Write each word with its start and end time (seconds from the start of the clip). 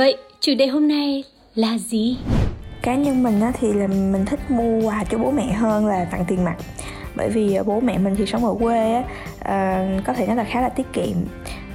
vậy 0.00 0.16
chủ 0.40 0.52
đề 0.58 0.66
hôm 0.66 0.88
nay 0.88 1.24
là 1.54 1.78
gì? 1.78 2.18
Cá 2.82 2.94
nhân 2.94 3.22
mình 3.22 3.40
á, 3.40 3.52
thì 3.60 3.72
là 3.72 3.86
mình 3.86 4.24
thích 4.24 4.50
mua 4.50 4.80
quà 4.88 5.04
cho 5.04 5.18
bố 5.18 5.30
mẹ 5.30 5.52
hơn 5.52 5.86
là 5.86 6.04
tặng 6.04 6.24
tiền 6.28 6.44
mặt. 6.44 6.56
Bởi 7.16 7.28
vì 7.28 7.54
ờ, 7.54 7.62
bố 7.62 7.80
mẹ 7.80 7.98
mình 7.98 8.14
thì 8.16 8.26
sống 8.26 8.44
ở 8.44 8.54
quê 8.60 8.94
á, 8.94 9.02
ờ, 9.44 9.86
có 10.04 10.12
thể 10.12 10.26
nói 10.26 10.36
là 10.36 10.44
khá 10.44 10.60
là 10.60 10.68
tiết 10.68 10.92
kiệm. 10.92 11.16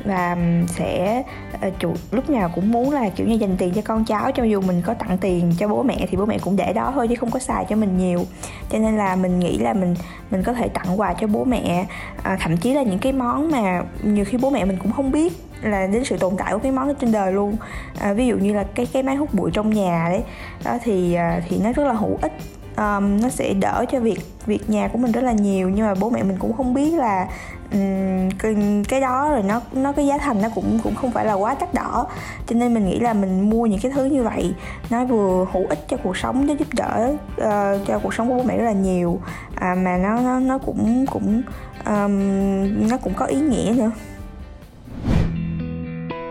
Và 0.06 0.38
sẽ 0.68 1.24
ờ, 1.62 1.70
chủ 1.80 1.94
lúc 2.12 2.30
nào 2.30 2.52
cũng 2.56 2.72
muốn 2.72 2.92
là 2.92 3.10
kiểu 3.10 3.28
như 3.28 3.36
dành 3.36 3.56
tiền 3.58 3.74
cho 3.76 3.82
con 3.86 4.06
cháu 4.06 4.32
cho 4.32 4.44
dù 4.44 4.62
mình 4.62 4.82
có 4.86 4.94
tặng 4.94 5.18
tiền 5.22 5.54
cho 5.58 5.68
bố 5.68 5.84
mẹ 5.84 6.08
thì 6.10 6.18
bố 6.18 6.26
mẹ 6.26 6.38
cũng 6.40 6.56
để 6.56 6.74
đó 6.74 6.92
thôi 6.96 7.08
chứ 7.08 7.16
không 7.16 7.32
có 7.32 7.40
xài 7.40 7.66
cho 7.70 7.76
mình 7.76 7.98
nhiều. 7.98 8.26
Cho 8.70 8.80
nên 8.80 8.98
là 8.98 9.16
mình 9.16 9.40
nghĩ 9.40 9.58
là 9.58 9.74
mình 9.74 9.96
mình 10.32 10.44
có 10.44 10.54
thể 10.54 10.68
tặng 10.68 11.00
quà 11.00 11.14
cho 11.14 11.28
bố 11.28 11.44
mẹ 11.44 11.86
à, 12.24 12.38
thậm 12.40 12.58
chí 12.58 12.74
là 12.74 12.84
những 12.84 13.00
cái 13.00 13.12
món 13.12 13.52
mà 13.52 13.84
nhiều 14.04 14.26
khi 14.26 14.38
bố 14.38 14.50
mẹ 14.50 14.66
mình 14.66 14.78
cũng 14.82 14.92
không 14.92 15.12
biết 15.12 15.34
là 15.66 15.88
đến 15.88 16.04
sự 16.04 16.18
tồn 16.18 16.34
tại 16.38 16.54
của 16.54 16.60
cái 16.60 16.72
món 16.72 16.88
đó 16.88 16.94
trên 17.00 17.12
đời 17.12 17.34
luôn. 17.34 17.56
À, 18.00 18.14
ví 18.14 18.28
dụ 18.28 18.38
như 18.38 18.54
là 18.54 18.64
cái 18.76 18.86
cái 18.86 19.04
máy 19.04 19.16
hút 19.16 19.34
bụi 19.34 19.52
trong 19.54 19.70
nhà 19.70 20.06
đấy 20.10 20.24
đó 20.64 20.78
thì 20.84 21.14
à, 21.14 21.42
thì 21.50 21.58
nó 21.64 21.72
rất 21.72 21.84
là 21.84 21.94
hữu 21.94 22.18
ích. 22.22 22.34
Um, 22.78 23.22
nó 23.22 23.30
sẽ 23.30 23.54
đỡ 23.54 23.86
cho 23.92 24.00
việc 24.00 24.20
việc 24.46 24.70
nhà 24.70 24.88
của 24.88 24.98
mình 24.98 25.12
rất 25.12 25.24
là 25.24 25.32
nhiều 25.32 25.70
nhưng 25.70 25.86
mà 25.86 25.94
bố 26.00 26.10
mẹ 26.10 26.24
mình 26.24 26.38
cũng 26.40 26.54
không 26.54 26.74
biết 26.74 26.94
là 26.94 27.28
um, 27.72 28.30
cái, 28.40 28.56
cái 28.90 29.02
đó 29.02 29.30
rồi 29.30 29.44
nó 29.44 29.62
nó 29.74 29.92
cái 29.92 30.08
giá 30.08 30.18
thành 30.18 30.42
nó 30.42 30.50
cũng 30.56 30.80
cũng 30.84 30.96
không 30.96 31.12
phải 31.12 31.26
là 31.26 31.34
quá 31.34 31.56
đắt 31.60 31.74
đỏ. 31.74 32.08
Cho 32.48 32.56
nên 32.56 32.74
mình 32.74 32.86
nghĩ 32.86 33.00
là 33.00 33.14
mình 33.14 33.50
mua 33.50 33.66
những 33.66 33.80
cái 33.80 33.92
thứ 33.92 34.06
như 34.06 34.24
vậy 34.24 34.54
nó 34.90 35.06
vừa 35.06 35.46
hữu 35.52 35.66
ích 35.70 35.80
cho 35.88 35.98
cuộc 35.98 36.18
sống 36.18 36.48
nó 36.48 36.54
giúp 36.54 36.68
đỡ 36.74 37.12
uh, 37.12 37.88
cho 37.88 38.00
cuộc 38.04 38.14
sống 38.14 38.28
của 38.30 38.36
bố 38.36 38.44
mẹ 38.44 38.58
rất 38.58 38.66
là 38.66 38.72
nhiều. 38.72 39.20
À, 39.56 39.76
mà 39.76 39.98
nó 39.98 40.20
nó 40.20 40.40
nó 40.40 40.58
cũng 40.58 41.06
cũng 41.12 41.42
um, 41.86 42.90
nó 42.90 42.98
cũng 42.98 43.14
có 43.14 43.26
ý 43.26 43.40
nghĩa 43.40 43.74
nữa. 43.78 43.92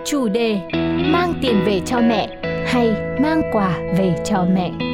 Chủ 0.05 0.29
đề 0.29 0.61
Mang 1.13 1.35
tiền 1.43 1.63
về 1.67 1.81
cho 1.87 2.01
mẹ 2.01 2.29
hay 2.67 2.93
mang 3.21 3.43
quà 3.53 3.79
về 3.99 4.15
cho 4.25 4.47
mẹ? 4.55 4.94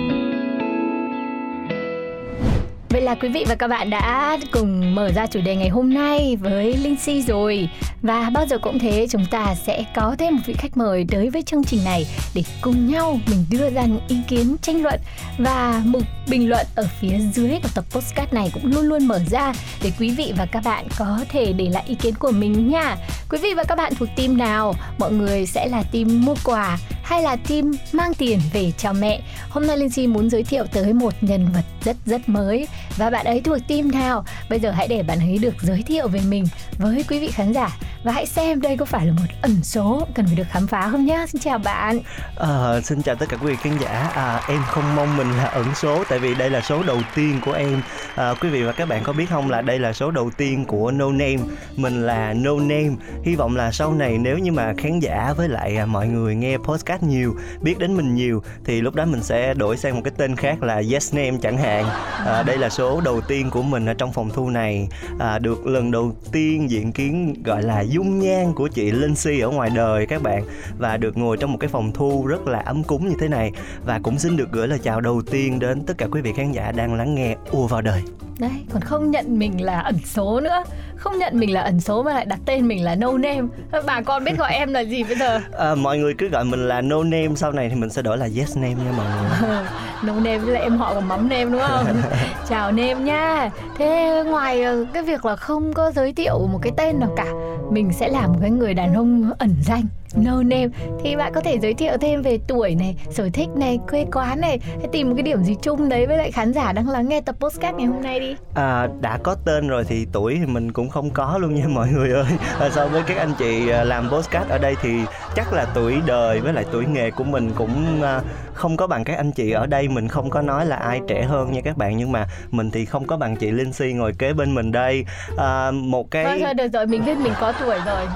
Vậy 3.00 3.06
là 3.06 3.14
quý 3.14 3.28
vị 3.28 3.44
và 3.48 3.54
các 3.54 3.68
bạn 3.68 3.90
đã 3.90 4.38
cùng 4.50 4.94
mở 4.94 5.12
ra 5.12 5.26
chủ 5.26 5.40
đề 5.40 5.56
ngày 5.56 5.68
hôm 5.68 5.94
nay 5.94 6.36
với 6.40 6.76
Linh 6.76 6.96
Si 6.96 7.22
rồi 7.22 7.68
Và 8.02 8.30
bao 8.30 8.46
giờ 8.46 8.58
cũng 8.58 8.78
thế, 8.78 9.06
chúng 9.10 9.26
ta 9.30 9.54
sẽ 9.66 9.84
có 9.94 10.16
thêm 10.18 10.36
một 10.36 10.42
vị 10.46 10.54
khách 10.58 10.76
mời 10.76 11.06
tới 11.10 11.30
với 11.30 11.42
chương 11.42 11.64
trình 11.64 11.84
này 11.84 12.06
Để 12.34 12.42
cùng 12.60 12.92
nhau 12.92 13.18
mình 13.26 13.44
đưa 13.50 13.70
ra 13.70 13.82
những 13.82 14.00
ý 14.08 14.16
kiến, 14.28 14.56
tranh 14.62 14.82
luận 14.82 15.00
Và 15.38 15.82
mục 15.84 16.02
bình 16.30 16.48
luận 16.48 16.66
ở 16.74 16.86
phía 17.00 17.18
dưới 17.32 17.50
của 17.62 17.68
tập 17.74 17.84
postcard 17.90 18.32
này 18.32 18.50
cũng 18.54 18.66
luôn 18.66 18.84
luôn 18.84 19.06
mở 19.06 19.20
ra 19.30 19.52
Để 19.82 19.92
quý 19.98 20.10
vị 20.10 20.32
và 20.36 20.46
các 20.46 20.64
bạn 20.64 20.86
có 20.98 21.20
thể 21.28 21.52
để 21.52 21.68
lại 21.70 21.84
ý 21.86 21.94
kiến 21.94 22.14
của 22.14 22.30
mình 22.30 22.68
nha 22.68 22.96
Quý 23.30 23.38
vị 23.38 23.54
và 23.56 23.64
các 23.64 23.76
bạn 23.76 23.92
thuộc 23.94 24.08
team 24.16 24.36
nào? 24.36 24.74
Mọi 24.98 25.12
người 25.12 25.46
sẽ 25.46 25.68
là 25.68 25.82
team 25.92 26.24
mua 26.24 26.34
quà 26.44 26.78
hay 27.02 27.22
là 27.22 27.36
team 27.36 27.72
mang 27.92 28.14
tiền 28.14 28.38
về 28.52 28.72
cho 28.78 28.92
mẹ? 28.92 29.20
Hôm 29.50 29.66
nay 29.66 29.76
Linh 29.76 29.90
Si 29.90 30.06
muốn 30.06 30.30
giới 30.30 30.42
thiệu 30.42 30.64
tới 30.72 30.92
một 30.92 31.14
nhân 31.20 31.48
vật 31.54 31.64
rất 31.84 31.96
rất 32.06 32.28
mới 32.28 32.66
và 32.96 33.10
bạn 33.10 33.26
ấy 33.26 33.40
thuộc 33.40 33.58
team 33.68 33.90
nào? 33.90 34.24
Bây 34.50 34.60
giờ 34.60 34.70
hãy 34.70 34.88
để 34.88 35.02
bạn 35.02 35.18
ấy 35.18 35.38
được 35.38 35.54
giới 35.62 35.82
thiệu 35.82 36.08
về 36.08 36.20
mình 36.28 36.44
với 36.78 37.04
quý 37.08 37.20
vị 37.20 37.30
khán 37.30 37.52
giả 37.52 37.70
và 38.04 38.12
hãy 38.12 38.26
xem 38.26 38.60
đây 38.60 38.76
có 38.76 38.84
phải 38.84 39.06
là 39.06 39.12
một 39.12 39.26
ẩn 39.42 39.62
số 39.62 40.06
cần 40.14 40.26
phải 40.26 40.34
được 40.36 40.46
khám 40.50 40.66
phá 40.66 40.88
không 40.90 41.06
nhá. 41.06 41.26
Xin 41.26 41.40
chào 41.40 41.58
bạn. 41.58 42.00
à, 42.36 42.80
xin 42.80 43.02
chào 43.02 43.14
tất 43.14 43.26
cả 43.28 43.36
quý 43.36 43.46
vị 43.46 43.56
khán 43.62 43.78
giả 43.78 44.10
à, 44.14 44.40
em 44.48 44.62
không 44.66 44.96
mong 44.96 45.16
mình 45.16 45.30
là 45.30 45.44
ẩn 45.44 45.66
số 45.74 46.04
tại 46.08 46.18
vì 46.18 46.34
đây 46.34 46.50
là 46.50 46.60
số 46.60 46.82
đầu 46.82 46.98
tiên 47.14 47.40
của 47.44 47.52
em 47.52 47.82
à, 48.14 48.34
quý 48.40 48.48
vị 48.48 48.62
và 48.62 48.72
các 48.72 48.88
bạn 48.88 49.02
có 49.04 49.12
biết 49.12 49.26
không 49.30 49.50
là 49.50 49.62
đây 49.62 49.78
là 49.78 49.92
số 49.92 50.10
đầu 50.10 50.30
tiên 50.36 50.64
của 50.64 50.90
No 50.90 51.06
Name 51.12 51.38
mình 51.76 52.06
là 52.06 52.32
No 52.32 52.52
Name 52.52 52.90
hy 53.24 53.34
vọng 53.34 53.56
là 53.56 53.72
sau 53.72 53.94
này 53.94 54.18
nếu 54.18 54.38
như 54.38 54.52
mà 54.52 54.72
khán 54.78 55.00
giả 55.00 55.32
với 55.36 55.48
lại 55.48 55.76
à, 55.76 55.86
mọi 55.86 56.06
người 56.06 56.34
nghe 56.34 56.56
podcast 56.56 57.02
nhiều 57.02 57.36
biết 57.60 57.78
đến 57.78 57.96
mình 57.96 58.14
nhiều 58.14 58.42
thì 58.64 58.80
lúc 58.80 58.94
đó 58.94 59.04
mình 59.04 59.22
sẽ 59.22 59.54
đổi 59.54 59.76
sang 59.76 59.94
một 59.94 60.00
cái 60.04 60.12
tên 60.16 60.36
khác 60.36 60.62
là 60.62 60.82
Yes 60.92 61.14
Name 61.14 61.38
chẳng 61.42 61.58
hạn 61.58 61.84
à, 62.26 62.42
đây 62.42 62.58
là 62.58 62.68
số 62.68 62.79
đầu 63.04 63.20
tiên 63.20 63.50
của 63.50 63.62
mình 63.62 63.86
ở 63.86 63.94
trong 63.94 64.12
phòng 64.12 64.30
thu 64.30 64.50
này 64.50 64.88
à, 65.18 65.38
được 65.38 65.66
lần 65.66 65.90
đầu 65.90 66.14
tiên 66.32 66.70
diện 66.70 66.92
kiến 66.92 67.34
gọi 67.44 67.62
là 67.62 67.80
dung 67.80 68.18
nhan 68.18 68.52
của 68.54 68.68
chị 68.68 68.90
Linh 68.90 69.14
Si 69.14 69.40
ở 69.40 69.48
ngoài 69.48 69.70
đời 69.74 70.06
các 70.06 70.22
bạn 70.22 70.44
và 70.78 70.96
được 70.96 71.16
ngồi 71.16 71.36
trong 71.36 71.52
một 71.52 71.58
cái 71.60 71.68
phòng 71.68 71.92
thu 71.92 72.26
rất 72.26 72.46
là 72.46 72.58
ấm 72.58 72.84
cúng 72.84 73.08
như 73.08 73.14
thế 73.20 73.28
này. 73.28 73.52
Và 73.84 74.00
cũng 74.02 74.18
xin 74.18 74.36
được 74.36 74.52
gửi 74.52 74.68
lời 74.68 74.78
chào 74.82 75.00
đầu 75.00 75.22
tiên 75.30 75.58
đến 75.58 75.84
tất 75.86 75.98
cả 75.98 76.06
quý 76.10 76.20
vị 76.20 76.32
khán 76.36 76.52
giả 76.52 76.72
đang 76.72 76.94
lắng 76.94 77.14
nghe 77.14 77.36
ùa 77.50 77.66
vào 77.66 77.82
đời. 77.82 78.02
Đấy, 78.38 78.50
còn 78.72 78.82
không 78.82 79.10
nhận 79.10 79.38
mình 79.38 79.64
là 79.64 79.80
ẩn 79.80 79.98
số 80.04 80.40
nữa. 80.40 80.64
Không 80.96 81.18
nhận 81.18 81.40
mình 81.40 81.52
là 81.52 81.60
ẩn 81.60 81.80
số 81.80 82.02
mà 82.02 82.14
lại 82.14 82.24
đặt 82.24 82.38
tên 82.44 82.68
mình 82.68 82.84
là 82.84 82.94
no 82.94 83.12
name. 83.12 83.42
Bà 83.86 84.00
con 84.00 84.24
biết 84.24 84.38
gọi 84.38 84.52
em 84.52 84.72
là 84.72 84.80
gì 84.80 85.04
bây 85.04 85.16
giờ? 85.16 85.40
À, 85.58 85.74
mọi 85.74 85.98
người 85.98 86.14
cứ 86.14 86.28
gọi 86.28 86.44
mình 86.44 86.68
là 86.68 86.80
no 86.80 87.02
name 87.02 87.28
sau 87.36 87.52
này 87.52 87.68
thì 87.68 87.74
mình 87.74 87.90
sẽ 87.90 88.02
đổi 88.02 88.18
là 88.18 88.28
yes 88.36 88.56
name 88.56 88.74
nha 88.74 88.92
mọi 88.96 89.06
người. 89.06 89.58
No 90.02 90.12
name 90.12 90.38
với 90.38 90.54
lại 90.54 90.62
em 90.62 90.76
họ 90.76 90.94
của 90.94 91.00
mắm 91.00 91.28
name 91.28 91.44
đúng 91.44 91.60
không? 91.68 91.86
Chào 92.48 92.69
nêm 92.70 93.04
nha. 93.04 93.50
Thế 93.78 94.22
ngoài 94.26 94.62
ờ, 94.62 94.86
cái 94.92 95.02
việc 95.02 95.24
là 95.24 95.36
không 95.36 95.72
có 95.72 95.90
giới 95.90 96.12
thiệu 96.12 96.48
một 96.52 96.58
cái 96.62 96.72
tên 96.76 97.00
nào 97.00 97.10
cả 97.16 97.26
mình 97.70 97.92
sẽ 97.92 98.08
làm 98.08 98.32
một 98.32 98.38
cái 98.40 98.50
người 98.50 98.74
đàn 98.74 98.94
ông 98.94 99.32
ẩn 99.38 99.54
danh 99.62 99.84
no 100.14 100.42
name. 100.42 100.68
Thì 101.04 101.16
bạn 101.16 101.32
có 101.34 101.40
thể 101.40 101.58
giới 101.58 101.74
thiệu 101.74 101.96
thêm 102.00 102.22
về 102.22 102.38
tuổi 102.48 102.74
này 102.74 102.96
sở 103.10 103.28
thích 103.32 103.48
này 103.56 103.78
quê 103.90 104.06
quán 104.12 104.40
này 104.40 104.58
hay 104.78 104.88
tìm 104.92 105.08
một 105.08 105.14
cái 105.16 105.22
điểm 105.22 105.42
gì 105.42 105.56
chung 105.62 105.88
đấy 105.88 106.06
với 106.06 106.18
lại 106.18 106.32
khán 106.32 106.52
giả 106.52 106.72
đang 106.72 106.88
lắng 106.88 107.08
nghe 107.08 107.20
tập 107.20 107.36
postcard 107.40 107.76
ngày 107.76 107.86
hôm 107.86 108.02
nay 108.02 108.20
đi. 108.20 108.36
À, 108.54 108.88
đã 109.00 109.18
có 109.22 109.34
tên 109.44 109.68
rồi 109.68 109.84
thì 109.84 110.06
tuổi 110.12 110.36
thì 110.40 110.46
mình 110.46 110.72
cũng 110.72 110.88
không 110.88 111.10
có 111.10 111.38
luôn 111.38 111.54
nha 111.54 111.66
mọi 111.68 111.88
người 111.88 112.10
ơi. 112.12 112.32
À, 112.60 112.70
so 112.70 112.86
với 112.86 113.02
các 113.06 113.16
anh 113.16 113.32
chị 113.38 113.68
à, 113.68 113.84
làm 113.84 114.10
postcard 114.10 114.50
ở 114.50 114.58
đây 114.58 114.76
thì 114.82 115.00
chắc 115.34 115.52
là 115.52 115.66
tuổi 115.74 115.96
đời 116.06 116.40
với 116.40 116.52
lại 116.52 116.64
tuổi 116.72 116.86
nghề 116.86 117.10
của 117.10 117.24
mình 117.24 117.50
cũng 117.56 118.02
à, 118.02 118.20
không 118.54 118.76
có 118.76 118.86
bằng 118.86 119.04
các 119.04 119.16
anh 119.16 119.32
chị 119.32 119.50
ở 119.50 119.66
đây. 119.66 119.88
Mình 119.88 120.08
không 120.08 120.30
có 120.30 120.42
nói 120.42 120.66
là 120.66 120.76
ai 120.76 121.00
trẻ 121.08 121.22
hơn 121.22 121.52
nha 121.52 121.60
các 121.64 121.76
bạn 121.76 121.96
nhưng 121.96 122.12
mà 122.12 122.26
mình 122.50 122.59
mình 122.60 122.70
thì 122.70 122.84
không 122.84 123.06
có 123.06 123.16
bằng 123.16 123.36
chị 123.36 123.50
Linh 123.50 123.72
Si 123.72 123.92
ngồi 123.92 124.12
kế 124.18 124.32
bên 124.32 124.54
mình 124.54 124.72
đây. 124.72 125.04
À, 125.36 125.70
một 125.70 126.10
cái 126.10 126.24
thôi 126.24 126.40
thôi 126.44 126.54
được 126.54 126.68
rồi 126.72 126.86
mình 126.86 127.04
biết 127.04 127.18
mình 127.18 127.32
có 127.40 127.52
tuổi 127.60 127.76
rồi. 127.86 128.06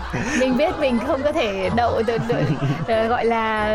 Mình 0.41 0.57
biết 0.57 0.75
mình 0.81 0.99
không 1.07 1.23
có 1.23 1.33
thể 1.33 1.71
đậu 1.77 2.03
được, 2.03 2.19
được, 2.29 2.43
được, 2.89 3.09
gọi 3.09 3.25
là 3.25 3.67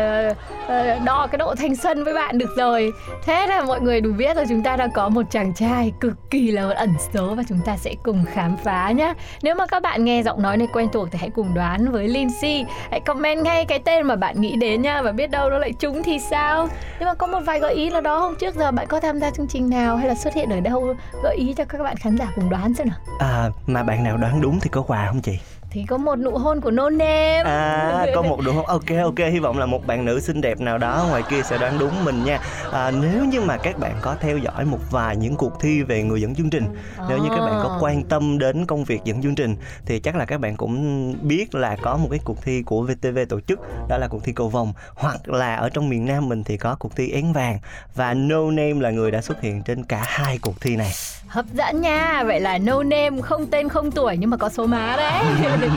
ờ, 0.66 0.98
đo 1.04 1.26
cái 1.26 1.38
độ 1.38 1.54
thanh 1.54 1.76
xuân 1.76 2.04
với 2.04 2.14
bạn 2.14 2.38
được 2.38 2.50
rồi. 2.56 2.92
Thế 3.24 3.46
là 3.46 3.62
mọi 3.62 3.80
người 3.80 4.00
đủ 4.00 4.12
biết 4.12 4.36
rồi 4.36 4.44
chúng 4.48 4.62
ta 4.62 4.76
đang 4.76 4.90
có 4.90 5.08
một 5.08 5.22
chàng 5.30 5.54
trai 5.54 5.92
cực 6.00 6.30
kỳ 6.30 6.50
là 6.50 6.70
ẩn 6.76 6.94
số 7.14 7.34
và 7.34 7.42
chúng 7.48 7.60
ta 7.64 7.76
sẽ 7.76 7.94
cùng 8.02 8.24
khám 8.32 8.56
phá 8.64 8.90
nhé 8.90 9.14
nếu 9.42 9.54
mà 9.54 9.66
các 9.66 9.82
bạn 9.82 10.04
nghe 10.04 10.22
giọng 10.22 10.42
nói 10.42 10.56
này 10.56 10.68
quen 10.72 10.88
thuộc 10.92 11.08
thì 11.10 11.18
hãy 11.20 11.30
cùng 11.30 11.54
đoán 11.54 11.92
với 11.92 12.08
Linh 12.08 12.28
Si 12.40 12.64
hãy 12.90 13.00
comment 13.00 13.44
ngay 13.44 13.64
cái 13.64 13.78
tên 13.78 14.06
mà 14.06 14.16
bạn 14.16 14.40
nghĩ 14.40 14.56
đến 14.56 14.82
nha 14.82 15.02
và 15.02 15.12
biết 15.12 15.30
đâu 15.30 15.50
nó 15.50 15.58
lại 15.58 15.72
trúng 15.72 16.02
thì 16.02 16.18
sao? 16.18 16.68
Nhưng 16.98 17.08
mà 17.08 17.14
có 17.14 17.26
một 17.26 17.40
vài 17.44 17.60
gợi 17.60 17.74
ý 17.74 17.90
nào 17.90 18.00
đó 18.00 18.18
hôm 18.18 18.34
trước 18.34 18.54
giờ 18.54 18.70
bạn 18.70 18.86
có 18.86 19.00
tham 19.00 19.20
gia 19.20 19.30
chương 19.30 19.46
trình 19.46 19.70
nào 19.70 19.96
hay 19.96 20.08
là 20.08 20.14
xuất 20.14 20.34
hiện 20.34 20.48
ở 20.50 20.60
đâu 20.60 20.94
gợi 21.22 21.36
ý 21.36 21.54
cho 21.56 21.64
các 21.64 21.82
bạn 21.82 21.96
khán 21.96 22.16
giả 22.16 22.32
cùng 22.36 22.50
đoán 22.50 22.74
xem 22.74 22.88
nào. 22.88 22.98
À, 23.18 23.50
mà 23.66 23.82
bạn 23.82 24.04
nào 24.04 24.16
đoán 24.16 24.40
đúng 24.40 24.60
thì 24.60 24.70
có 24.70 24.82
quà 24.82 25.06
không 25.06 25.20
chị? 25.20 25.38
Thì 25.70 25.84
có 25.88 25.96
một 25.96 26.16
nụ 26.16 26.30
hôn 26.30 26.60
của 26.60 26.70
nôn 26.70 26.98
em 26.98 27.46
à 27.46 28.06
có 28.14 28.22
một 28.22 28.38
nụ 28.44 28.52
hôn. 28.52 28.66
Ok 28.66 28.84
ok 29.02 29.18
hy 29.18 29.38
vọng 29.38 29.58
là 29.58 29.66
một 29.66 29.86
bạn 29.86 30.04
nữ 30.04 30.20
xinh 30.20 30.40
đẹp 30.40 30.60
nào 30.60 30.78
đó 30.78 31.06
ngoài 31.10 31.22
kia 31.30 31.42
sẽ 31.42 31.58
đoán 31.58 31.78
đúng 31.78 32.04
mình 32.04 32.24
nha. 32.24 32.40
À, 32.72 32.90
nếu 32.90 33.24
như 33.24 33.40
mà 33.40 33.56
các 33.56 33.78
bạn 33.78 33.96
có 34.00 34.16
theo 34.20 34.38
dõi 34.38 34.64
một 34.64 34.78
vài 34.90 35.16
những 35.16 35.36
cuộc 35.36 35.60
thi 35.60 35.82
về 35.82 36.02
người 36.02 36.20
dẫn 36.20 36.34
chương 36.34 36.50
trình 36.50 36.64
nếu 37.08 37.18
như 37.18 37.28
các 37.28 37.40
bạn 37.40 37.60
có 37.62 37.78
quan 37.80 38.02
tâm 38.02 38.38
đến 38.38 38.66
công 38.66 38.84
việc 38.84 39.00
dẫn 39.04 39.22
chương 39.22 39.34
trình 39.34 39.56
thì 39.86 40.00
chắc 40.00 40.16
là 40.16 40.24
các 40.24 40.40
bạn 40.40 40.56
cũng 40.56 41.14
biết 41.22 41.54
là 41.54 41.76
có 41.82 41.96
một 41.96 42.08
cái 42.10 42.20
cuộc 42.24 42.42
thi 42.42 42.62
của 42.62 42.82
VTV 42.82 43.18
tổ 43.28 43.40
chức 43.40 43.60
đó 43.88 43.98
là 43.98 44.08
cuộc 44.08 44.24
thi 44.24 44.32
cầu 44.32 44.48
vồng. 44.48 44.72
Hoặc 44.94 45.28
là 45.28 45.54
ở 45.54 45.68
trong 45.68 45.88
miền 45.88 46.06
Nam 46.06 46.28
mình 46.28 46.44
thì 46.44 46.56
có 46.56 46.76
cuộc 46.78 46.96
thi 46.96 47.10
én 47.10 47.32
vàng. 47.32 47.58
Và 47.94 48.14
No 48.14 48.50
Name 48.50 48.80
là 48.80 48.90
người 48.90 49.10
đã 49.10 49.20
xuất 49.20 49.40
hiện 49.40 49.62
trên 49.62 49.84
cả 49.84 50.02
hai 50.06 50.38
cuộc 50.38 50.60
thi 50.60 50.76
này 50.76 50.92
hấp 51.30 51.46
dẫn 51.54 51.80
nha 51.80 52.22
vậy 52.26 52.40
là 52.40 52.58
no 52.58 52.82
name 52.82 53.20
không 53.22 53.46
tên 53.46 53.68
không 53.68 53.90
tuổi 53.90 54.16
nhưng 54.16 54.30
mà 54.30 54.36
có 54.36 54.48
số 54.48 54.66
má 54.66 54.96
đấy. 54.96 55.24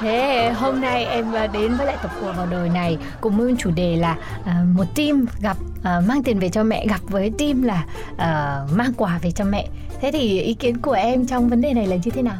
Thế 0.00 0.50
hôm 0.56 0.80
nay 0.80 1.04
em 1.04 1.32
à, 1.32 1.46
đến 1.46 1.76
với 1.76 1.86
lại 1.86 1.96
tập 2.02 2.10
của 2.20 2.32
vào 2.36 2.46
đời 2.46 2.68
này 2.68 2.98
cùng 3.20 3.36
với 3.36 3.54
chủ 3.58 3.70
đề 3.70 3.96
là 3.96 4.16
à, 4.44 4.64
một 4.74 4.84
team 4.96 5.26
gặp 5.40 5.56
à, 5.82 6.00
mang 6.08 6.22
tiền 6.22 6.38
về 6.38 6.48
cho 6.48 6.62
mẹ 6.62 6.86
gặp 6.86 7.00
với 7.08 7.32
team 7.38 7.62
là 7.62 7.84
à, 8.16 8.60
mang 8.72 8.92
quà 8.96 9.18
về 9.22 9.30
cho 9.30 9.44
mẹ. 9.44 9.68
Thế 10.00 10.12
thì 10.12 10.40
ý 10.40 10.54
kiến 10.54 10.78
của 10.78 10.92
em 10.92 11.26
trong 11.26 11.48
vấn 11.48 11.60
đề 11.60 11.74
này 11.74 11.86
là 11.86 11.96
như 11.96 12.10
thế 12.10 12.22
nào 12.22 12.38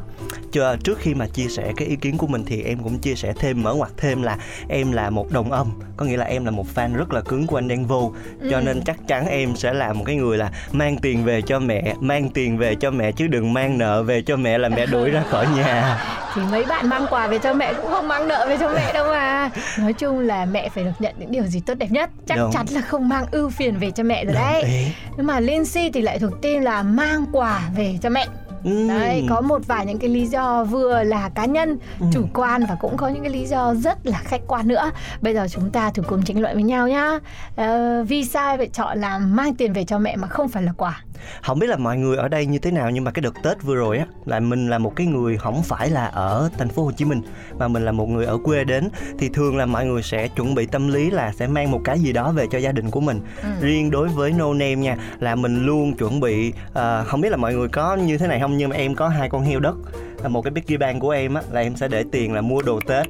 Chờ, 0.52 0.76
trước 0.84 0.98
khi 0.98 1.14
mà 1.14 1.26
chia 1.26 1.48
sẻ 1.48 1.72
cái 1.76 1.88
ý 1.88 1.96
kiến 1.96 2.18
của 2.18 2.26
mình 2.26 2.44
thì 2.46 2.62
em 2.62 2.78
cũng 2.78 2.98
chia 2.98 3.14
sẻ 3.14 3.32
thêm 3.38 3.62
mở 3.62 3.74
ngoặt 3.74 3.90
thêm 3.96 4.22
là 4.22 4.36
em 4.68 4.92
là 4.92 5.10
một 5.10 5.32
đồng 5.32 5.52
âm. 5.52 5.66
Có 5.96 6.06
nghĩa 6.06 6.16
là 6.16 6.24
em 6.24 6.44
là 6.44 6.50
một 6.50 6.66
fan 6.74 6.94
rất 6.94 7.12
là 7.12 7.20
cứng 7.20 7.46
của 7.46 7.58
anh 7.58 7.68
Đen 7.68 7.86
Vô. 7.86 8.12
Cho 8.50 8.56
Ừ. 8.56 8.62
nên 8.62 8.82
chắc 8.84 8.96
chắn 9.08 9.26
em 9.28 9.56
sẽ 9.56 9.72
là 9.72 9.92
một 9.92 10.04
cái 10.06 10.16
người 10.16 10.38
là 10.38 10.50
mang 10.72 10.96
tiền 10.98 11.24
về 11.24 11.42
cho 11.42 11.58
mẹ 11.58 11.94
mang 12.00 12.28
tiền 12.30 12.58
về 12.58 12.74
cho 12.74 12.90
mẹ 12.90 13.12
chứ 13.12 13.26
đừng 13.26 13.52
mang 13.52 13.78
nợ 13.78 14.02
về 14.02 14.22
cho 14.22 14.36
mẹ 14.36 14.58
là 14.58 14.68
mẹ 14.68 14.86
đuổi 14.86 15.10
ra 15.10 15.22
khỏi 15.30 15.46
nhà. 15.56 15.98
Thì 16.34 16.42
mấy 16.50 16.64
bạn 16.64 16.88
mang 16.88 17.06
quà 17.10 17.26
về 17.26 17.38
cho 17.38 17.54
mẹ 17.54 17.74
cũng 17.74 17.90
không 17.90 18.08
mang 18.08 18.28
nợ 18.28 18.46
về 18.48 18.56
cho 18.60 18.72
mẹ 18.74 18.92
đâu 18.92 19.06
mà. 19.08 19.50
Nói 19.78 19.92
chung 19.92 20.18
là 20.18 20.44
mẹ 20.44 20.68
phải 20.68 20.84
được 20.84 20.90
nhận 20.98 21.14
những 21.18 21.32
điều 21.32 21.44
gì 21.44 21.60
tốt 21.60 21.74
đẹp 21.74 21.90
nhất. 21.90 22.10
Chắc 22.26 22.38
Đúng. 22.38 22.50
chắn 22.52 22.66
là 22.70 22.80
không 22.80 23.08
mang 23.08 23.24
ưu 23.30 23.50
phiền 23.50 23.76
về 23.78 23.90
cho 23.90 24.02
mẹ 24.02 24.24
rồi 24.24 24.34
đấy. 24.34 24.92
nhưng 25.16 25.26
mà 25.26 25.40
Lindsay 25.40 25.90
thì 25.94 26.00
lại 26.02 26.18
thuộc 26.18 26.42
team 26.42 26.60
là 26.62 26.82
mang 26.82 27.24
quà 27.32 27.62
về 27.76 27.98
cho 28.02 28.08
mẹ 28.10 28.26
Ừm. 28.64 28.88
Đấy, 28.88 29.26
có 29.28 29.40
một 29.40 29.66
vài 29.66 29.86
những 29.86 29.98
cái 29.98 30.10
lý 30.10 30.26
do 30.26 30.64
vừa 30.64 31.02
là 31.02 31.28
cá 31.28 31.44
nhân, 31.44 31.78
Ừ. 32.00 32.06
chủ 32.12 32.22
quan 32.34 32.62
và 32.68 32.76
cũng 32.80 32.96
có 32.96 33.08
những 33.08 33.22
cái 33.22 33.32
lý 33.32 33.46
do 33.46 33.74
rất 33.74 33.98
là 34.06 34.18
khách 34.24 34.40
quan 34.46 34.68
nữa. 34.68 34.90
Bây 35.20 35.34
giờ 35.34 35.46
chúng 35.50 35.70
ta 35.70 35.90
thử 35.90 36.02
cùng 36.02 36.22
tranh 36.22 36.40
luận 36.40 36.54
với 36.54 36.62
nhau 36.62 36.88
nhá. 36.88 37.18
Ờ, 37.56 38.04
vì 38.08 38.24
sao 38.24 38.56
vậy 38.56 38.70
chọn 38.72 38.98
là 38.98 39.18
mang 39.18 39.54
tiền 39.54 39.72
về 39.72 39.84
cho 39.84 39.98
mẹ 39.98 40.16
mà 40.16 40.28
không 40.28 40.48
phải 40.48 40.62
là 40.62 40.72
quà? 40.76 41.00
không 41.42 41.58
biết 41.58 41.66
là 41.66 41.76
mọi 41.76 41.96
người 41.96 42.16
ở 42.16 42.28
đây 42.28 42.46
như 42.46 42.58
thế 42.58 42.70
nào 42.70 42.90
nhưng 42.90 43.04
mà 43.04 43.10
cái 43.10 43.22
đợt 43.22 43.34
Tết 43.44 43.62
vừa 43.62 43.74
rồi 43.76 43.98
á 43.98 44.06
là 44.24 44.40
mình 44.40 44.68
là 44.70 44.78
một 44.78 44.92
cái 44.96 45.06
người 45.06 45.36
không 45.36 45.62
phải 45.62 45.90
là 45.90 46.06
ở 46.06 46.50
thành 46.58 46.68
phố 46.68 46.84
Hồ 46.84 46.92
Chí 46.92 47.04
Minh 47.04 47.22
mà 47.58 47.68
mình 47.68 47.84
là 47.84 47.92
một 47.92 48.08
người 48.08 48.26
ở 48.26 48.38
quê 48.44 48.64
đến 48.64 48.88
thì 49.18 49.28
thường 49.28 49.56
là 49.56 49.66
mọi 49.66 49.86
người 49.86 50.02
sẽ 50.02 50.28
chuẩn 50.28 50.54
bị 50.54 50.66
tâm 50.66 50.88
lý 50.88 51.10
là 51.10 51.32
sẽ 51.32 51.46
mang 51.46 51.70
một 51.70 51.80
cái 51.84 51.98
gì 52.00 52.12
đó 52.12 52.32
về 52.32 52.46
cho 52.52 52.58
gia 52.58 52.72
đình 52.72 52.90
của 52.90 53.00
mình. 53.00 53.20
Ừ. 53.42 53.48
Riêng 53.60 53.90
đối 53.90 54.08
với 54.08 54.32
No 54.32 54.52
Name 54.52 54.74
nha 54.74 54.96
là 55.18 55.34
mình 55.34 55.66
luôn 55.66 55.94
chuẩn 55.96 56.20
bị 56.20 56.52
ờ, 56.72 57.04
không 57.06 57.20
biết 57.20 57.30
là 57.30 57.36
mọi 57.36 57.54
người 57.54 57.68
có 57.68 57.96
như 57.96 58.18
thế 58.18 58.26
này 58.26 58.40
không 58.40 58.49
nhưng 58.56 58.70
mà 58.70 58.76
em 58.76 58.94
có 58.94 59.08
hai 59.08 59.28
con 59.28 59.42
heo 59.42 59.60
đất. 59.60 59.74
Là 60.22 60.28
một 60.28 60.42
cái 60.42 60.52
piggy 60.54 60.76
bank 60.76 61.00
của 61.00 61.10
em 61.10 61.34
á, 61.34 61.42
là 61.50 61.60
em 61.60 61.76
sẽ 61.76 61.88
để 61.88 62.04
tiền 62.12 62.34
là 62.34 62.40
mua 62.40 62.62
đồ 62.62 62.80
Tết 62.86 63.06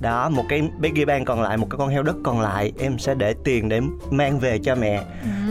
đó 0.00 0.28
một 0.28 0.44
cái 0.48 0.62
piggy 0.82 1.04
bank 1.04 1.26
còn 1.26 1.42
lại 1.42 1.56
một 1.56 1.66
cái 1.70 1.78
con 1.78 1.88
heo 1.88 2.02
đất 2.02 2.16
còn 2.24 2.40
lại 2.40 2.72
em 2.78 2.98
sẽ 2.98 3.14
để 3.14 3.34
tiền 3.44 3.68
để 3.68 3.80
mang 4.10 4.38
về 4.38 4.58
cho 4.58 4.74
mẹ. 4.74 5.02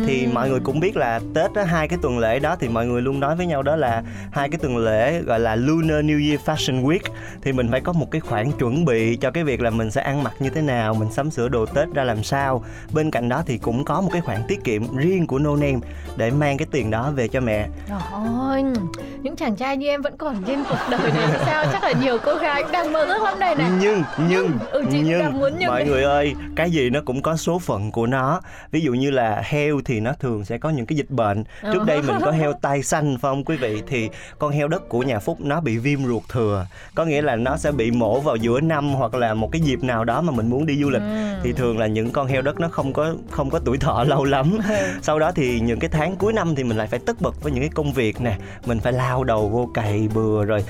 Thì 0.05 0.27
mọi 0.33 0.49
người 0.49 0.59
cũng 0.59 0.79
biết 0.79 0.97
là 0.97 1.19
Tết 1.33 1.55
á, 1.55 1.63
hai 1.63 1.87
cái 1.87 1.99
tuần 2.01 2.19
lễ 2.19 2.39
đó 2.39 2.55
thì 2.59 2.67
mọi 2.67 2.85
người 2.85 3.01
luôn 3.01 3.19
nói 3.19 3.35
với 3.35 3.45
nhau 3.45 3.63
đó 3.63 3.75
là 3.75 4.03
hai 4.31 4.49
cái 4.49 4.59
tuần 4.61 4.77
lễ 4.77 5.21
gọi 5.21 5.39
là 5.39 5.55
Lunar 5.55 6.05
New 6.05 6.29
Year 6.29 6.41
Fashion 6.41 6.83
Week. 6.83 6.99
Thì 7.41 7.51
mình 7.51 7.71
phải 7.71 7.81
có 7.81 7.93
một 7.93 8.11
cái 8.11 8.21
khoản 8.21 8.51
chuẩn 8.51 8.85
bị 8.85 9.15
cho 9.15 9.31
cái 9.31 9.43
việc 9.43 9.61
là 9.61 9.69
mình 9.69 9.91
sẽ 9.91 10.01
ăn 10.01 10.23
mặc 10.23 10.33
như 10.39 10.49
thế 10.49 10.61
nào 10.61 10.93
mình 10.93 11.11
sắm 11.11 11.31
sửa 11.31 11.49
đồ 11.49 11.65
Tết 11.65 11.87
ra 11.93 12.03
làm 12.03 12.23
sao. 12.23 12.63
Bên 12.93 13.11
cạnh 13.11 13.29
đó 13.29 13.43
thì 13.45 13.57
cũng 13.57 13.85
có 13.85 14.01
một 14.01 14.09
cái 14.11 14.21
khoản 14.21 14.41
tiết 14.47 14.63
kiệm 14.63 14.97
riêng 14.97 15.27
của 15.27 15.39
No 15.39 15.55
Name 15.55 15.79
để 16.15 16.31
mang 16.31 16.57
cái 16.57 16.67
tiền 16.71 16.91
đó 16.91 17.11
về 17.15 17.27
cho 17.27 17.41
mẹ. 17.41 17.67
Rồi, 17.89 18.63
những 19.21 19.35
chàng 19.35 19.55
trai 19.55 19.77
như 19.77 19.87
em 19.87 20.01
vẫn 20.01 20.17
còn 20.17 20.43
trên 20.43 20.63
cuộc 20.69 20.77
đời 20.89 21.11
này 21.13 21.39
sao? 21.45 21.65
Chắc 21.71 21.83
là 21.83 21.91
nhiều 21.91 22.17
cô 22.25 22.35
gái 22.35 22.63
cũng 22.63 22.71
đang 22.71 22.93
mơ 22.93 23.03
ước 23.03 23.23
lắm 23.23 23.39
đây 23.39 23.55
này. 23.55 23.69
nhưng 23.81 24.03
nhưng 24.29 24.34
Ừ, 24.71 24.83
chị 24.91 24.97
cũng 25.01 25.19
đang 25.19 25.39
muốn 25.39 25.53
nhưng 25.59 25.69
mọi 25.69 25.79
đấy. 25.79 25.89
người 25.89 26.03
ơi 26.03 26.33
cái 26.55 26.71
gì 26.71 26.89
nó 26.89 26.99
cũng 27.05 27.21
có 27.21 27.35
số 27.35 27.59
phận 27.59 27.91
của 27.91 28.07
nó. 28.07 28.41
Ví 28.71 28.81
dụ 28.81 28.93
như 28.93 29.11
là 29.11 29.41
heo 29.45 29.81
thì 29.85 29.99
nó 29.99 30.13
thường 30.19 30.45
sẽ 30.45 30.57
có 30.57 30.69
những 30.69 30.85
cái 30.85 30.97
dịch 30.97 31.09
bệnh. 31.09 31.43
Trước 31.73 31.85
đây 31.85 32.01
mình 32.01 32.15
có 32.25 32.31
heo 32.31 32.53
tai 32.61 32.83
xanh 32.83 33.17
phải 33.21 33.31
không 33.31 33.43
quý 33.43 33.57
vị? 33.57 33.81
Thì 33.87 34.09
con 34.39 34.51
heo 34.51 34.67
đất 34.67 34.89
của 34.89 35.03
nhà 35.03 35.19
phúc 35.19 35.37
nó 35.41 35.61
bị 35.61 35.77
viêm 35.77 36.05
ruột 36.05 36.23
thừa. 36.29 36.65
Có 36.95 37.05
nghĩa 37.05 37.21
là 37.21 37.35
nó 37.35 37.57
sẽ 37.57 37.71
bị 37.71 37.91
mổ 37.91 38.19
vào 38.19 38.35
giữa 38.35 38.61
năm 38.61 38.93
hoặc 38.93 39.15
là 39.15 39.33
một 39.33 39.49
cái 39.51 39.61
dịp 39.61 39.83
nào 39.83 40.03
đó 40.03 40.21
mà 40.21 40.31
mình 40.31 40.49
muốn 40.49 40.65
đi 40.65 40.77
du 40.81 40.89
lịch. 40.89 41.01
Ừ. 41.01 41.35
thì 41.43 41.53
thường 41.53 41.77
là 41.77 41.87
những 41.87 42.11
con 42.11 42.27
heo 42.27 42.41
đất 42.41 42.59
nó 42.59 42.67
không 42.67 42.93
có 42.93 43.13
không 43.31 43.49
có 43.49 43.59
tuổi 43.59 43.77
thọ 43.77 44.03
lâu 44.07 44.23
lắm. 44.23 44.57
Sau 45.01 45.19
đó 45.19 45.31
thì 45.31 45.59
những 45.59 45.79
cái 45.79 45.89
tháng 45.89 46.15
cuối 46.15 46.33
năm 46.33 46.55
thì 46.55 46.63
mình 46.63 46.77
lại 46.77 46.87
phải 46.87 46.99
tất 46.99 47.21
bật 47.21 47.43
với 47.43 47.51
những 47.51 47.61
cái 47.61 47.69
công 47.75 47.93
việc 47.93 48.21
nè. 48.21 48.37
Mình 48.65 48.79
phải 48.79 48.93
lao 48.93 49.23
đầu 49.23 49.49
vô 49.49 49.69
cày 49.73 50.07
bừa 50.13 50.45
rồi 50.45 50.63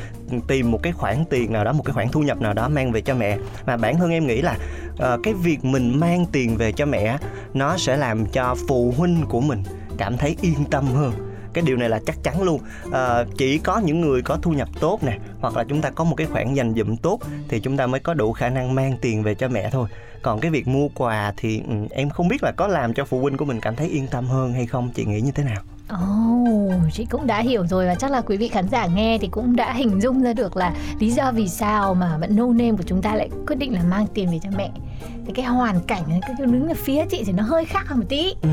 tìm 0.47 0.71
một 0.71 0.79
cái 0.83 0.93
khoản 0.93 1.25
tiền 1.29 1.53
nào 1.53 1.63
đó 1.63 1.73
một 1.73 1.83
cái 1.83 1.93
khoản 1.93 2.09
thu 2.09 2.21
nhập 2.21 2.41
nào 2.41 2.53
đó 2.53 2.69
mang 2.69 2.91
về 2.91 3.01
cho 3.01 3.15
mẹ. 3.15 3.37
Mà 3.65 3.77
bản 3.77 3.97
thân 3.97 4.11
em 4.11 4.27
nghĩ 4.27 4.41
là 4.41 4.57
uh, 4.91 5.19
cái 5.23 5.33
việc 5.33 5.65
mình 5.65 5.99
mang 5.99 6.25
tiền 6.31 6.57
về 6.57 6.71
cho 6.71 6.85
mẹ 6.85 7.17
nó 7.53 7.77
sẽ 7.77 7.97
làm 7.97 8.25
cho 8.25 8.55
phụ 8.67 8.93
huynh 8.97 9.25
của 9.29 9.41
mình 9.41 9.63
cảm 9.97 10.17
thấy 10.17 10.35
yên 10.41 10.65
tâm 10.71 10.85
hơn. 10.85 11.13
Cái 11.53 11.63
điều 11.67 11.77
này 11.77 11.89
là 11.89 11.99
chắc 12.05 12.23
chắn 12.23 12.43
luôn. 12.43 12.61
À, 12.91 13.23
chỉ 13.37 13.57
có 13.57 13.79
những 13.79 14.01
người 14.01 14.21
có 14.21 14.37
thu 14.41 14.51
nhập 14.51 14.69
tốt 14.79 15.03
nè 15.03 15.17
hoặc 15.39 15.57
là 15.57 15.63
chúng 15.63 15.81
ta 15.81 15.89
có 15.89 16.03
một 16.03 16.15
cái 16.15 16.27
khoản 16.27 16.53
dành 16.53 16.73
dụm 16.73 16.95
tốt 16.95 17.19
thì 17.49 17.59
chúng 17.59 17.77
ta 17.77 17.87
mới 17.87 17.99
có 17.99 18.13
đủ 18.13 18.33
khả 18.33 18.49
năng 18.49 18.75
mang 18.75 18.97
tiền 19.01 19.23
về 19.23 19.35
cho 19.35 19.47
mẹ 19.47 19.69
thôi. 19.69 19.89
Còn 20.21 20.39
cái 20.39 20.51
việc 20.51 20.67
mua 20.67 20.87
quà 20.95 21.33
thì 21.37 21.61
ừ, 21.67 21.75
em 21.91 22.09
không 22.09 22.27
biết 22.27 22.43
là 22.43 22.51
có 22.57 22.67
làm 22.67 22.93
cho 22.93 23.05
phụ 23.05 23.19
huynh 23.19 23.37
của 23.37 23.45
mình 23.45 23.59
cảm 23.61 23.75
thấy 23.75 23.87
yên 23.89 24.07
tâm 24.07 24.27
hơn 24.27 24.53
hay 24.53 24.65
không 24.65 24.89
chị 24.95 25.05
nghĩ 25.05 25.21
như 25.21 25.31
thế 25.31 25.43
nào? 25.43 25.61
Ồ, 25.89 25.97
chị 26.93 27.05
cũng 27.05 27.27
đã 27.27 27.41
hiểu 27.41 27.67
rồi 27.67 27.85
và 27.85 27.95
chắc 27.95 28.11
là 28.11 28.21
quý 28.21 28.37
vị 28.37 28.47
khán 28.47 28.67
giả 28.69 28.85
nghe 28.85 29.17
thì 29.21 29.27
cũng 29.27 29.55
đã 29.55 29.73
hình 29.73 30.01
dung 30.01 30.23
ra 30.23 30.33
được 30.33 30.57
là 30.57 30.73
lý 30.99 31.11
do 31.11 31.31
vì 31.31 31.49
sao 31.49 31.93
mà 31.93 32.17
bạn 32.17 32.35
no 32.35 32.45
name 32.47 32.71
của 32.71 32.83
chúng 32.85 33.01
ta 33.01 33.15
lại 33.15 33.29
quyết 33.47 33.55
định 33.55 33.73
là 33.73 33.83
mang 33.83 34.07
tiền 34.13 34.31
về 34.31 34.39
cho 34.43 34.49
mẹ. 34.57 34.69
Thì 35.25 35.33
cái 35.33 35.45
hoàn 35.45 35.79
cảnh 35.79 36.03
cái 36.21 36.35
đứng 36.39 36.67
ở 36.67 36.73
phía 36.77 37.05
chị 37.09 37.23
thì 37.25 37.33
nó 37.33 37.43
hơi 37.43 37.65
khác 37.65 37.87
hơn 37.87 37.99
một 37.99 38.05
tí. 38.09 38.33
ừ. 38.41 38.49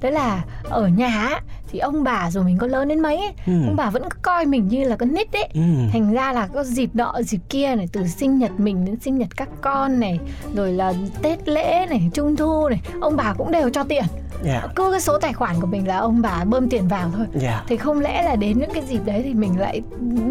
Đó 0.00 0.10
là 0.10 0.44
ở 0.64 0.88
nhà 0.88 1.40
thì 1.72 1.78
ông 1.78 2.04
bà 2.04 2.30
dù 2.30 2.42
mình 2.42 2.58
có 2.58 2.66
lớn 2.66 2.88
đến 2.88 3.00
mấy 3.00 3.16
ấy, 3.16 3.32
Ừ. 3.46 3.52
ông 3.66 3.76
bà 3.76 3.90
vẫn 3.90 4.02
coi 4.22 4.46
mình 4.46 4.68
như 4.68 4.84
là 4.84 4.96
con 4.96 5.14
nít 5.14 5.32
ấy. 5.32 5.48
Ừ. 5.54 5.60
Thành 5.92 6.12
ra 6.12 6.32
là 6.32 6.46
có 6.54 6.64
dịp 6.64 6.90
nọ 6.94 7.14
dịp 7.22 7.40
kia 7.48 7.74
này 7.76 7.88
Từ 7.92 8.06
sinh 8.06 8.38
nhật 8.38 8.50
mình 8.60 8.84
đến 8.84 9.00
sinh 9.00 9.18
nhật 9.18 9.36
các 9.36 9.48
con 9.60 10.00
này 10.00 10.20
Rồi 10.54 10.72
là 10.72 10.92
Tết 11.22 11.48
lễ 11.48 11.86
này, 11.90 12.10
Trung 12.14 12.36
thu 12.36 12.68
này 12.68 12.80
Ông 13.00 13.16
bà 13.16 13.34
cũng 13.38 13.52
đều 13.52 13.70
cho 13.70 13.82
tiền 13.84 14.04
dạ 14.42 14.62
Cứ 14.76 14.90
cái 14.90 15.00
số 15.00 15.18
tài 15.18 15.32
khoản 15.32 15.60
của 15.60 15.66
mình 15.66 15.88
là 15.88 15.96
ông 15.96 16.22
bà 16.22 16.44
bơm 16.44 16.68
tiền 16.68 16.88
vào 16.88 17.10
thôi 17.16 17.26
dạ 17.34 17.64
Thì 17.68 17.76
không 17.76 18.00
lẽ 18.00 18.22
là 18.22 18.36
đến 18.36 18.58
những 18.58 18.70
cái 18.74 18.82
dịp 18.88 19.00
đấy 19.04 19.20
thì 19.24 19.34
mình 19.34 19.58
lại 19.60 19.82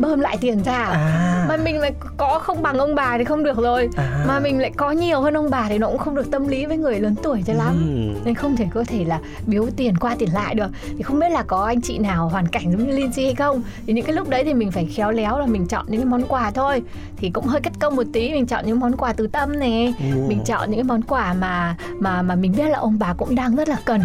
bơm 0.01 0.19
lại 0.19 0.37
tiền 0.41 0.63
ra 0.63 0.73
à? 0.73 0.91
à 0.91 1.45
Mà 1.49 1.57
mình 1.57 1.79
lại 1.79 1.91
có 2.17 2.39
không 2.39 2.61
bằng 2.61 2.77
ông 2.77 2.95
bà 2.95 3.17
thì 3.17 3.23
không 3.23 3.43
được 3.43 3.57
rồi 3.57 3.89
À. 3.95 4.25
Mà 4.27 4.39
mình 4.39 4.59
lại 4.59 4.71
có 4.77 4.91
nhiều 4.91 5.21
hơn 5.21 5.33
ông 5.37 5.49
bà 5.49 5.65
thì 5.69 5.77
nó 5.77 5.87
cũng 5.87 5.97
không 5.97 6.15
được 6.15 6.31
tâm 6.31 6.47
lý 6.47 6.65
với 6.65 6.77
người 6.77 6.99
lớn 6.99 7.15
tuổi 7.23 7.43
cho 7.47 7.53
lắm 7.53 7.73
Ừ. 8.15 8.19
nên 8.25 8.35
không 8.35 8.55
thể 8.55 8.65
có 8.73 8.83
thể 8.87 9.05
là 9.05 9.19
biếu 9.45 9.65
tiền 9.75 9.97
qua 9.97 10.15
tiền 10.19 10.29
lại 10.33 10.55
được 10.55 10.67
thì 10.97 11.03
không 11.03 11.19
biết 11.19 11.24
là 11.29 11.43
có 11.43 11.63
anh 11.65 11.81
chị 11.81 11.97
nào 11.97 12.29
hoàn 12.29 12.47
cảnh 12.47 12.71
giống 12.71 12.87
như 12.87 12.91
Lindsay 12.97 13.25
hay 13.25 13.35
không. 13.35 13.61
Thì 13.87 13.93
những 13.93 14.05
cái 14.05 14.15
lúc 14.15 14.29
đấy 14.29 14.43
thì 14.43 14.53
mình 14.53 14.71
phải 14.71 14.85
khéo 14.85 15.11
léo 15.11 15.39
là 15.39 15.45
mình 15.45 15.67
chọn 15.67 15.85
những 15.89 16.01
cái 16.01 16.05
món 16.05 16.23
quà 16.27 16.51
thôi. 16.51 16.81
Thì 17.17 17.29
cũng 17.29 17.45
hơi 17.45 17.61
cất 17.61 17.73
công 17.79 17.95
một 17.95 18.03
tí 18.13 18.29
mình 18.31 18.45
chọn 18.45 18.65
những 18.67 18.79
món 18.79 18.95
quà 18.97 19.13
từ 19.13 19.27
tâm 19.27 19.59
này 19.59 19.93
Ừ. 19.99 20.25
mình 20.27 20.39
chọn 20.45 20.69
những 20.71 20.77
cái 20.79 20.83
món 20.83 21.01
quà 21.01 21.33
mà 21.33 21.77
mà 21.99 22.21
mà 22.21 22.35
mình 22.35 22.53
biết 22.57 22.69
là 22.69 22.79
ông 22.79 22.99
bà 22.99 23.13
cũng 23.13 23.35
đang 23.35 23.55
rất 23.55 23.69
là 23.69 23.77
cần. 23.85 24.01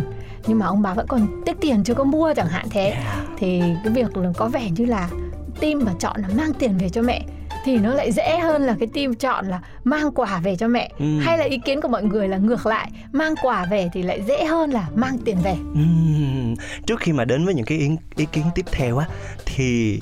Nhưng 0.46 0.58
mà 0.58 0.67
ông 0.67 0.82
bà 0.82 0.94
vẫn 0.94 1.06
còn 1.08 1.43
tiếc 1.46 1.61
tiền 1.61 1.84
chưa 1.84 1.94
có 1.94 2.05
mua 2.05 2.34
chẳng 2.37 2.49
hạn 2.49 2.67
thế. 2.70 2.90
Dạ. 3.05 3.25
thì 3.38 3.62
cái 3.84 3.93
việc 3.93 4.16
là 4.16 4.31
có 4.37 4.49
vẻ 4.49 4.71
như 4.76 4.85
là 4.85 5.09
team 5.61 5.85
mà 5.85 5.92
chọn 5.99 6.21
là 6.23 6.28
mang 6.37 6.52
tiền 6.59 6.78
về 6.78 6.88
cho 6.88 7.02
mẹ 7.02 7.23
thì 7.64 7.79
nó 7.79 7.95
lại 7.95 8.12
dễ 8.12 8.38
hơn 8.38 8.62
là 8.62 8.76
cái 8.81 8.88
team 8.95 9.14
chọn 9.14 9.47
là 9.47 9.61
mang 9.85 10.11
quà 10.11 10.40
về 10.45 10.57
cho 10.57 10.69
mẹ. 10.69 10.90
Ừ. 10.99 11.19
hay 11.21 11.38
là 11.38 11.45
ý 11.45 11.59
kiến 11.64 11.81
của 11.81 11.88
mọi 11.88 12.02
người 12.02 12.29
là 12.29 12.37
ngược 12.37 12.67
lại 12.67 12.90
mang 13.12 13.35
quà 13.43 13.67
về 13.71 13.90
thì 13.93 14.02
lại 14.02 14.23
dễ 14.29 14.45
hơn 14.45 14.71
là 14.71 14.88
mang 14.95 15.19
tiền 15.25 15.37
về. 15.45 15.55
Ừm, 15.75 16.55
Trước 16.87 17.00
khi 17.00 17.12
mà 17.12 17.25
đến 17.25 17.45
với 17.45 17.55
những 17.55 17.64
cái 17.64 17.79
ý, 17.79 17.88
ý 18.17 18.26
kiến 18.33 18.45
tiếp 18.55 18.64
theo 18.73 18.99
á 18.99 19.07
thì 19.47 20.00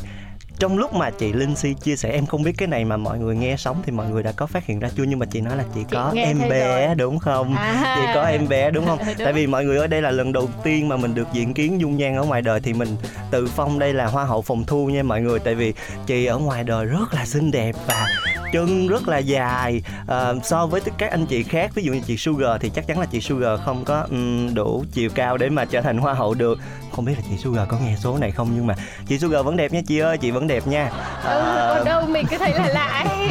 trong 0.58 0.78
lúc 0.78 0.94
mà 0.94 1.10
chị 1.10 1.32
Linh 1.32 1.56
Si 1.56 1.74
chia 1.74 1.96
sẻ 1.96 2.10
em 2.10 2.26
không 2.26 2.42
biết 2.42 2.52
cái 2.58 2.68
này 2.68 2.84
mà 2.84 2.96
mọi 2.96 3.18
người 3.18 3.36
nghe 3.36 3.56
sống 3.56 3.82
thì 3.86 3.92
mọi 3.92 4.10
người 4.10 4.22
đã 4.22 4.32
có 4.32 4.46
phát 4.46 4.66
hiện 4.66 4.80
ra 4.80 4.88
chưa 4.96 5.02
nhưng 5.02 5.18
mà 5.18 5.26
chị 5.26 5.40
nói 5.40 5.56
là 5.56 5.64
chị, 5.74 5.80
có 5.90 6.12
nghe 6.14 6.24
em 6.24 6.38
bé 6.38 6.86
rồi. 6.86 6.94
đúng 6.94 7.18
không? 7.18 7.54
À. 7.54 7.96
Chị 7.96 8.12
có 8.14 8.22
em 8.22 8.48
bé 8.48 8.70
đúng 8.70 8.86
không? 8.86 8.98
Đúng. 9.06 9.24
Tại 9.24 9.32
vì 9.32 9.46
mọi 9.46 9.64
người 9.64 9.78
ở 9.78 9.86
đây 9.86 10.02
là 10.02 10.10
lần 10.10 10.32
đầu 10.32 10.48
tiên 10.64 10.88
mà 10.88 10.96
mình 10.96 11.14
được 11.14 11.28
diện 11.32 11.54
kiến 11.54 11.80
dung 11.80 11.96
nhan 11.96 12.16
ở 12.16 12.22
ngoài 12.22 12.42
đời 12.42 12.60
thì 12.60 12.72
mình 12.72 12.88
tự 13.30 13.46
phong 13.46 13.78
đây 13.78 13.94
là 13.94 14.06
hoa 14.06 14.24
hậu 14.24 14.42
phòng 14.42 14.64
thu 14.64 14.86
nha 14.86 15.02
mọi 15.02 15.20
người 15.20 15.38
tại 15.38 15.54
vì 15.54 15.72
chị 16.06 16.26
ở 16.26 16.38
ngoài 16.38 16.64
đời 16.64 16.84
rất 16.84 17.14
là 17.14 17.24
xinh 17.26 17.50
đẹp 17.50 17.74
và 17.86 18.06
chân 18.52 18.86
rất 18.88 19.08
là 19.08 19.18
dài. 19.18 19.82
À, 20.08 20.32
so 20.44 20.66
với 20.66 20.80
tất 20.80 20.90
các 20.98 21.10
anh 21.10 21.26
chị 21.26 21.42
khác 21.42 21.70
ví 21.74 21.82
dụ 21.82 21.92
như 21.92 22.00
chị 22.06 22.16
Sugar 22.16 22.50
thì 22.60 22.70
chắc 22.74 22.86
chắn 22.86 22.98
là 23.00 23.06
chị 23.06 23.20
Sugar 23.20 23.60
không 23.64 23.84
có 23.84 24.06
ừm, 24.10 24.54
đủ 24.54 24.84
chiều 24.92 25.10
cao 25.14 25.36
để 25.36 25.48
mà 25.48 25.64
trở 25.64 25.80
thành 25.80 25.98
hoa 25.98 26.14
hậu 26.14 26.34
được. 26.34 26.58
Không 26.92 27.04
biết 27.04 27.12
là 27.16 27.22
chị 27.30 27.36
Sugar 27.44 27.68
có 27.68 27.76
nghe 27.78 27.96
số 28.02 28.18
này 28.18 28.30
không 28.30 28.48
nhưng 28.54 28.66
mà 28.66 28.74
chị 29.08 29.18
Sugar 29.18 29.44
vẫn 29.44 29.56
đẹp 29.56 29.72
nha 29.72 29.80
chị 29.86 29.98
ơi 29.98 30.18
chị 30.18 30.30
vẫn 30.30 30.46
đẹp 30.46 30.66
nha. 30.66 30.90
Ừ, 31.24 31.28
À, 31.40 31.74
còn 31.76 31.84
đâu 31.84 32.02
mình 32.08 32.26
cứ 32.30 32.38
thấy 32.38 32.52
là 32.52 32.66
lạ 32.68 33.04
ấy. 33.08 33.28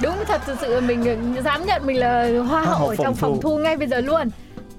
Đúng 0.00 0.14
thật 0.28 0.40
sự 0.60 0.80
mình 0.80 1.34
dám 1.44 1.66
nhận 1.66 1.86
mình 1.86 1.96
là 1.96 2.28
hoa 2.48 2.62
Hoa 2.62 2.64
hậu 2.64 2.78
hậu 2.78 2.88
ở 2.88 2.96
trong 2.96 3.04
phòng 3.06 3.14
phòng 3.14 3.34
thu. 3.34 3.40
thu 3.50 3.58
ngay 3.58 3.76
bây 3.76 3.88
giờ 3.88 4.00
luôn 4.00 4.30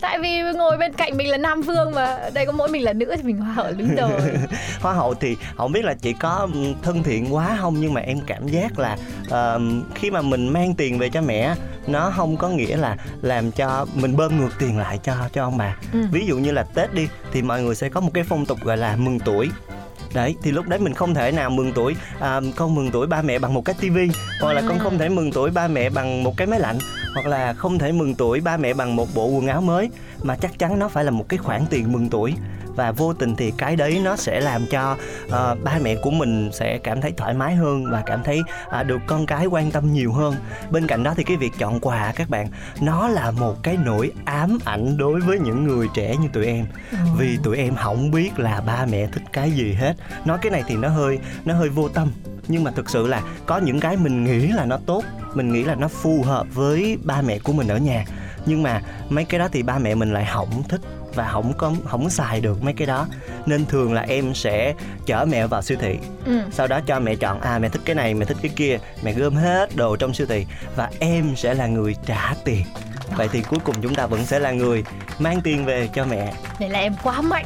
tại 0.03 0.19
vì 0.19 0.41
ngồi 0.55 0.77
bên 0.77 0.93
cạnh 0.93 1.17
mình 1.17 1.29
là 1.29 1.37
nam 1.37 1.61
vương 1.61 1.91
mà 1.95 2.29
đây 2.33 2.45
có 2.45 2.51
mỗi 2.51 2.69
mình 2.69 2.83
là 2.83 2.93
nữ 2.93 3.13
thì 3.17 3.23
mình 3.23 3.37
hoa 3.37 3.53
hậu 3.53 3.71
đứng 3.71 3.95
đầu. 3.95 4.09
Hoa 4.81 4.93
hậu 4.93 5.13
thì 5.13 5.37
không 5.55 5.71
biết 5.71 5.85
là 5.85 5.93
chị 5.93 6.13
có 6.13 6.47
ừm, 6.53 6.73
thân 6.81 7.03
thiện 7.03 7.33
quá 7.35 7.57
không 7.61 7.75
nhưng 7.79 7.93
mà 7.93 8.01
em 8.01 8.19
cảm 8.27 8.47
giác 8.47 8.79
là 8.79 8.97
ờm, 9.29 9.83
khi 9.95 10.11
mà 10.11 10.21
mình 10.21 10.47
mang 10.47 10.73
tiền 10.75 10.99
về 10.99 11.09
cho 11.09 11.21
mẹ 11.21 11.55
nó 11.87 12.11
không 12.15 12.37
có 12.37 12.49
nghĩa 12.49 12.77
là 12.77 12.97
làm 13.21 13.51
cho 13.51 13.85
mình 13.93 14.17
bơm 14.17 14.37
ngược 14.39 14.51
tiền 14.59 14.77
lại 14.77 14.99
cho 15.03 15.13
cho 15.33 15.43
ông 15.43 15.57
bà. 15.57 15.75
Ừ. 15.93 15.99
ví 16.11 16.25
dụ 16.25 16.37
như 16.37 16.51
là 16.51 16.63
tết 16.63 16.93
đi 16.93 17.07
thì 17.33 17.41
mọi 17.41 17.61
người 17.61 17.75
sẽ 17.75 17.89
có 17.89 18.01
một 18.01 18.11
cái 18.13 18.23
phong 18.23 18.45
tục 18.45 18.59
gọi 18.63 18.77
là 18.77 18.95
mừng 18.95 19.19
tuổi 19.19 19.49
đấy 20.13 20.35
thì 20.41 20.51
lúc 20.51 20.67
đấy 20.67 20.79
mình 20.79 20.93
không 20.93 21.13
thể 21.13 21.31
nào 21.31 21.49
mừng 21.49 21.71
tuổi 21.75 21.95
à, 22.19 22.41
con 22.55 22.75
mừng 22.75 22.91
tuổi 22.91 23.07
ba 23.07 23.21
mẹ 23.21 23.39
bằng 23.39 23.53
một 23.53 23.65
cái 23.65 23.75
tivi 23.79 24.09
hoặc 24.41 24.53
là 24.53 24.61
con 24.67 24.79
không 24.79 24.97
thể 24.97 25.09
mừng 25.09 25.31
tuổi 25.31 25.51
ba 25.51 25.67
mẹ 25.67 25.89
bằng 25.89 26.23
một 26.23 26.37
cái 26.37 26.47
máy 26.47 26.59
lạnh 26.59 26.77
hoặc 27.13 27.27
là 27.27 27.53
không 27.53 27.79
thể 27.79 27.91
mừng 27.91 28.15
tuổi 28.15 28.41
ba 28.41 28.57
mẹ 28.57 28.73
bằng 28.73 28.95
một 28.95 29.07
bộ 29.15 29.27
quần 29.27 29.47
áo 29.47 29.61
mới 29.61 29.89
mà 30.23 30.35
chắc 30.35 30.59
chắn 30.59 30.79
nó 30.79 30.87
phải 30.87 31.03
là 31.03 31.11
một 31.11 31.29
cái 31.29 31.37
khoản 31.37 31.65
tiền 31.69 31.91
mừng 31.91 32.09
tuổi 32.09 32.33
và 32.75 32.91
vô 32.91 33.13
tình 33.13 33.35
thì 33.35 33.53
cái 33.57 33.75
đấy 33.75 34.01
nó 34.03 34.15
sẽ 34.15 34.41
làm 34.41 34.65
cho 34.65 34.97
uh, 35.25 35.63
ba 35.63 35.79
mẹ 35.81 35.95
của 35.95 36.11
mình 36.11 36.49
sẽ 36.53 36.77
cảm 36.77 37.01
thấy 37.01 37.11
thoải 37.17 37.33
mái 37.33 37.55
hơn 37.55 37.85
và 37.91 38.03
cảm 38.05 38.23
thấy 38.23 38.41
uh, 38.79 38.87
được 38.87 39.01
con 39.07 39.25
cái 39.25 39.45
quan 39.45 39.71
tâm 39.71 39.93
nhiều 39.93 40.13
hơn. 40.13 40.35
Bên 40.71 40.87
cạnh 40.87 41.03
đó 41.03 41.13
thì 41.17 41.23
cái 41.23 41.37
việc 41.37 41.51
chọn 41.59 41.79
quà 41.79 42.13
các 42.15 42.29
bạn 42.29 42.47
nó 42.81 43.07
là 43.07 43.31
một 43.31 43.63
cái 43.63 43.77
nỗi 43.85 44.11
ám 44.25 44.57
ảnh 44.65 44.97
đối 44.97 45.19
với 45.19 45.39
những 45.39 45.63
người 45.63 45.87
trẻ 45.93 46.15
như 46.21 46.27
tụi 46.33 46.45
em. 46.45 46.65
Vì 47.17 47.37
tụi 47.43 47.57
em 47.57 47.75
không 47.75 48.11
biết 48.11 48.39
là 48.39 48.61
ba 48.61 48.85
mẹ 48.85 49.07
thích 49.07 49.23
cái 49.33 49.51
gì 49.51 49.73
hết. 49.73 49.93
Nói 50.25 50.37
cái 50.41 50.51
này 50.51 50.63
thì 50.67 50.75
nó 50.75 50.89
hơi 50.89 51.19
nó 51.45 51.53
hơi 51.53 51.69
vô 51.69 51.89
tâm. 51.89 52.11
Nhưng 52.47 52.63
mà 52.63 52.71
thực 52.71 52.89
sự 52.89 53.07
là 53.07 53.21
có 53.45 53.57
những 53.57 53.79
cái 53.79 53.97
mình 53.97 54.23
nghĩ 54.23 54.47
là 54.47 54.65
nó 54.65 54.79
tốt 54.85 55.03
mình 55.33 55.53
nghĩ 55.53 55.63
là 55.63 55.75
nó 55.75 55.87
phù 55.87 56.23
hợp 56.23 56.47
với 56.53 56.97
ba 57.03 57.21
mẹ 57.21 57.39
của 57.39 57.53
mình 57.53 57.67
ở 57.67 57.77
nhà. 57.77 58.05
Nhưng 58.45 58.63
mà 58.63 58.81
mấy 59.09 59.25
cái 59.25 59.39
đó 59.39 59.47
thì 59.51 59.63
ba 59.63 59.77
mẹ 59.77 59.95
mình 59.95 60.13
lại 60.13 60.27
không 60.33 60.63
thích 60.69 60.81
và 61.15 61.27
không 61.31 61.53
có 61.57 61.73
không 61.85 62.09
xài 62.09 62.41
được 62.41 62.63
mấy 62.63 62.73
cái 62.73 62.87
đó. 62.87 63.07
Nên 63.45 63.65
thường 63.65 63.93
là 63.93 64.01
em 64.01 64.33
sẽ 64.33 64.73
chở 65.05 65.25
mẹ 65.29 65.47
vào 65.47 65.61
siêu 65.61 65.77
thị. 65.81 65.97
Ừ. 66.25 66.39
sau 66.51 66.67
đó 66.67 66.79
cho 66.87 66.99
mẹ 66.99 67.15
chọn 67.15 67.41
à 67.41 67.59
mẹ 67.59 67.69
thích 67.69 67.81
cái 67.85 67.95
này 67.95 68.13
mẹ 68.13 68.25
thích 68.25 68.37
cái 68.41 68.51
kia 68.55 68.77
mẹ 69.03 69.13
gom 69.13 69.35
hết 69.35 69.75
đồ 69.75 69.95
trong 69.95 70.13
siêu 70.13 70.27
thị 70.27 70.45
và 70.75 70.89
em 70.99 71.35
sẽ 71.35 71.53
là 71.53 71.67
người 71.67 71.95
trả 72.05 72.33
tiền. 72.45 72.65
Vậy 73.17 73.29
thì 73.31 73.41
cuối 73.41 73.59
cùng 73.63 73.75
chúng 73.81 73.95
ta 73.95 74.05
vẫn 74.05 74.25
sẽ 74.25 74.39
là 74.39 74.51
người 74.51 74.83
mang 75.19 75.41
tiền 75.41 75.65
về 75.65 75.89
cho 75.93 76.05
mẹ. 76.05 76.33
Vậy 76.59 76.69
là 76.69 76.79
em 76.79 76.93
quá 77.03 77.21
mạnh 77.21 77.45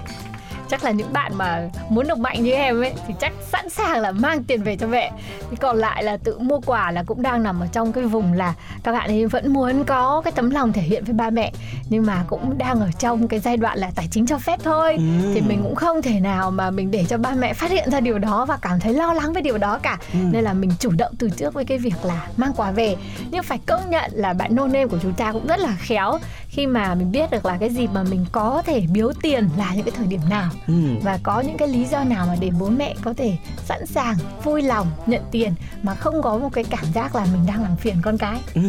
chắc 0.69 0.83
là 0.83 0.91
những 0.91 1.13
bạn 1.13 1.31
mà 1.35 1.69
muốn 1.89 2.07
được 2.07 2.19
mạnh 2.19 2.43
như 2.43 2.51
em 2.51 2.81
ấy 2.81 2.93
thì 3.07 3.13
chắc 3.19 3.33
sẵn 3.51 3.69
sàng 3.69 4.01
là 4.01 4.11
mang 4.11 4.43
tiền 4.43 4.63
về 4.63 4.77
cho 4.77 4.87
mẹ. 4.87 5.11
Thì 5.51 5.57
còn 5.61 5.77
lại 5.77 6.03
là 6.03 6.17
tự 6.17 6.39
mua 6.39 6.59
quà 6.65 6.91
là 6.91 7.03
cũng 7.03 7.21
đang 7.21 7.43
nằm 7.43 7.59
ở 7.59 7.67
trong 7.71 7.93
cái 7.93 8.03
vùng 8.03 8.33
là 8.33 8.53
các 8.83 8.91
bạn 8.91 9.09
ấy 9.09 9.25
vẫn 9.25 9.53
muốn 9.53 9.83
có 9.83 10.21
cái 10.25 10.31
tấm 10.35 10.49
lòng 10.49 10.73
thể 10.73 10.81
hiện 10.81 11.03
với 11.03 11.13
ba 11.13 11.29
mẹ 11.29 11.51
nhưng 11.89 12.05
mà 12.05 12.23
cũng 12.27 12.57
đang 12.57 12.79
ở 12.79 12.89
trong 12.99 13.27
cái 13.27 13.39
giai 13.39 13.57
đoạn 13.57 13.77
là 13.77 13.91
tài 13.95 14.07
chính 14.11 14.25
cho 14.25 14.37
phép 14.37 14.59
thôi. 14.63 14.93
Ừm. 14.97 15.33
thì 15.33 15.41
mình 15.41 15.59
cũng 15.63 15.75
không 15.75 16.01
thể 16.01 16.19
nào 16.19 16.51
mà 16.51 16.71
mình 16.71 16.91
để 16.91 17.05
cho 17.09 17.17
ba 17.17 17.31
mẹ 17.31 17.53
phát 17.53 17.71
hiện 17.71 17.91
ra 17.91 17.99
điều 17.99 18.19
đó 18.19 18.45
và 18.45 18.57
cảm 18.61 18.79
thấy 18.79 18.93
lo 18.93 19.13
lắng 19.13 19.33
với 19.33 19.41
điều 19.41 19.57
đó 19.57 19.79
cả. 19.83 19.97
Ừm. 20.13 20.31
nên 20.31 20.43
là 20.43 20.53
mình 20.53 20.71
chủ 20.79 20.91
động 20.97 21.13
từ 21.19 21.29
trước 21.29 21.53
với 21.53 21.65
cái 21.65 21.77
việc 21.77 21.95
là 22.03 22.27
mang 22.37 22.53
quà 22.55 22.71
về. 22.71 22.95
Nhưng 23.31 23.43
phải 23.43 23.59
công 23.65 23.89
nhận 23.89 24.11
là 24.13 24.33
bạn 24.33 24.55
no 24.55 24.67
name 24.67 24.87
của 24.87 24.97
chúng 25.01 25.13
ta 25.13 25.31
cũng 25.31 25.47
rất 25.47 25.59
là 25.59 25.75
khéo 25.79 26.17
khi 26.49 26.67
mà 26.67 26.95
mình 26.95 27.11
biết 27.11 27.31
được 27.31 27.45
là 27.45 27.57
cái 27.59 27.69
dịp 27.69 27.89
mà 27.93 28.03
mình 28.03 28.25
có 28.31 28.63
thể 28.65 28.83
biếu 28.93 29.11
tiền 29.21 29.49
là 29.57 29.73
những 29.75 29.83
cái 29.83 29.93
thời 29.97 30.07
điểm 30.07 30.21
nào 30.29 30.49
ừ. 30.67 30.73
và 31.03 31.19
có 31.23 31.39
những 31.39 31.57
cái 31.57 31.67
lý 31.67 31.85
do 31.85 32.03
nào 32.03 32.27
mà 32.27 32.35
để 32.39 32.51
bố 32.59 32.69
mẹ 32.69 32.95
có 33.03 33.13
thể 33.13 33.37
sẵn 33.65 33.85
sàng 33.85 34.15
vui 34.43 34.61
lòng 34.61 34.87
nhận 35.05 35.21
tiền 35.31 35.53
mà 35.83 35.95
không 35.95 36.21
có 36.21 36.37
một 36.37 36.49
cái 36.53 36.63
cảm 36.63 36.85
giác 36.93 37.15
là 37.15 37.25
mình 37.33 37.45
đang 37.47 37.63
làm 37.63 37.75
phiền 37.75 37.95
con 38.01 38.17
cái? 38.17 38.39
Ừ. 38.53 38.61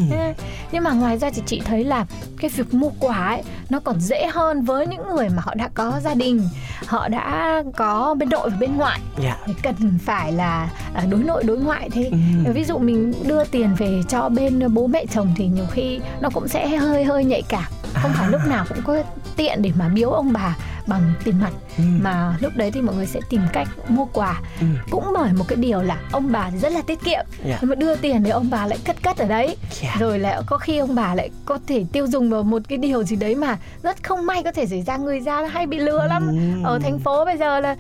Nhưng 0.73 0.85
mà 0.85 0.92
ngoài 0.92 1.18
ra 1.18 1.30
thì 1.30 1.42
chị 1.47 1.62
thấy 1.64 1.85
là 1.85 2.07
cái 2.40 2.50
việc 2.50 2.75
mua 2.75 2.90
quà 3.00 3.26
ấy 3.26 3.42
nó 3.71 3.80
còn 3.80 4.00
dễ 4.00 4.26
hơn 4.33 4.62
với 4.62 4.87
những 4.87 5.09
người 5.09 5.28
mà 5.28 5.42
họ 5.42 5.54
đã 5.54 5.68
có 5.75 6.00
gia 6.02 6.14
đình 6.14 6.49
họ 6.87 7.09
đã 7.09 7.62
có 7.76 8.14
bên 8.18 8.28
nội 8.28 8.50
và 8.50 8.57
bên 8.61 8.76
ngoại. 8.76 9.00
Dạ. 9.23 9.37
Thì 9.47 9.54
cần 9.62 9.99
phải 10.04 10.33
là 10.33 10.71
à, 10.95 11.04
đối 11.11 11.25
nội 11.25 11.45
đối 11.45 11.59
ngoại 11.59 11.90
thế. 11.90 12.11
Ừ. 12.47 12.52
ví 12.52 12.64
dụ 12.64 12.78
mình 12.78 13.12
đưa 13.26 13.45
tiền 13.45 13.75
về 13.78 14.02
cho 14.09 14.28
bên 14.28 14.75
bố 14.75 14.87
mẹ 14.87 15.07
chồng 15.07 15.35
thì 15.37 15.47
nhiều 15.47 15.66
khi 15.71 16.00
nó 16.21 16.30
cũng 16.30 16.49
sẽ 16.49 16.68
hơi 16.76 17.04
hơi 17.04 17.25
nhạy 17.25 17.42
cảm. 17.42 17.64
Không 17.95 18.11
phải 18.14 18.30
lúc 18.30 18.40
nào 18.47 18.64
cũng 18.68 18.83
có 18.85 19.02
tiện 19.37 19.62
để 19.62 19.73
mà 19.78 19.88
biếu 19.88 20.11
ông 20.11 20.33
bà 20.33 20.57
bằng 20.88 21.12
tiền 21.25 21.35
mặt 21.40 21.50
Ừ. 21.78 21.85
mà 22.00 22.37
lúc 22.40 22.52
đấy 22.57 22.71
thì 22.71 22.80
mọi 22.83 22.95
người 22.97 23.07
sẽ 23.07 23.21
tìm 23.30 23.40
cách 23.52 23.68
mua 23.88 24.04
quà 24.04 24.40
Ừ. 24.61 24.66
cũng 24.90 25.04
bởi 25.14 25.33
một 25.33 25.45
cái 25.49 25.57
điều 25.57 25.83
là 25.83 25.97
ông 26.12 26.33
bà 26.33 26.50
thì 26.50 26.59
rất 26.59 26.73
là 26.73 26.83
tiết 26.83 26.99
kiệm 27.04 27.25
Dạ. 27.45 27.59
nhưng 27.61 27.71
mà 27.71 27.75
đưa 27.75 27.97
tiền 27.97 28.23
thì 28.25 28.30
ông 28.30 28.50
bà 28.50 28.66
lại 28.66 28.78
cất 28.85 29.02
cất 29.02 29.16
ở 29.18 29.26
đấy 29.26 29.57
Dạ. 29.83 29.97
rồi 29.99 30.18
lại 30.18 30.40
có 30.47 30.59
khi 30.59 30.78
ông 30.78 30.95
bà 30.95 31.14
lại 31.14 31.30
có 31.45 31.59
thể 31.66 31.85
tiêu 31.92 32.07
dùng 32.07 32.30
vào 32.30 32.42
một 32.42 32.62
cái 32.68 32.78
điều 32.78 33.02
gì 33.02 33.16
đấy 33.16 33.35
mà 33.35 33.57
rất 33.83 34.04
không 34.04 34.26
may 34.26 34.42
có 34.42 34.52
thể 34.52 34.66
xảy 34.66 34.83
ra 34.83 34.97
người 34.97 35.21
ra 35.21 35.42
hay 35.52 35.66
bị 35.66 35.78
lừa 35.78 36.07
lắm 36.07 36.28
Ừm. 36.28 36.62
ở 36.62 36.78
thành 36.78 36.99
phố 36.99 37.25
bây 37.25 37.37
giờ 37.38 37.61
là 37.61 37.76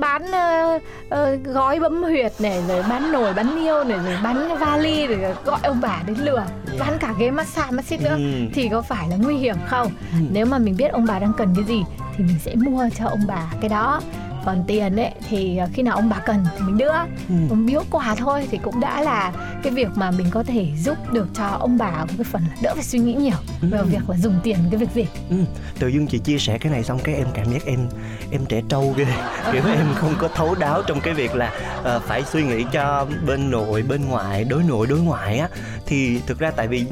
bán 0.00 0.32
ờ, 0.32 0.78
ờ, 1.10 1.34
gói 1.44 1.80
bấm 1.80 2.02
huyệt 2.02 2.32
này 2.38 2.62
rồi 2.68 2.82
bán 2.88 3.12
nồi 3.12 3.34
bán 3.34 3.56
niêu 3.64 3.84
này 3.84 3.98
rồi 4.04 4.16
bán 4.22 4.48
vali 4.60 5.06
rồi 5.06 5.34
gọi 5.44 5.60
ông 5.62 5.80
bà 5.80 6.02
đến 6.06 6.16
lừa 6.18 6.44
bán 6.78 6.98
cả 7.00 7.14
ghế 7.18 7.30
massage 7.30 7.70
massage 7.70 8.04
nữa 8.04 8.14
Ừm. 8.14 8.50
thì 8.54 8.68
có 8.68 8.82
phải 8.82 9.08
là 9.08 9.16
nguy 9.16 9.36
hiểm 9.36 9.56
không 9.66 9.90
nếu 10.32 10.46
mà 10.46 10.58
mình 10.58 10.76
biết 10.76 10.88
ông 10.92 11.06
bà 11.08 11.18
đang 11.18 11.32
cần 11.38 11.54
cái 11.56 11.64
gì 11.64 11.82
thì 12.16 12.24
mình 12.24 12.36
sẽ 12.44 12.47
mua 12.56 12.88
cho 12.98 13.04
ông 13.06 13.20
bà 13.26 13.52
cái 13.60 13.68
đó. 13.68 14.00
Còn 14.44 14.64
tiền 14.66 14.96
ấy 14.96 15.10
thì 15.28 15.60
khi 15.72 15.82
nào 15.82 15.94
ông 15.96 16.08
bà 16.08 16.18
cần 16.26 16.44
thì 16.58 16.64
mình 16.64 16.78
đưa. 16.78 16.92
Còn 17.28 17.66
biếu 17.66 17.82
quà 17.90 18.14
thôi 18.14 18.48
thì 18.50 18.58
cũng 18.62 18.80
đã 18.80 19.02
là 19.02 19.32
cái 19.62 19.72
việc 19.72 19.88
mà 19.94 20.10
mình 20.10 20.26
có 20.30 20.42
thể 20.42 20.66
giúp 20.76 21.12
được 21.12 21.28
cho 21.34 21.44
ông 21.46 21.78
bà 21.78 21.90
một 21.90 22.12
cái 22.18 22.24
phần 22.32 22.42
là 22.42 22.56
đỡ 22.62 22.72
phải 22.74 22.84
suy 22.84 22.98
nghĩ 22.98 23.14
nhiều 23.14 23.36
về 23.60 23.78
Ừm. 23.78 23.88
việc 23.88 24.10
là 24.10 24.16
dùng 24.16 24.40
tiền 24.42 24.56
cái 24.70 24.78
việc 24.80 24.90
gì. 24.94 25.06
Ừ, 25.30 25.36
tự 25.78 25.88
dưng 25.88 26.06
chị 26.06 26.18
chia 26.18 26.38
sẻ 26.38 26.58
cái 26.58 26.72
này 26.72 26.84
xong 26.84 26.98
cái 27.04 27.14
em 27.14 27.26
cảm 27.34 27.52
giác 27.52 27.64
em 27.66 27.88
em 28.30 28.44
trẻ 28.46 28.60
trâu 28.68 28.94
ghê. 28.96 29.04
Kiểu 29.52 29.62
em 29.66 29.86
không 29.94 30.14
có 30.18 30.28
thấu 30.34 30.54
đáo 30.54 30.82
trong 30.86 31.00
cái 31.00 31.14
việc 31.14 31.34
là 31.34 31.52
ờ, 31.82 32.00
phải 32.00 32.22
suy 32.24 32.42
nghĩ 32.42 32.64
cho 32.72 33.06
bên 33.26 33.50
nội 33.50 33.82
bên 33.82 34.04
ngoại 34.08 34.44
đối 34.44 34.62
nội 34.62 34.86
đối 34.86 35.00
ngoại 35.00 35.38
á. 35.38 35.48
Thì 35.86 36.20
thực 36.26 36.38
ra 36.38 36.50
tại 36.50 36.68
vì 36.68 36.86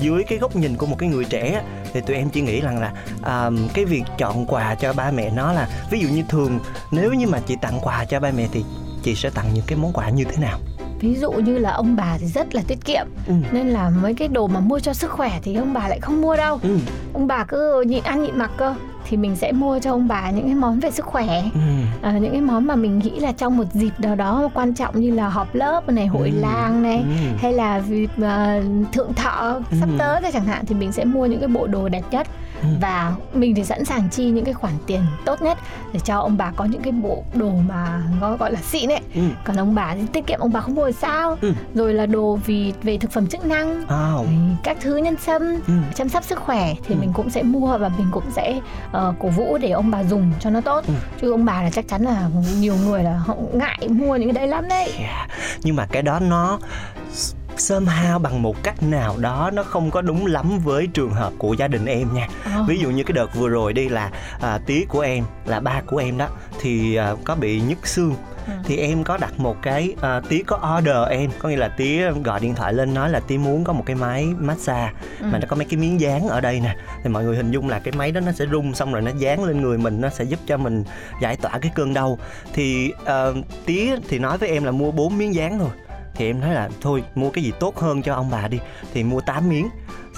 dưới 0.00 0.24
cái 0.24 0.38
góc 0.38 0.56
nhìn 0.56 0.76
của 0.76 0.86
một 0.86 0.96
cái 0.98 1.08
người 1.08 1.24
trẻ 1.24 1.52
á, 1.52 1.62
thì 1.92 2.00
tụi 2.00 2.16
em 2.16 2.30
chỉ 2.30 2.40
nghĩ 2.40 2.60
rằng 2.60 2.80
là 2.80 2.92
à, 3.22 3.50
cái 3.74 3.84
việc 3.84 4.02
chọn 4.18 4.46
quà 4.46 4.74
cho 4.74 4.92
ba 4.92 5.10
mẹ 5.10 5.30
nó 5.30 5.52
là 5.52 5.68
ví 5.90 6.00
dụ 6.00 6.08
như 6.08 6.22
thường 6.28 6.58
nếu 6.90 7.12
như 7.12 7.26
mà 7.26 7.40
chị 7.46 7.56
tặng 7.62 7.78
quà 7.82 8.04
cho 8.04 8.20
ba 8.20 8.30
mẹ 8.36 8.48
thì 8.52 8.64
chị 9.02 9.14
sẽ 9.14 9.30
tặng 9.30 9.46
những 9.54 9.64
cái 9.66 9.78
món 9.78 9.92
quà 9.92 10.10
như 10.10 10.24
thế 10.24 10.36
nào 10.36 10.58
ví 11.00 11.14
dụ 11.14 11.30
như 11.32 11.58
là 11.58 11.70
ông 11.70 11.96
bà 11.96 12.18
thì 12.20 12.26
rất 12.26 12.54
là 12.54 12.62
tiết 12.68 12.84
kiệm 12.84 13.06
ừ. 13.26 13.34
nên 13.52 13.68
là 13.68 13.90
mấy 13.90 14.14
cái 14.14 14.28
đồ 14.28 14.46
mà 14.46 14.60
mua 14.60 14.80
cho 14.80 14.92
sức 14.92 15.10
khỏe 15.10 15.38
thì 15.42 15.54
ông 15.54 15.72
bà 15.72 15.88
lại 15.88 16.00
không 16.00 16.20
mua 16.20 16.36
đâu 16.36 16.58
Ừ. 16.62 16.78
ông 17.12 17.26
bà 17.26 17.44
cứ 17.44 17.84
nhịn 17.86 18.02
ăn 18.04 18.22
nhịn 18.22 18.38
mặc 18.38 18.50
cơ 18.56 18.74
thì 19.10 19.16
mình 19.16 19.36
sẽ 19.36 19.52
mua 19.52 19.78
cho 19.78 19.90
ông 19.92 20.08
bà 20.08 20.30
những 20.30 20.44
cái 20.46 20.54
món 20.54 20.80
về 20.80 20.90
sức 20.90 21.04
khỏe 21.06 21.42
Ừ. 21.54 21.60
à, 22.02 22.12
những 22.18 22.32
cái 22.32 22.40
món 22.40 22.66
mà 22.66 22.76
mình 22.76 22.98
nghĩ 22.98 23.10
là 23.20 23.32
trong 23.32 23.56
một 23.56 23.64
dịp 23.72 23.90
nào 23.98 24.14
đó 24.14 24.48
quan 24.54 24.74
trọng 24.74 25.00
như 25.00 25.10
là 25.10 25.28
họp 25.28 25.54
lớp 25.54 25.88
này 25.88 26.06
hội 26.06 26.30
Ừ. 26.34 26.40
làng 26.40 26.82
này 26.82 26.96
Ừ. 26.98 27.36
hay 27.38 27.52
là 27.52 27.80
dịp 27.80 28.10
à, 28.22 28.62
thượng 28.92 29.14
thọ 29.14 29.60
sắp 29.80 29.88
Ừ. 29.92 29.96
tới 29.98 30.20
rồi 30.22 30.32
chẳng 30.32 30.44
hạn 30.44 30.64
thì 30.66 30.74
mình 30.74 30.92
sẽ 30.92 31.04
mua 31.04 31.26
những 31.26 31.40
cái 31.40 31.48
bộ 31.48 31.66
đồ 31.66 31.88
đẹp 31.88 32.02
nhất. 32.10 32.26
Và 32.80 33.12
mình 33.34 33.54
thì 33.54 33.64
sẵn 33.64 33.84
sàng 33.84 34.08
chi 34.08 34.24
những 34.30 34.44
cái 34.44 34.54
khoản 34.54 34.74
tiền 34.86 35.00
tốt 35.24 35.42
nhất 35.42 35.58
để 35.92 36.00
cho 36.04 36.18
ông 36.18 36.36
bà 36.36 36.52
có 36.56 36.64
những 36.64 36.82
cái 36.82 36.92
bộ 36.92 37.24
đồ 37.34 37.50
mà 37.68 38.02
gọi 38.38 38.52
là 38.52 38.60
xịn 38.62 38.88
ấy 38.92 39.00
Ừ. 39.14 39.20
còn 39.44 39.56
ông 39.56 39.74
bà 39.74 39.94
thì 39.94 40.00
tiết 40.12 40.26
kiệm 40.26 40.40
ông 40.40 40.52
bà 40.52 40.60
không 40.60 40.74
mua 40.74 40.90
sao 40.92 41.38
Ừ. 41.40 41.52
rồi 41.74 41.94
là 41.94 42.06
đồ 42.06 42.38
vì 42.46 42.72
về 42.82 42.98
thực 42.98 43.10
phẩm 43.12 43.26
chức 43.26 43.44
năng 43.46 43.86
À, 43.88 44.12
các 44.64 44.76
thứ 44.80 44.96
nhân 44.96 45.16
sâm 45.16 45.42
ừ. 45.66 45.72
chăm 45.94 46.08
sóc 46.08 46.24
sức 46.24 46.38
khỏe 46.38 46.74
thì 46.86 46.94
Ừ. 46.94 46.98
mình 47.00 47.12
cũng 47.12 47.30
sẽ 47.30 47.42
mua 47.42 47.78
và 47.78 47.88
mình 47.98 48.06
cũng 48.10 48.24
sẽ 48.36 48.60
ờ, 48.92 49.14
cổ 49.18 49.28
vũ 49.28 49.58
để 49.58 49.70
ông 49.70 49.90
bà 49.90 50.04
dùng 50.04 50.32
cho 50.40 50.50
nó 50.50 50.60
tốt 50.60 50.84
Ừ. 50.86 50.92
chứ 51.20 51.30
ông 51.30 51.44
bà 51.44 51.62
là 51.62 51.70
chắc 51.70 51.88
chắn 51.88 52.02
là 52.02 52.28
nhiều 52.58 52.74
người 52.84 53.02
là 53.02 53.16
họ 53.18 53.34
ngại 53.52 53.78
mua 53.88 54.16
những 54.16 54.28
cái 54.34 54.38
đấy 54.42 54.48
lắm 54.48 54.68
đấy 54.68 54.92
Yeah. 54.98 55.30
Nhưng 55.62 55.76
mà 55.76 55.86
cái 55.86 56.02
đó 56.02 56.18
nó 56.20 56.58
somehow 57.60 58.18
bằng 58.18 58.42
một 58.42 58.62
cách 58.62 58.82
nào 58.82 59.16
đó 59.18 59.50
nó 59.54 59.62
không 59.62 59.90
có 59.90 60.00
đúng 60.00 60.26
lắm 60.26 60.58
với 60.64 60.86
trường 60.86 61.10
hợp 61.10 61.32
của 61.38 61.54
gia 61.54 61.68
đình 61.68 61.86
em 61.86 62.14
nha 62.14 62.28
Ờ. 62.44 62.64
ví 62.68 62.78
dụ 62.78 62.90
như 62.90 63.02
cái 63.04 63.12
đợt 63.12 63.34
vừa 63.34 63.48
rồi 63.48 63.72
đi 63.72 63.88
là 63.88 64.10
à, 64.40 64.58
tí 64.66 64.84
của 64.84 65.00
em 65.00 65.24
là 65.46 65.60
ba 65.60 65.80
của 65.86 65.96
em 65.96 66.18
đó 66.18 66.28
thì 66.60 66.94
à, 66.94 67.14
có 67.24 67.34
bị 67.34 67.60
nhức 67.60 67.86
xương 67.86 68.14
Ừ. 68.46 68.52
thì 68.64 68.76
em 68.76 69.04
có 69.04 69.16
đặt 69.16 69.38
một 69.40 69.56
cái 69.62 69.94
à, 70.00 70.20
tí 70.28 70.42
có 70.42 70.76
order 70.78 70.96
em 71.10 71.30
có 71.38 71.48
nghĩa 71.48 71.56
là 71.56 71.68
tí 71.68 72.00
gọi 72.24 72.40
điện 72.40 72.54
thoại 72.54 72.72
lên 72.74 72.94
nói 72.94 73.10
là 73.10 73.20
tí 73.20 73.38
muốn 73.38 73.64
có 73.64 73.72
một 73.72 73.82
cái 73.86 73.96
máy 73.96 74.26
massage 74.38 74.92
Ừ. 75.20 75.26
mà 75.32 75.38
nó 75.38 75.44
có 75.48 75.56
mấy 75.56 75.64
cái 75.64 75.76
miếng 75.80 76.00
dán 76.00 76.28
ở 76.28 76.40
đây 76.40 76.60
nè 76.60 76.76
thì 77.04 77.10
mọi 77.10 77.24
người 77.24 77.36
hình 77.36 77.50
dung 77.50 77.68
là 77.68 77.78
cái 77.78 77.92
máy 77.96 78.12
đó 78.12 78.20
nó 78.20 78.32
sẽ 78.32 78.46
rung 78.52 78.74
xong 78.74 78.92
rồi 78.92 79.02
nó 79.02 79.10
dán 79.18 79.44
lên 79.44 79.60
người 79.60 79.78
mình 79.78 80.00
nó 80.00 80.08
sẽ 80.08 80.24
giúp 80.24 80.38
cho 80.46 80.56
mình 80.56 80.84
giải 81.22 81.36
tỏa 81.36 81.58
cái 81.58 81.72
cơn 81.74 81.94
đau 81.94 82.18
thì 82.52 82.92
uh, 83.02 83.36
tí 83.66 83.90
thì 84.08 84.18
nói 84.18 84.38
với 84.38 84.48
em 84.48 84.64
là 84.64 84.70
mua 84.70 84.90
4 84.90 85.18
miếng 85.18 85.34
dán 85.34 85.58
thôi 85.58 85.70
thì 86.20 86.26
em 86.26 86.40
nói 86.40 86.54
là 86.54 86.68
thôi, 86.80 87.04
mua 87.14 87.30
cái 87.30 87.44
gì 87.44 87.52
tốt 87.60 87.78
hơn 87.78 88.02
cho 88.02 88.14
ông 88.14 88.30
bà 88.30 88.48
đi. 88.48 88.58
Thì 88.92 89.04
mua 89.04 89.20
8 89.20 89.48
miếng. 89.48 89.68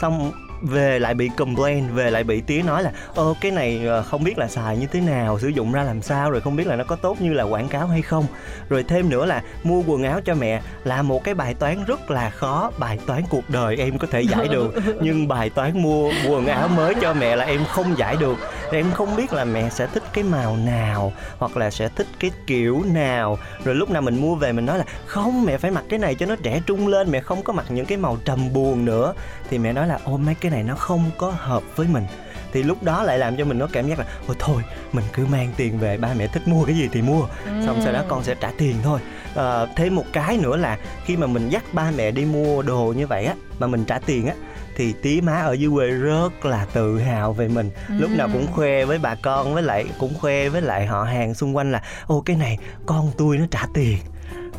Xong 0.01 0.33
về 0.63 0.99
lại 0.99 1.15
bị 1.15 1.31
complain 1.37 1.95
về 1.95 2.11
lại 2.11 2.25
bị 2.25 2.41
tía 2.41 2.63
nói 2.63 2.83
là 2.83 2.93
ơ 3.15 3.35
cái 3.41 3.51
này 3.51 3.87
ờ, 3.87 4.03
không 4.03 4.25
biết 4.25 4.39
là 4.39 4.49
xài 4.49 4.77
như 4.77 4.87
thế 4.87 5.01
nào 5.01 5.39
sử 5.39 5.49
dụng 5.49 5.73
ra 5.73 5.83
làm 5.83 6.03
sao 6.03 6.31
rồi 6.31 6.41
không 6.41 6.57
biết 6.57 6.67
là 6.67 6.77
nó 6.77 6.85
có 6.85 6.97
tốt 6.97 7.21
như 7.21 7.33
là 7.33 7.45
quảng 7.45 7.69
cáo 7.69 7.87
hay 7.87 8.03
không. 8.03 8.27
Rồi 8.69 8.83
thêm 8.83 9.09
nữa 9.09 9.27
là 9.27 9.43
mua 9.63 9.83
quần 9.87 10.03
áo 10.03 10.21
cho 10.25 10.35
mẹ 10.35 10.63
là 10.85 11.03
một 11.03 11.25
cái 11.25 11.35
bài 11.35 11.55
toán 11.55 11.85
rất 11.85 12.11
là 12.11 12.31
khó 12.31 12.71
bài 12.79 12.99
toán 13.07 13.23
cuộc 13.31 13.51
đời 13.51 13.77
em 13.77 13.99
có 13.99 14.07
thể 14.11 14.23
giải 14.23 14.49
được. 14.49 14.75
Nhưng 15.01 15.29
bài 15.29 15.51
toán 15.51 15.83
mua 15.83 16.13
quần 16.29 16.47
áo 16.47 16.69
mới 16.69 16.95
cho 17.01 17.15
mẹ 17.15 17.37
là 17.37 17.45
em 17.45 17.65
không 17.65 17.99
giải 17.99 18.17
được. 18.21 18.39
Rồi 18.65 18.77
em 18.77 18.91
không 18.95 19.17
biết 19.17 19.33
là 19.33 19.45
mẹ 19.45 19.71
sẽ 19.71 19.87
thích 19.87 20.03
cái 20.13 20.25
màu 20.25 20.57
nào 20.57 21.13
hoặc 21.39 21.57
là 21.57 21.71
sẽ 21.71 21.89
thích 21.89 22.07
cái 22.21 22.31
kiểu 22.47 22.83
nào. 22.93 23.39
Rồi 23.65 23.75
lúc 23.75 23.91
nào 23.91 24.03
mình 24.03 24.21
mua 24.21 24.35
về 24.35 24.53
mình 24.53 24.67
nói 24.67 24.79
là 24.79 24.85
không 25.07 25.45
mẹ 25.45 25.59
phải 25.59 25.71
mặc 25.71 25.85
cái 25.89 25.99
này 25.99 26.15
cho 26.15 26.27
nó 26.27 26.37
trẻ 26.43 26.61
trung 26.67 26.89
lên 26.89 27.11
mẹ 27.11 27.21
không 27.21 27.43
có 27.43 27.53
mặc 27.53 27.67
những 27.69 27.87
cái 27.87 27.99
màu 27.99 28.19
trầm 28.25 28.53
buồn 28.53 28.85
nữa. 28.85 29.15
Thì 29.51 29.59
mẹ 29.59 29.73
nói 29.73 29.87
là 29.87 29.99
ô 30.05 30.17
mấy 30.17 30.35
cái 30.35 30.51
này 30.53 30.63
nó 30.63 30.75
không 30.75 31.11
có 31.19 31.35
hợp 31.37 31.63
với 31.77 31.87
mình. 31.87 32.05
Thì 32.53 32.63
lúc 32.63 32.83
đó 32.83 33.03
lại 33.03 33.19
làm 33.19 33.37
cho 33.37 33.45
mình 33.45 33.61
có 33.61 33.69
cảm 33.73 33.89
giác 33.89 33.99
là 33.99 34.05
ôi 34.27 34.37
thôi 34.39 34.63
mình 34.93 35.05
cứ 35.13 35.27
mang 35.27 35.53
tiền 35.57 35.79
về 35.79 35.97
ba 35.97 36.15
mẹ 36.15 36.27
thích 36.27 36.49
mua 36.49 36.65
cái 36.65 36.77
gì 36.77 36.89
thì 36.93 37.03
mua. 37.03 37.27
Xong 37.67 37.81
sau 37.85 37.93
đó 37.93 38.03
con 38.09 38.25
sẽ 38.25 38.35
trả 38.35 38.51
tiền 38.59 38.77
thôi. 38.83 39.01
À, 39.35 39.67
thêm 39.77 39.95
một 39.95 40.05
cái 40.13 40.39
nữa 40.39 40.57
là 40.57 40.79
khi 41.05 41.17
mà 41.17 41.27
mình 41.27 41.49
dắt 41.49 41.65
ba 41.73 41.91
mẹ 41.97 42.11
đi 42.11 42.25
mua 42.25 42.63
đồ 42.63 42.95
như 42.97 43.07
vậy 43.07 43.25
á 43.25 43.35
mà 43.59 43.67
mình 43.67 43.85
trả 43.85 43.99
tiền 43.99 44.27
á 44.27 44.35
thì 44.77 44.93
tí 45.03 45.21
má 45.21 45.37
ở 45.37 45.53
dưới 45.53 45.71
quê 45.75 45.91
rất 45.91 46.45
là 46.45 46.67
tự 46.73 46.99
hào 46.99 47.33
về 47.33 47.49
mình. 47.49 47.71
Ừ. 47.89 47.95
lúc 47.99 48.11
nào 48.11 48.29
cũng 48.33 48.47
khoe 48.53 48.85
với 48.85 48.99
bà 48.99 49.15
con 49.15 49.55
với 49.55 49.63
lại 49.63 49.85
cũng 49.99 50.15
khoe 50.15 50.49
với 50.49 50.63
lại 50.63 50.87
họ 50.87 51.05
hàng 51.05 51.35
xung 51.35 51.57
quanh 51.57 51.73
là 51.73 51.83
ô 52.07 52.23
cái 52.27 52.37
này 52.37 52.59
con 52.87 53.11
tôi 53.19 53.39
nó 53.39 53.45
trả 53.51 53.67
tiền 53.75 53.99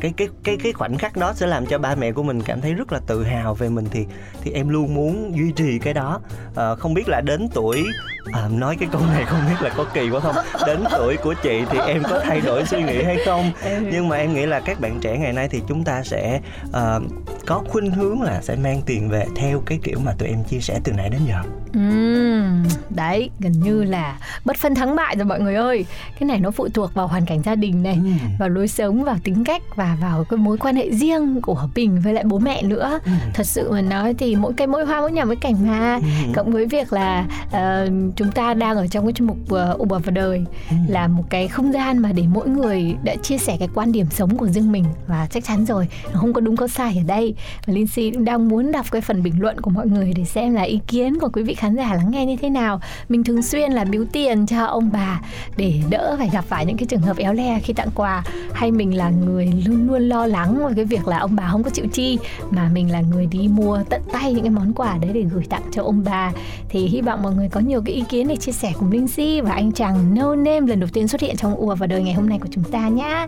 cái 0.00 0.12
cái 0.16 0.28
cái 0.44 0.56
cái 0.62 0.72
khoảnh 0.72 0.98
khắc 0.98 1.16
đó 1.16 1.32
sẽ 1.32 1.46
làm 1.46 1.66
cho 1.66 1.78
ba 1.78 1.94
mẹ 1.94 2.12
của 2.12 2.22
mình 2.22 2.42
cảm 2.42 2.60
thấy 2.60 2.74
rất 2.74 2.92
là 2.92 3.00
tự 3.06 3.24
hào 3.24 3.54
về 3.54 3.68
mình 3.68 3.86
thì 3.90 4.06
thì 4.42 4.50
em 4.50 4.68
luôn 4.68 4.94
muốn 4.94 5.36
duy 5.36 5.52
trì 5.56 5.78
cái 5.78 5.94
đó. 5.94 6.20
À, 6.56 6.74
không 6.74 6.94
biết 6.94 7.08
là 7.08 7.20
đến 7.20 7.48
tuổi 7.54 7.84
à, 8.32 8.48
nói 8.48 8.76
cái 8.80 8.88
câu 8.92 9.02
này 9.06 9.24
không 9.24 9.40
biết 9.48 9.56
là 9.62 9.70
có 9.76 9.84
kỳ 9.94 10.10
quá 10.10 10.20
không? 10.20 10.36
Đến 10.66 10.84
tuổi 10.98 11.16
của 11.16 11.34
chị 11.42 11.62
thì 11.70 11.78
em 11.78 12.02
có 12.10 12.20
thay 12.24 12.40
đổi 12.40 12.64
suy 12.66 12.82
nghĩ 12.82 13.02
hay 13.02 13.16
không? 13.26 13.50
Nhưng 13.92 14.08
mà 14.08 14.16
em 14.16 14.34
nghĩ 14.34 14.46
là 14.46 14.60
các 14.60 14.80
bạn 14.80 14.98
trẻ 15.00 15.18
ngày 15.18 15.32
nay 15.32 15.48
thì 15.48 15.62
chúng 15.68 15.84
ta 15.84 16.02
sẽ 16.02 16.40
uh, 16.68 17.02
có 17.46 17.62
khuynh 17.68 17.90
hướng 17.90 18.22
là 18.22 18.42
sẽ 18.42 18.56
mang 18.56 18.82
tiền 18.86 19.08
về 19.08 19.26
theo 19.36 19.62
cái 19.66 19.78
kiểu 19.82 19.98
mà 20.04 20.12
tụi 20.18 20.28
em 20.28 20.44
chia 20.44 20.60
sẻ 20.60 20.80
từ 20.84 20.92
nãy 20.92 21.08
đến 21.10 21.20
giờ. 21.28 21.42
Uhm, 21.78 22.64
đấy 22.90 23.30
gần 23.38 23.52
như 23.52 23.84
là 23.84 24.18
bất 24.44 24.56
phân 24.56 24.74
thắng 24.74 24.96
bại 24.96 25.16
rồi 25.16 25.24
mọi 25.24 25.40
người 25.40 25.54
ơi. 25.54 25.86
Cái 26.20 26.26
này 26.26 26.40
nó 26.40 26.50
phụ 26.50 26.68
thuộc 26.74 26.94
vào 26.94 27.06
hoàn 27.06 27.26
cảnh 27.26 27.42
gia 27.42 27.54
đình 27.54 27.82
này 27.82 27.98
uhm. 27.98 28.38
vào 28.38 28.48
lối 28.48 28.68
sống 28.68 29.04
vào 29.04 29.16
tính 29.24 29.44
cách 29.44 29.62
và 29.76 29.83
vào 30.00 30.24
cái 30.24 30.38
mối 30.38 30.58
quan 30.58 30.76
hệ 30.76 30.90
riêng 30.90 31.40
của 31.40 31.68
mình 31.74 32.00
với 32.00 32.14
lại 32.14 32.24
bố 32.24 32.38
mẹ 32.38 32.62
nữa 32.62 33.00
uhm. 33.10 33.32
thật 33.34 33.46
sự 33.46 33.70
mà 33.70 33.80
nói 33.80 34.14
thì 34.18 34.36
mỗi 34.36 34.52
cây 34.56 34.66
mỗi 34.66 34.84
hoa 34.84 35.00
mỗi 35.00 35.12
nhà 35.12 35.24
mỗi 35.24 35.36
cảnh 35.36 35.56
mà 35.66 35.96
uhm. 35.96 36.32
cộng 36.32 36.52
với 36.52 36.66
việc 36.66 36.92
là 36.92 37.26
uh, 37.46 37.92
chúng 38.16 38.30
ta 38.30 38.54
đang 38.54 38.76
ở 38.76 38.86
trong 38.86 39.06
cái 39.06 39.12
chuyên 39.12 39.26
mục 39.26 39.36
uh, 39.42 39.78
ùa 39.78 39.98
vào 39.98 40.00
đời 40.10 40.44
ừ. 40.70 40.76
là 40.88 41.08
một 41.08 41.24
cái 41.30 41.48
không 41.48 41.72
gian 41.72 41.98
mà 41.98 42.12
để 42.12 42.24
mỗi 42.28 42.48
người 42.48 42.96
đã 43.04 43.16
chia 43.16 43.38
sẻ 43.38 43.56
cái 43.58 43.68
quan 43.74 43.92
điểm 43.92 44.06
sống 44.10 44.36
của 44.36 44.46
riêng 44.46 44.72
mình 44.72 44.84
và 45.06 45.26
chắc 45.30 45.44
chắn 45.44 45.66
rồi 45.66 45.88
không 46.12 46.32
có 46.32 46.40
đúng 46.40 46.56
có 46.56 46.68
sai 46.68 46.96
ở 46.96 47.02
đây 47.06 47.34
và 47.66 47.74
Lindsay 47.74 48.10
cũng 48.10 48.24
đang 48.24 48.48
muốn 48.48 48.72
đọc 48.72 48.86
cái 48.90 49.00
phần 49.00 49.22
bình 49.22 49.34
luận 49.38 49.60
của 49.60 49.70
mọi 49.70 49.86
người 49.86 50.12
để 50.16 50.24
xem 50.24 50.54
là 50.54 50.62
ý 50.62 50.80
kiến 50.86 51.18
của 51.20 51.28
quý 51.32 51.42
vị 51.42 51.54
khán 51.54 51.76
giả 51.76 51.94
lắng 51.94 52.10
nghe 52.10 52.26
như 52.26 52.36
thế 52.36 52.50
nào 52.50 52.80
mình 53.08 53.24
thường 53.24 53.42
xuyên 53.42 53.72
là 53.72 53.84
biếu 53.84 54.04
tiền 54.12 54.46
cho 54.46 54.64
ông 54.64 54.90
bà 54.92 55.20
để 55.56 55.80
đỡ 55.90 56.16
phải 56.18 56.30
gặp 56.32 56.44
phải 56.48 56.66
những 56.66 56.76
cái 56.76 56.86
trường 56.86 57.00
hợp 57.00 57.16
éo 57.16 57.32
le 57.32 57.60
khi 57.60 57.72
tặng 57.72 57.88
quà 57.94 58.24
hay 58.52 58.70
mình 58.70 58.96
là 58.96 59.10
người 59.10 59.46
luôn 59.74 59.86
luôn 59.86 60.08
lo 60.08 60.26
lắng 60.26 60.66
về 60.66 60.72
cái 60.76 60.84
việc 60.84 61.08
là 61.08 61.18
ông 61.18 61.36
bà 61.36 61.48
không 61.50 61.62
có 61.62 61.70
chịu 61.70 61.86
chi 61.92 62.18
mà 62.50 62.70
mình 62.72 62.92
là 62.92 63.00
người 63.00 63.26
đi 63.26 63.48
mua 63.48 63.78
tận 63.90 64.02
tay 64.12 64.32
những 64.32 64.42
cái 64.42 64.50
món 64.50 64.72
quà 64.72 64.98
đấy 65.00 65.10
để 65.14 65.22
gửi 65.22 65.44
tặng 65.50 65.62
cho 65.72 65.82
ông 65.82 66.02
bà 66.04 66.32
thì 66.68 66.86
hy 66.86 67.00
vọng 67.00 67.22
mọi 67.22 67.32
người 67.34 67.48
có 67.48 67.60
nhiều 67.60 67.82
cái 67.84 67.94
ý 67.94 68.04
kiến 68.08 68.28
để 68.28 68.36
chia 68.36 68.52
sẻ 68.52 68.72
cùng 68.78 68.90
Linh 68.90 69.08
Si 69.08 69.40
và 69.40 69.52
anh 69.52 69.72
chàng 69.72 70.14
No 70.14 70.34
Name 70.34 70.60
lần 70.60 70.80
đầu 70.80 70.88
tiên 70.92 71.08
xuất 71.08 71.20
hiện 71.20 71.36
trong 71.36 71.56
ùa 71.56 71.74
vào 71.74 71.86
đời 71.86 72.02
ngày 72.02 72.14
hôm 72.14 72.28
nay 72.28 72.38
của 72.42 72.48
chúng 72.50 72.64
ta 72.64 72.88
nhé. 72.88 73.26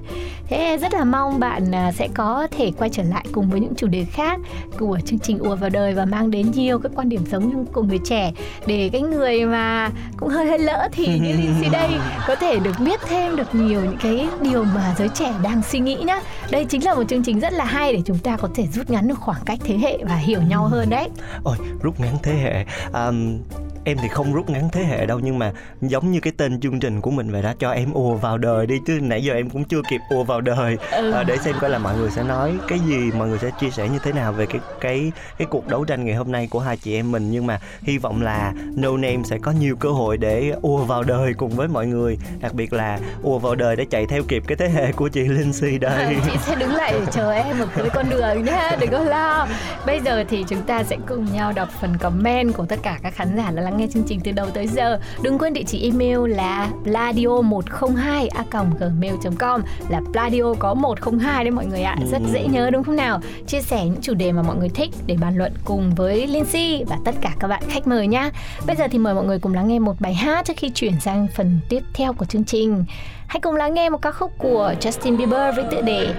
Thế 0.49 0.79
rất 0.81 0.95
là 0.95 1.05
mong 1.05 1.41
bạn 1.41 1.75
à, 1.75 1.93
sẽ 1.93 2.09
có 2.15 2.49
thể 2.51 2.73
quay 2.79 2.91
trở 2.91 3.03
lại 3.03 3.25
cùng 3.33 3.51
với 3.51 3.61
những 3.61 3.75
chủ 3.75 3.87
đề 3.87 4.05
khác 4.05 4.41
của 4.79 4.99
chương 5.05 5.19
trình 5.19 5.39
ùa 5.39 5.57
vào 5.57 5.71
đời 5.71 5.95
và 5.95 6.05
mang 6.05 6.31
đến 6.31 6.51
nhiều 6.51 6.79
các 6.79 6.93
quan 6.95 7.09
điểm 7.09 7.21
sống 7.31 7.67
của 7.73 7.83
người 7.83 7.99
trẻ 8.05 8.33
để 8.67 8.91
cái 8.93 9.01
người 9.01 9.47
mà 9.47 9.91
cũng 10.17 10.29
hơi 10.29 10.47
hơi 10.47 10.59
lỡ 10.59 10.89
thì 10.93 11.07
như 11.07 11.33
Linh 11.33 11.55
Si 11.61 11.69
đây 11.73 11.91
có 12.27 12.37
thể 12.37 12.59
được 12.59 12.77
biết 12.85 13.01
thêm 13.09 13.37
được 13.37 13.55
nhiều 13.55 13.81
những 13.81 13.99
cái 14.03 14.29
điều 14.41 14.65
mà 14.65 14.95
giới 14.99 15.09
trẻ 15.09 15.35
đang 15.43 15.63
suy 15.63 15.79
nghĩ 15.79 15.95
nhá. 15.95 16.21
Đây 16.51 16.65
chính 16.65 16.85
là 16.85 16.95
một 16.95 17.03
chương 17.09 17.23
trình 17.23 17.41
rất 17.41 17.53
là 17.53 17.65
hay 17.65 17.93
để 17.93 18.03
chúng 18.05 18.19
ta 18.19 18.37
có 18.37 18.49
thể 18.55 18.67
rút 18.67 18.91
ngắn 18.91 19.09
được 19.09 19.19
khoảng 19.19 19.45
cách 19.45 19.59
thế 19.65 19.79
hệ 19.79 19.99
và 20.05 20.17
hiểu 20.17 20.43
nhau 20.43 20.69
hơn 20.69 20.91
đấy. 20.91 21.09
Ôi, 21.45 21.57
rút 21.83 22.01
ngắn 22.01 22.17
thế 22.23 22.33
hệ. 22.33 22.65
Um, 23.01 23.39
em 23.87 23.99
thì 24.03 24.09
không 24.09 24.33
rút 24.33 24.51
ngắn 24.51 24.69
thế 24.73 24.85
hệ 24.85 25.07
đâu 25.07 25.21
nhưng 25.23 25.39
mà 25.39 25.53
giống 25.81 26.13
như 26.13 26.21
cái 26.21 26.33
tên 26.37 26.61
chương 26.61 26.81
trình 26.81 27.01
của 27.01 27.11
mình 27.11 27.33
vậy 27.33 27.43
đó 27.43 27.53
cho 27.59 27.71
em 27.71 27.93
ùa 27.93 28.15
vào 28.15 28.39
đời 28.39 28.67
đi 28.67 28.81
chứ 28.87 28.99
nãy 29.03 29.25
giờ 29.25 29.35
em 29.35 29.51
cũng 29.51 29.65
chưa 29.65 29.83
kịp 29.91 30.01
ùa 30.11 30.25
vào 30.25 30.41
đời. 30.41 30.77
Ừ. 30.91 31.13
à, 31.13 31.23
để 31.23 31.37
xem 31.37 31.55
coi 31.61 31.71
là 31.71 31.79
mọi 31.79 31.97
người 31.97 32.11
sẽ 32.11 32.23
nói 32.23 32.53
cái 32.69 32.79
gì 32.79 33.11
mọi 33.19 33.29
người 33.29 33.39
sẽ 33.39 33.51
chia 33.61 33.71
sẻ 33.71 33.89
như 33.89 33.99
thế 34.03 34.13
nào 34.13 34.33
về 34.33 34.47
cái 34.47 34.61
cái 34.81 35.13
cái 35.39 35.47
cuộc 35.51 35.69
đấu 35.69 35.85
tranh 35.85 36.05
ngày 36.05 36.15
hôm 36.15 36.33
nay 36.33 36.49
của 36.51 36.61
hai 36.61 36.77
chị 36.77 36.95
em 36.95 37.13
mình. 37.13 37.31
Nhưng 37.31 37.47
mà 37.47 37.61
hy 37.83 37.99
vọng 37.99 38.23
là 38.23 38.53
No 38.77 38.97
Name 38.97 39.23
sẽ 39.25 39.39
có 39.39 39.51
nhiều 39.51 39.77
cơ 39.77 39.89
hội 39.89 40.17
để 40.17 40.53
ùa 40.63 40.85
vào 40.85 41.03
đời 41.03 41.35
cùng 41.35 41.51
với 41.51 41.69
mọi 41.69 41.87
người 41.87 42.19
đặc 42.41 42.55
biệt 42.55 42.73
là 42.73 42.99
ùa 43.23 43.39
vào 43.39 43.55
đời 43.55 43.77
để 43.77 43.85
chạy 43.91 44.07
theo 44.07 44.23
kịp 44.29 44.43
cái 44.47 44.57
thế 44.57 44.69
hệ 44.69 44.93
của 44.93 45.09
chị 45.09 45.21
Lindsay 45.21 45.79
đây 45.81 46.05
à, 46.05 46.13
chị 46.27 46.33
sẽ 46.47 46.55
đứng 46.55 46.75
lại 46.75 46.93
để 46.93 47.07
chờ 47.13 47.33
em 47.33 47.59
ở 47.59 47.69
cuối 47.77 47.89
con 47.95 48.11
đường 48.11 48.45
nhé 48.45 48.77
đừng 48.81 48.91
có 48.91 48.99
lo. 49.05 49.49
Bây 49.87 50.01
giờ 50.01 50.25
thì 50.29 50.45
chúng 50.49 50.63
ta 50.63 50.85
sẽ 50.85 50.97
cùng 51.07 51.33
nhau 51.33 51.53
đọc 51.53 51.69
phần 51.81 51.99
comment 52.01 52.55
của 52.55 52.67
tất 52.67 52.79
cả 52.83 52.99
các 53.03 53.15
khán 53.15 53.37
giả 53.37 53.51
đã 53.51 53.63
lắng 53.63 53.76
nghe 53.77 53.87
chương 53.87 54.03
trình 54.07 54.21
từ 54.25 54.33
đầu 54.33 54.47
tới 54.51 54.67
giờ. 54.67 54.99
Đừng 55.23 55.39
quên 55.39 55.53
địa 55.53 55.63
chỉ 55.67 55.83
email 55.83 56.31
là 56.31 56.69
pladio102 56.85 58.29
a 58.35 58.45
gmail.com 58.79 59.63
là 59.89 60.01
pladio 60.13 60.55
có 60.59 60.75
102 60.75 61.45
đấy 61.45 61.51
mọi 61.51 61.67
người 61.67 61.83
ạ. 61.83 61.97
Rất 62.11 62.23
dễ 62.33 62.47
nhớ 62.47 62.71
đúng 62.71 62.85
không 62.85 62.97
nào? 62.97 63.21
Chia 63.47 63.61
sẻ 63.61 63.85
những 63.85 64.01
chủ 64.03 64.15
đề 64.15 64.33
mà 64.33 64.43
mọi 64.43 64.57
người 64.57 64.69
thích 64.69 64.91
để 65.07 65.17
bàn 65.21 65.37
luận 65.37 65.53
cùng 65.65 65.95
với 65.95 66.27
Lindsay 66.27 66.85
và 66.89 66.99
tất 67.05 67.15
cả 67.21 67.35
các 67.41 67.49
bạn 67.49 67.63
khách 67.69 67.87
mời 67.87 68.07
nhá. 68.07 68.31
Bây 68.67 68.77
giờ 68.77 68.85
thì 68.91 68.99
mời 68.99 69.15
mọi 69.15 69.25
người 69.25 69.39
cùng 69.39 69.55
lắng 69.55 69.69
nghe 69.69 69.79
một 69.79 70.01
bài 70.01 70.15
hát 70.15 70.45
trước 70.45 70.55
khi 70.57 70.71
chuyển 70.71 71.01
sang 71.01 71.27
phần 71.35 71.59
tiếp 71.69 71.81
theo 71.95 72.13
của 72.13 72.25
chương 72.25 72.45
trình. 72.45 72.85
Hãy 73.27 73.41
cùng 73.41 73.55
lắng 73.55 73.75
nghe 73.75 73.91
một 73.91 74.03
ca 74.03 74.11
khúc 74.11 74.33
của 74.39 74.75
Justin 74.81 75.17
Bieber 75.17 75.57
với 75.57 75.65
tựa 75.71 75.83
đề 75.83 76.15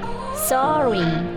Sorry. 0.49 1.36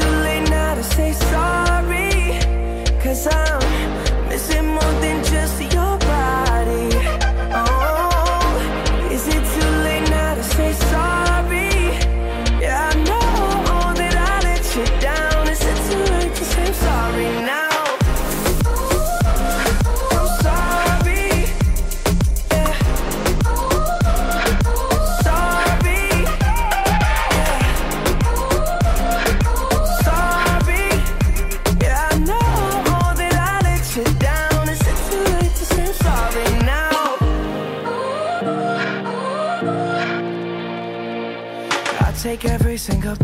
too 0.00 0.10
late 0.26 0.48
now 0.50 0.74
to 0.74 0.82
say 0.82 1.12
sorry? 1.12 2.10
Cause 3.02 3.26
I'm 3.26 4.28
missing 4.28 4.66
more 4.66 4.94
than 5.02 5.24
just 5.24 5.60
your 5.74 5.87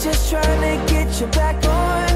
just 0.00 0.30
trying 0.30 0.60
to 0.62 0.92
get 0.92 1.20
you 1.20 1.26
back 1.26 1.62
on. 1.66 2.09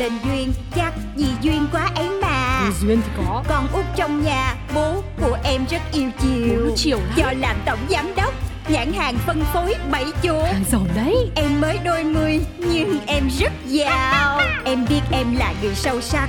Tên 0.00 0.12
Duyên 0.24 0.52
Chắc 0.76 0.92
vì 1.16 1.26
duyên 1.42 1.66
quá 1.72 1.90
ấy 1.94 2.08
mà. 2.22 2.70
Duyên 2.80 3.00
thì 3.02 3.10
có. 3.16 3.44
Con 3.48 3.68
út 3.72 3.84
trong 3.96 4.24
nhà 4.24 4.54
Bố 4.74 5.02
của 5.20 5.38
em 5.44 5.64
rất 5.70 5.82
yêu 5.92 6.10
chiều. 6.20 6.64
Bố 6.68 6.74
chiều 6.76 6.98
lắm. 6.98 7.12
Do 7.16 7.32
làm 7.38 7.56
tổng 7.66 7.78
giám 7.90 8.14
đốc 8.16 8.34
Nhãn 8.68 8.92
hàng 8.92 9.18
phân 9.26 9.44
phối 9.52 9.74
bảy 9.90 10.04
chỗ. 10.22 10.42
Hàng 10.42 10.64
giàu 10.70 10.86
đấy. 10.96 11.30
Em 11.36 11.60
mới 11.60 11.78
đôi 11.84 12.04
mươi 12.04 12.40
nhưng 12.58 12.98
em 13.06 13.28
rất 13.38 13.52
giàu. 13.66 14.40
Em 14.64 14.86
biết 14.88 15.00
em 15.12 15.36
là 15.36 15.54
người 15.62 15.74
sâu 15.74 16.00
sắc 16.00 16.28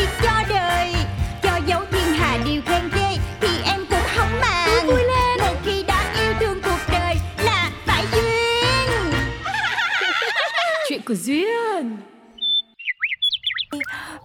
của 11.11 11.15
Duyên. 11.15 11.97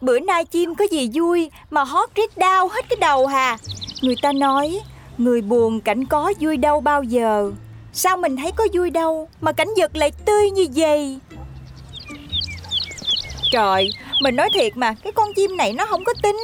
Bữa 0.01 0.19
nay 0.19 0.45
chim 0.45 0.75
có 0.75 0.85
gì 0.91 1.11
vui 1.15 1.51
Mà 1.71 1.85
hót 1.85 2.11
rít 2.15 2.39
đau 2.39 2.69
hết 2.69 2.89
cái 2.89 2.97
đầu 3.01 3.27
hà. 3.27 3.59
Người 4.03 4.15
ta 4.23 4.33
nói, 4.33 4.81
Người 5.19 5.41
buồn 5.41 5.81
cảnh 5.81 6.07
có 6.07 6.33
vui 6.41 6.57
đâu 6.57 6.81
bao 6.81 7.03
giờ. 7.03 7.53
Sao 7.93 8.17
mình 8.17 8.37
thấy 8.37 8.53
có 8.53 8.67
vui 8.73 8.91
đâu 8.91 9.29
Mà 9.41 9.53
cảnh 9.53 9.69
vật 9.77 9.97
lại 9.97 10.11
tươi 10.25 10.51
như 10.51 10.67
vậy? 10.75 11.19
Trời, 13.51 13.91
Mình 14.23 14.37
nói 14.37 14.51
thiệt 14.55 14.77
mà, 14.77 14.95
Cái 15.03 15.13
con 15.13 15.35
chim 15.37 15.57
này 15.57 15.73
nó 15.73 15.87
không 15.87 16.05
có 16.05 16.15
tin. 16.23 16.37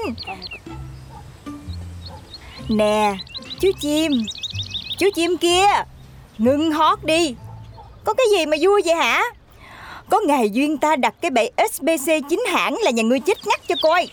Nè, 2.69 3.15
Chú 3.61 3.69
chim 3.81 4.13
Chú 4.99 5.07
chim 5.15 5.37
kia 5.37 5.67
Ngưng 6.39 6.73
hót 6.73 7.05
đi. 7.05 7.35
Có 8.05 8.15
cái 8.15 8.27
gì 8.37 8.47
mà 8.47 8.57
vui 8.61 8.83
vậy 8.85 8.95
hả? 8.95 9.23
Có 10.11 10.21
ngày 10.21 10.51
duyên 10.51 10.79
ta 10.79 10.97
đặt 10.97 11.15
cái 11.21 11.31
bẫy 11.31 11.51
SBC 11.73 12.13
chính 12.31 12.45
hãng 12.49 12.77
là 12.83 12.91
nhà 12.91 13.03
ngươi 13.03 13.21
chết 13.21 13.47
ngắt 13.47 13.61
cho 13.69 13.75
coi. 13.83 14.09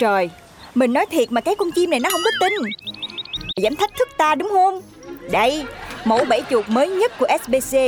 Trời 0.00 0.30
Mình 0.74 0.92
nói 0.92 1.06
thiệt 1.10 1.32
mà 1.32 1.40
cái 1.40 1.54
con 1.54 1.70
chim 1.72 1.90
này 1.90 2.00
nó 2.00 2.10
không 2.10 2.20
có 2.24 2.30
tin. 2.40 2.52
Dám 3.56 3.76
thách 3.76 3.90
thức 3.98 4.08
ta 4.16 4.34
đúng 4.34 4.48
không? 4.48 4.80
Đây 5.30 5.64
Mẫu 6.04 6.24
bẫy 6.28 6.42
chuột 6.50 6.68
mới 6.68 6.88
nhất 6.88 7.12
của 7.18 7.26
SBC 7.44 7.78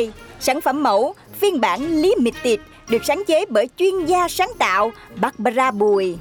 Sản 0.40 0.60
phẩm 0.60 0.82
mẫu 0.82 1.14
phiên 1.40 1.60
bản 1.60 2.02
limited 2.02 2.58
Được 2.88 3.04
sáng 3.04 3.22
chế 3.26 3.44
bởi 3.48 3.68
chuyên 3.76 4.06
gia 4.06 4.28
sáng 4.28 4.50
tạo 4.58 4.92
Barbara 5.16 5.70
Bùi. 5.70 6.16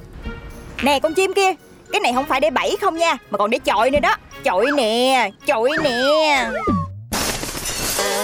Nè 0.82 0.98
con 1.02 1.14
chim 1.14 1.32
kia 1.34 1.54
Cái 1.92 2.00
này 2.00 2.12
không 2.12 2.26
phải 2.26 2.40
để 2.40 2.50
bẫy 2.50 2.76
không 2.80 2.98
nha 2.98 3.16
Mà 3.30 3.38
còn 3.38 3.50
để 3.50 3.58
chọi 3.58 3.90
nữa 3.90 4.00
đó. 4.00 4.16
Chọi 4.44 4.66
nè 4.76 5.30
Chọi 5.46 5.70
nè. 5.82 6.50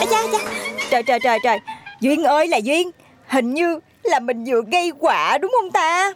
Ây 0.01 0.07
da, 0.11 0.23
da. 0.33 0.68
Trời 0.91 1.03
trời 1.03 1.19
trời 1.23 1.39
trời. 1.43 1.61
Duyên 2.01 2.25
ơi 2.25 2.49
là 2.49 2.57
Duyên. 2.57 2.91
Hình 3.27 3.55
như 3.55 3.81
là 4.03 4.21
mình 4.21 4.45
vừa 4.45 4.63
gây 4.73 4.93
quả 4.99 5.39
đúng 5.39 5.53
không 5.61 5.71
ta? 5.71 6.13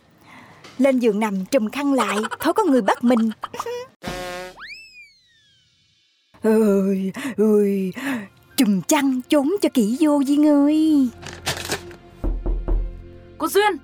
Lên 0.78 0.98
giường 0.98 1.20
nằm 1.20 1.44
trùm 1.44 1.70
khăn 1.70 1.94
lại 1.94 2.16
Thôi 2.40 2.52
có 2.54 2.64
người 2.64 2.82
bắt 2.82 3.04
mình. 3.04 3.30
Ơi 6.42 7.12
ơi 7.38 7.92
Trùm 8.56 8.82
chăn 8.82 9.20
trốn 9.28 9.56
cho 9.62 9.68
kỹ 9.74 9.96
vô 10.00 10.20
Duyên 10.20 10.46
ơi. 10.46 11.08
Cô 13.38 13.48
Duyên 13.48 13.76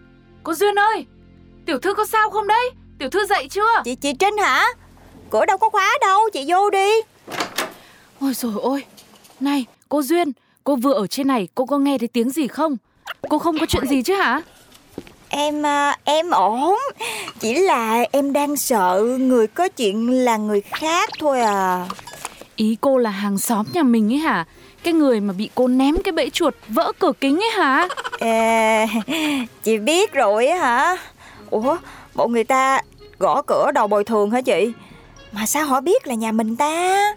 Cô 0.42 0.54
Duyên 0.54 0.78
ơi 0.78 1.06
Tiểu 1.66 1.78
thư 1.78 1.94
có 1.94 2.06
sao 2.06 2.30
không 2.30 2.46
đấy? 2.46 2.70
Tiểu 2.98 3.10
thư 3.10 3.26
dậy 3.26 3.48
chưa? 3.50 3.82
Chị 3.84 3.94
chị 3.94 4.12
Trinh 4.12 4.36
hả? 4.38 4.66
Cửa 5.30 5.46
đâu 5.46 5.58
có 5.58 5.68
khóa 5.70 5.98
đâu, 6.00 6.20
chị 6.32 6.44
vô 6.48 6.70
đi. 6.70 6.90
Ôi 8.20 8.34
rồi 8.34 8.52
ôi 8.62 8.84
Này 9.40 9.66
cô 9.88 10.02
Duyên 10.02 10.32
Cô 10.68 10.76
vừa 10.76 10.92
ở 10.92 11.06
trên 11.06 11.26
này 11.26 11.48
cô 11.54 11.66
có 11.66 11.78
nghe 11.78 11.98
thấy 11.98 12.08
tiếng 12.08 12.30
gì 12.30 12.48
không 12.48 12.76
Cô 13.28 13.38
không 13.38 13.58
có 13.58 13.66
chuyện 13.66 13.86
gì 13.86 14.02
chứ 14.02 14.14
hả 14.14 14.42
Em 15.28 15.66
à, 15.66 15.98
em 16.04 16.30
ổn. 16.30 16.74
Chỉ 17.40 17.54
là 17.54 18.04
em 18.12 18.32
đang 18.32 18.56
sợ 18.56 19.02
người 19.18 19.46
có 19.46 19.68
chuyện 19.68 20.24
là 20.24 20.36
người 20.36 20.60
khác 20.60 21.10
thôi 21.18 21.40
à. 21.40 21.86
Ý 22.56 22.76
cô 22.80 22.98
là 22.98 23.10
hàng 23.10 23.38
xóm 23.38 23.66
nhà 23.72 23.82
mình 23.82 24.12
ấy 24.12 24.18
hả 24.18 24.44
Cái 24.82 24.92
người 24.92 25.20
mà 25.20 25.32
bị 25.32 25.50
cô 25.54 25.68
ném 25.68 25.96
cái 26.04 26.12
bẫy 26.12 26.30
chuột 26.30 26.54
vỡ 26.68 26.92
cửa 26.98 27.12
kính 27.20 27.36
ấy 27.36 27.50
hả 27.56 27.88
À, 28.18 28.86
chị 29.62 29.78
biết 29.78 30.12
rồi 30.12 30.46
á 30.46 30.58
hả? 30.58 30.96
Ủa, 31.50 31.76
bộ 32.14 32.28
người 32.28 32.44
ta 32.44 32.80
gõ 33.18 33.42
cửa 33.42 33.70
đầu 33.74 33.86
bồi 33.86 34.04
thường 34.04 34.30
hả 34.30 34.40
chị? 34.40 34.72
Mà 35.32 35.46
sao 35.46 35.64
họ 35.64 35.80
biết 35.80 36.06
là 36.06 36.14
nhà 36.14 36.32
mình 36.32 36.56
ta? 36.56 37.14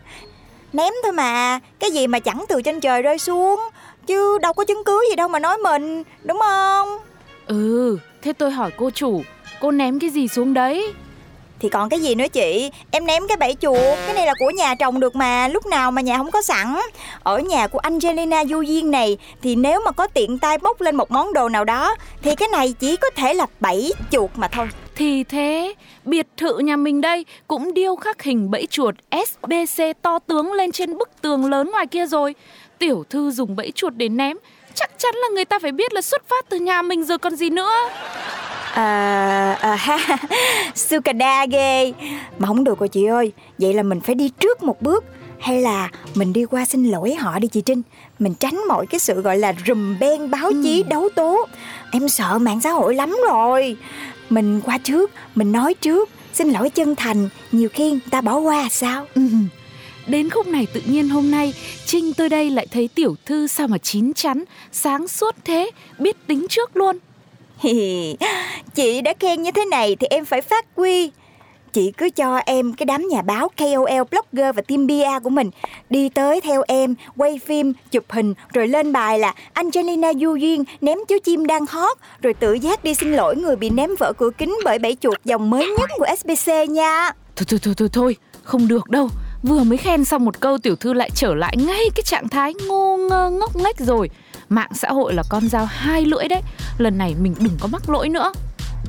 Ném 0.73 0.93
thôi 1.03 1.11
mà, 1.11 1.59
cái 1.79 1.91
gì 1.91 2.07
mà 2.07 2.19
chẳng 2.19 2.45
từ 2.49 2.61
trên 2.61 2.79
trời 2.79 3.01
rơi 3.01 3.17
xuống 3.19 3.59
Chứ 4.07 4.37
đâu 4.41 4.53
có 4.53 4.65
chứng 4.65 4.83
cứ 4.85 5.05
gì 5.09 5.15
đâu 5.15 5.27
mà 5.27 5.39
nói 5.39 5.57
mình, 5.57 6.03
đúng 6.23 6.39
không? 6.39 6.97
Ừ 7.47 7.97
Thế 8.21 8.33
tôi 8.33 8.51
hỏi 8.51 8.71
cô 8.77 8.89
chủ 8.89 9.21
Cô 9.61 9.71
ném 9.71 9.99
cái 9.99 10.09
gì 10.09 10.27
xuống 10.27 10.53
đấy 10.53 10.93
thì 11.61 11.69
còn 11.69 11.89
cái 11.89 11.99
gì 11.99 12.15
nữa 12.15 12.27
chị? 12.33 12.71
Em 12.91 13.05
ném 13.05 13.27
cái 13.27 13.37
bẫy 13.37 13.55
chuột, 13.61 13.97
Cái 14.05 14.13
này 14.13 14.25
là 14.25 14.33
của 14.39 14.49
nhà 14.49 14.75
trồng 14.75 14.99
được 14.99 15.15
mà, 15.15 15.47
Lúc 15.47 15.65
nào 15.65 15.91
mà 15.91 16.01
nhà 16.01 16.17
không 16.17 16.31
có 16.31 16.41
sẵn. 16.41 16.75
Ở 17.23 17.39
nhà 17.39 17.67
của 17.67 17.79
Angelina 17.79 18.45
Du 18.45 18.61
Duyên 18.61 18.91
này, 18.91 19.17
Thì 19.41 19.55
nếu 19.55 19.81
mà 19.85 19.91
có 19.91 20.07
tiện 20.07 20.37
tay 20.37 20.57
bốc 20.57 20.81
lên 20.81 20.95
một 20.95 21.11
món 21.11 21.33
đồ 21.33 21.49
nào 21.49 21.65
đó, 21.65 21.95
Thì 22.21 22.35
cái 22.35 22.47
này 22.47 22.73
chỉ 22.79 22.95
có 22.95 23.09
thể 23.15 23.33
là 23.33 23.45
bẫy 23.59 23.93
chuột 24.11 24.29
mà 24.35 24.47
thôi. 24.47 24.69
Thì 24.95 25.23
thế, 25.23 25.73
Biệt 26.05 26.27
thự 26.37 26.57
nhà 26.57 26.75
mình 26.75 27.01
đây 27.01 27.25
Cũng 27.47 27.73
điêu 27.73 27.95
khắc 27.95 28.23
hình 28.23 28.51
bẫy 28.51 28.67
chuột 28.69 28.95
SBC 29.11 29.83
to 30.01 30.19
tướng 30.19 30.53
lên 30.53 30.71
trên 30.71 30.97
bức 30.97 31.09
tường 31.21 31.45
lớn 31.45 31.71
ngoài 31.71 31.87
kia 31.87 32.05
rồi. 32.05 32.35
Tiểu 32.79 33.03
thư 33.09 33.31
dùng 33.31 33.55
bẫy 33.55 33.71
chuột 33.75 33.93
để 33.95 34.09
ném, 34.09 34.37
Chắc 34.75 34.99
chắn 34.99 35.15
là 35.15 35.27
người 35.33 35.45
ta 35.45 35.59
phải 35.59 35.71
biết 35.71 35.93
là 35.93 36.01
xuất 36.01 36.21
phát 36.27 36.49
từ 36.49 36.57
nhà 36.57 36.81
mình 36.81 37.03
rồi 37.03 37.17
còn 37.17 37.35
gì 37.35 37.49
nữa. 37.49 37.71
À, 38.73 39.57
à 39.61 39.75
ha, 39.75 40.17
Sukada 40.75 41.45
ghê 41.45 41.93
Mà 42.39 42.47
không 42.47 42.63
được 42.63 42.79
rồi 42.79 42.89
chị 42.89 43.05
ơi. 43.05 43.31
Vậy 43.57 43.73
là 43.73 43.83
mình 43.83 44.01
phải 44.01 44.15
đi 44.15 44.29
trước 44.29 44.63
một 44.63 44.81
bước. 44.81 45.05
Hay 45.39 45.61
là 45.61 45.89
mình 46.15 46.33
đi 46.33 46.45
qua 46.45 46.65
xin 46.65 46.83
lỗi 46.83 47.15
họ 47.15 47.39
đi 47.39 47.47
chị 47.47 47.61
Trinh. 47.61 47.81
Mình 48.19 48.33
tránh 48.33 48.61
mọi 48.67 48.87
cái 48.87 48.99
sự 48.99 49.21
gọi 49.21 49.37
là 49.37 49.53
rùm 49.67 49.99
beng 49.99 50.31
báo 50.31 50.51
chí 50.63 50.83
đấu 50.83 51.09
tố. 51.15 51.47
Em 51.91 52.09
sợ 52.09 52.37
mạng 52.39 52.61
xã 52.61 52.71
hội 52.71 52.95
lắm 52.95 53.17
rồi. 53.29 53.77
Mình 54.29 54.61
qua 54.61 54.77
trước, 54.77 55.11
mình 55.35 55.51
nói 55.51 55.73
trước. 55.73 56.09
Xin 56.33 56.49
lỗi 56.49 56.69
chân 56.69 56.95
thành 56.95 57.29
Nhiều 57.51 57.69
khi 57.73 57.91
người 57.91 57.99
ta 58.09 58.21
bỏ 58.21 58.37
qua 58.37 58.67
sao? 58.71 59.07
Ừ. 59.15 59.21
Đến 60.07 60.29
khúc 60.29 60.47
này 60.47 60.67
tự 60.73 60.81
nhiên 60.85 61.09
hôm 61.09 61.31
nay 61.31 61.53
Trinh 61.85 62.13
tới 62.13 62.29
đây 62.29 62.49
lại 62.49 62.67
thấy 62.71 62.89
tiểu 62.95 63.15
thư 63.25 63.47
sao 63.47 63.67
mà 63.67 63.77
chín 63.77 64.13
chắn 64.13 64.43
Sáng 64.71 65.07
suốt 65.07 65.35
thế 65.45 65.71
Biết 65.99 66.27
tính 66.27 66.45
trước 66.49 66.77
luôn 66.77 66.97
Chị 68.75 69.01
đã 69.01 69.13
khen 69.19 69.41
như 69.41 69.51
thế 69.51 69.65
này 69.65 69.95
thì 69.95 70.07
em 70.09 70.25
phải 70.25 70.41
phát 70.41 70.65
huy. 70.75 71.11
Chị 71.73 71.91
cứ 71.97 72.09
cho 72.09 72.37
em 72.37 72.73
cái 72.73 72.85
đám 72.85 73.07
nhà 73.07 73.21
báo 73.21 73.49
KOL, 73.57 74.01
blogger 74.11 74.55
và 74.55 74.61
team 74.61 74.87
PR 74.87 75.23
của 75.23 75.29
mình 75.29 75.49
Đi 75.89 76.09
tới 76.09 76.41
theo 76.41 76.63
em, 76.67 76.95
quay 77.17 77.39
phim, 77.45 77.73
chụp 77.91 78.03
hình 78.09 78.33
Rồi 78.53 78.67
lên 78.67 78.93
bài 78.93 79.19
là 79.19 79.33
Angelina 79.53 80.13
Du 80.13 80.35
Duyên 80.35 80.63
ném 80.81 80.97
chú 81.07 81.15
chim 81.23 81.45
đang 81.45 81.65
hot 81.65 81.97
Rồi 82.21 82.33
tự 82.33 82.53
giác 82.53 82.83
đi 82.83 82.93
xin 82.93 83.13
lỗi 83.13 83.35
người 83.35 83.55
bị 83.55 83.69
ném 83.69 83.89
vỡ 83.99 84.13
cửa 84.17 84.29
kính 84.37 84.57
bởi 84.65 84.79
bẫy 84.79 84.97
chuột 85.01 85.17
dòng 85.25 85.49
mới 85.49 85.67
nhất 85.79 85.89
của 85.97 86.05
SBC 86.19 86.51
nha. 86.69 87.11
Thôi 87.35 87.45
thôi 87.47 87.59
thôi 87.63 87.73
thôi 87.77 87.89
thôi 87.93 88.15
Không 88.43 88.67
được 88.67 88.89
đâu. 88.89 89.09
Vừa 89.43 89.63
mới 89.63 89.77
khen 89.77 90.05
xong 90.05 90.25
một 90.25 90.39
câu 90.39 90.57
tiểu 90.57 90.75
thư 90.75 90.93
lại 90.93 91.09
trở 91.15 91.33
lại 91.33 91.57
ngay 91.57 91.89
cái 91.95 92.03
trạng 92.03 92.29
thái 92.29 92.53
ngô 92.67 92.97
ngơ 92.97 93.29
ngốc 93.29 93.55
nghếch 93.55 93.79
rồi. 93.79 94.09
Mạng 94.51 94.69
xã 94.73 94.89
hội 94.89 95.13
là 95.13 95.23
con 95.29 95.49
dao 95.49 95.65
hai 95.65 96.05
lưỡi 96.05 96.27
đấy. 96.27 96.41
Lần 96.77 96.97
này 96.97 97.15
mình 97.21 97.35
đừng 97.39 97.57
có 97.59 97.67
mắc 97.67 97.89
lỗi 97.89 98.09
nữa. 98.09 98.33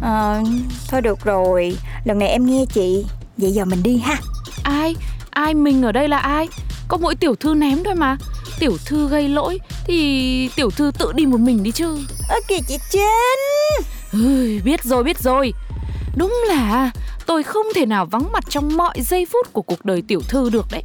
Ờ, 0.00 0.42
Thôi 0.88 1.02
được 1.02 1.24
rồi, 1.24 1.76
lần 2.04 2.18
này 2.18 2.28
em 2.28 2.46
nghe 2.46 2.64
chị. 2.72 3.04
Vậy 3.36 3.52
giờ 3.52 3.64
mình 3.64 3.82
đi 3.82 3.98
ha. 3.98 4.16
Ai? 4.64 4.96
Ai 5.30 5.54
mình 5.54 5.82
ở 5.82 5.92
đây 5.92 6.08
là 6.08 6.18
ai? 6.18 6.48
Có 6.88 6.96
mỗi 6.96 7.14
tiểu 7.14 7.34
thư 7.34 7.54
ném 7.54 7.84
thôi 7.84 7.94
mà. 7.94 8.16
Tiểu 8.58 8.76
thư 8.86 9.08
gây 9.08 9.28
lỗi 9.28 9.58
Thì 9.86 10.48
tiểu 10.56 10.70
thư 10.70 10.90
tự 10.98 11.12
đi 11.12 11.26
một 11.26 11.40
mình 11.40 11.62
đi 11.62 11.70
chứ. 11.70 11.98
Ơ 12.28 12.36
kìa 12.48 12.58
chị 12.68 12.76
Trinh. 12.90 13.86
Ơi, 14.12 14.60
biết 14.64 14.84
rồi 14.84 15.04
biết 15.04 15.18
rồi 15.18 15.52
Đúng 16.16 16.42
là 16.48 16.90
tôi 17.26 17.42
không 17.42 17.66
thể 17.74 17.86
nào 17.86 18.06
vắng 18.06 18.32
mặt 18.32 18.44
trong 18.48 18.76
mọi 18.76 18.94
giây 19.00 19.26
phút 19.32 19.52
của 19.52 19.62
cuộc 19.62 19.84
đời 19.84 20.02
tiểu 20.08 20.20
thư 20.28 20.50
được 20.50 20.66
đấy. 20.72 20.82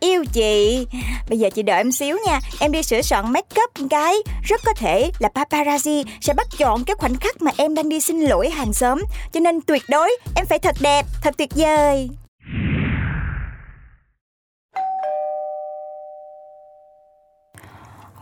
Yêu 0.00 0.24
chị. 0.32 0.86
Bây 1.28 1.38
giờ 1.38 1.50
chị 1.54 1.62
đợi 1.62 1.76
em 1.76 1.92
xíu 1.92 2.16
nha. 2.26 2.40
Em 2.60 2.72
đi 2.72 2.82
sửa 2.82 3.02
soạn 3.02 3.32
make 3.32 3.62
up 3.62 3.88
cái. 3.90 4.14
Rất 4.42 4.60
có 4.64 4.72
thể 4.76 5.10
là 5.18 5.28
paparazzi 5.34 6.04
Sẽ 6.20 6.34
bắt 6.34 6.46
chọn 6.58 6.84
cái 6.84 6.96
khoảnh 6.98 7.16
khắc 7.16 7.42
mà 7.42 7.50
em 7.56 7.74
đang 7.74 7.88
đi 7.88 8.00
xin 8.00 8.20
lỗi 8.20 8.50
hàng 8.50 8.72
xóm. 8.72 9.02
Cho 9.32 9.40
nên 9.40 9.60
tuyệt 9.60 9.82
đối 9.88 10.16
Em 10.36 10.46
phải 10.46 10.58
thật 10.58 10.76
đẹp, 10.80 11.06
thật 11.22 11.34
tuyệt 11.38 11.50
vời. 11.54 12.08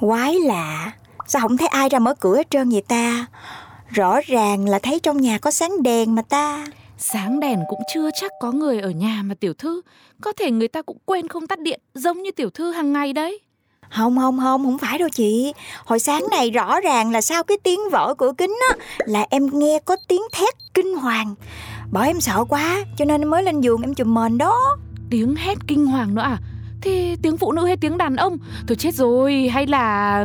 Quái 0.01 0.35
lạ. 0.35 0.93
Sao 1.27 1.43
không 1.43 1.57
thấy 1.57 1.69
ai 1.69 1.89
ra 1.89 1.99
mở 1.99 2.15
cửa 2.21 2.37
hết 2.37 2.51
trơn 2.51 2.69
vậy 2.69 2.83
ta? 2.89 3.27
Rõ 3.89 4.21
ràng 4.27 4.69
là 4.69 4.79
thấy 4.79 5.01
trong 5.01 5.21
nhà 5.21 5.39
có 5.39 5.51
sáng 5.51 5.83
đèn 5.83 6.15
mà 6.15 6.23
ta. 6.23 6.67
Sáng 6.99 7.41
đèn 7.41 7.61
cũng 7.69 7.81
chưa 7.95 8.11
chắc 8.21 8.33
có 8.41 8.53
người 8.53 8.81
ở 8.81 8.91
nhà 8.91 9.23
mà 9.25 9.35
tiểu 9.35 9.55
thư. 9.55 9.83
Có 10.23 10.33
thể 10.33 10.51
người 10.51 10.69
ta 10.69 10.83
cũng 10.83 10.99
quên 11.05 11.29
không 11.29 11.47
tắt 11.47 11.61
điện 11.61 11.81
Giống 11.95 12.23
như 12.23 12.31
tiểu 12.31 12.51
thư 12.51 12.73
hàng 12.73 12.93
ngày 12.93 13.13
đấy. 13.13 13.41
Không 13.91 14.19
không 14.19 14.39
không 14.41 14.65
không 14.65 14.79
phải 14.79 14.99
đâu 14.99 15.09
chị. 15.09 15.53
Hồi 15.85 15.99
sáng 15.99 16.27
này 16.31 16.51
rõ 16.51 16.81
ràng 16.81 17.11
là 17.11 17.21
sau 17.21 17.43
cái 17.43 17.59
tiếng 17.63 17.81
vỡ 17.91 18.15
cửa 18.19 18.33
kính 18.39 18.59
á 18.71 18.77
Là 19.07 19.27
em 19.31 19.59
nghe 19.59 19.79
có 19.85 19.97
tiếng 20.09 20.23
thét 20.33 20.55
kinh 20.75 20.95
hoàng. 20.95 21.35
Bởi 21.93 22.07
em 22.07 22.21
sợ 22.21 22.45
quá 22.49 22.85
Cho 22.97 23.05
nên 23.05 23.23
em 23.23 23.31
mới 23.31 23.43
lên 23.43 23.61
giường 23.61 23.83
em 23.83 23.95
chùm 23.95 24.15
mền 24.15 24.39
đó. 24.39 24.77
Tiếng 25.11 25.37
hét 25.37 25.59
kinh 25.67 25.87
hoàng 25.87 26.15
nữa 26.15 26.23
à? 26.23 26.39
Thế 26.81 27.17
tiếng 27.23 27.37
phụ 27.37 27.53
nữ 27.53 27.67
hay 27.67 27.77
tiếng 27.77 27.99
đàn 27.99 28.17
ông? 28.17 28.39
Thôi 28.69 28.77
chết 28.77 28.95
rồi 28.95 29.49
hay 29.53 29.67
là 29.67 30.25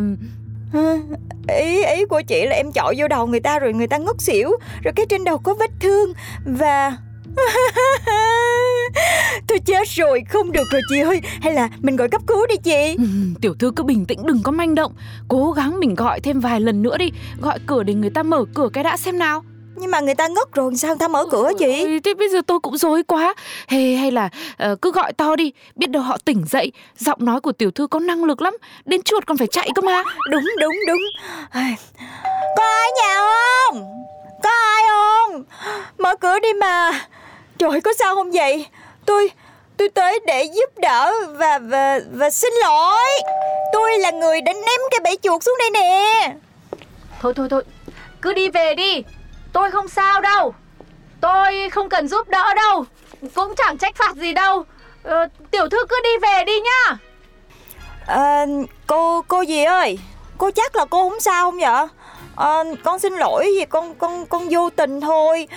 Ý 1.47 1.83
ý 1.85 2.05
của 2.05 2.21
chị 2.27 2.45
là 2.45 2.55
em 2.55 2.71
chọi 2.71 2.95
vô 2.97 3.07
đầu 3.07 3.27
người 3.27 3.39
ta 3.39 3.59
rồi 3.59 3.73
người 3.73 3.87
ta 3.87 3.97
ngất 3.97 4.21
xỉu 4.21 4.51
Rồi 4.83 4.93
cái 4.95 5.05
trên 5.09 5.23
đầu 5.23 5.37
có 5.37 5.53
vết 5.53 5.71
thương 5.79 6.13
Và 6.45 6.97
Tôi 9.47 9.59
chết 9.59 9.87
rồi 9.87 10.23
không 10.29 10.51
được 10.51 10.63
rồi 10.71 10.81
chị 10.89 10.99
ơi. 10.99 11.21
Hay 11.41 11.53
là 11.53 11.69
mình 11.81 11.95
gọi 11.95 12.07
cấp 12.09 12.21
cứu 12.27 12.47
đi 12.47 12.55
chị. 12.63 12.95
Ừ, 12.97 13.03
Tiểu 13.41 13.53
thư 13.59 13.71
cứ 13.75 13.83
bình 13.83 14.05
tĩnh 14.05 14.19
đừng 14.25 14.43
có 14.43 14.51
manh 14.51 14.75
động. 14.75 14.93
Cố 15.27 15.51
gắng 15.51 15.79
mình 15.79 15.95
gọi 15.95 16.19
thêm 16.19 16.39
vài 16.39 16.59
lần 16.61 16.81
nữa 16.81 16.97
đi. 16.97 17.11
Gọi 17.41 17.59
cửa 17.67 17.83
để 17.83 17.93
người 17.93 18.09
ta 18.09 18.23
mở 18.23 18.45
cửa 18.53 18.69
cái 18.73 18.83
đã 18.83 18.97
xem 18.97 19.19
nào. 19.19 19.43
Nhưng 19.81 19.91
mà 19.91 19.99
người 19.99 20.15
ta 20.15 20.27
ngất 20.27 20.53
rồi 20.53 20.75
sao 20.75 20.89
người 20.89 20.99
ta 20.99 21.07
mở 21.07 21.25
cửa 21.31 21.51
chị 21.59 21.81
Ôi, 21.83 21.99
Thế 22.03 22.13
bây 22.13 22.29
giờ 22.29 22.41
tôi 22.47 22.59
cũng 22.59 22.77
rối 22.77 23.03
quá. 23.03 23.33
Hay, 23.67 23.95
hay 23.95 24.11
là 24.11 24.29
ờ, 24.57 24.75
cứ 24.81 24.91
gọi 24.91 25.13
to 25.13 25.35
đi. 25.35 25.51
Biết 25.75 25.87
đâu 25.89 26.01
họ 26.01 26.17
tỉnh 26.25 26.43
dậy 26.49 26.71
Giọng 26.97 27.25
nói 27.25 27.41
của 27.41 27.51
tiểu 27.51 27.71
thư 27.71 27.87
có 27.87 27.99
năng 27.99 28.23
lực 28.23 28.41
lắm. 28.41 28.57
Đến 28.85 29.01
chuột 29.01 29.25
còn 29.25 29.37
phải 29.37 29.47
chạy 29.47 29.69
cơ 29.75 29.81
mà. 29.81 30.03
Đúng 30.31 30.45
đúng 30.61 30.75
đúng. 30.87 31.01
Có 32.57 32.63
ai 32.63 32.89
nhà 33.01 33.19
không? 33.19 33.83
Có 34.43 34.49
ai 34.49 34.83
không? 34.87 35.43
Mở 35.97 36.15
cửa 36.15 36.39
đi 36.39 36.53
mà. 36.53 37.07
Trời 37.57 37.81
có 37.81 37.93
sao 37.99 38.15
không 38.15 38.31
vậy? 38.31 38.65
Tôi 39.05 39.31
tôi 39.77 39.89
tới 39.89 40.19
để 40.25 40.43
giúp 40.43 40.69
đỡ 40.77 41.13
và 41.29 41.59
và 41.59 41.99
và 42.11 42.29
xin 42.29 42.53
lỗi. 42.61 43.09
Tôi 43.73 43.99
là 43.99 44.11
người 44.11 44.41
đã 44.41 44.53
ném 44.53 44.79
cái 44.91 44.99
bẫy 45.03 45.17
chuột 45.23 45.43
xuống 45.43 45.57
đây 45.59 45.69
nè. 45.69 46.33
Thôi 47.21 47.33
thôi 47.35 47.47
thôi, 47.49 47.63
cứ 48.21 48.33
đi 48.33 48.49
về 48.49 48.75
đi. 48.75 49.03
Tôi 49.53 49.71
không 49.71 49.87
sao 49.87 50.21
đâu. 50.21 50.53
Tôi 51.21 51.69
không 51.69 51.89
cần 51.89 52.07
giúp 52.07 52.29
đỡ 52.29 52.53
đâu. 52.53 52.85
Cũng 53.35 53.53
chẳng 53.57 53.77
trách 53.77 53.95
phạt 53.95 54.15
gì 54.15 54.33
đâu. 54.33 54.65
Ờ, 55.03 55.27
tiểu 55.51 55.69
thư 55.69 55.77
cứ 55.89 55.95
đi 56.03 56.09
về 56.21 56.43
đi 56.43 56.53
nhá. 56.61 56.97
à, 58.07 58.45
Cô 58.87 59.21
cô 59.27 59.41
gì 59.41 59.63
ơi 59.63 59.99
Cô 60.37 60.51
chắc 60.51 60.75
là 60.75 60.85
cô 60.89 61.09
không 61.09 61.19
sao 61.19 61.45
không 61.45 61.59
vậy 61.59 61.87
à, 62.35 62.63
Con 62.83 62.99
xin 62.99 63.13
lỗi 63.13 63.45
vì 63.59 63.65
con 63.65 63.95
con 63.95 64.25
con 64.25 64.47
vô 64.51 64.69
tình 64.69 65.01
thôi 65.01 65.47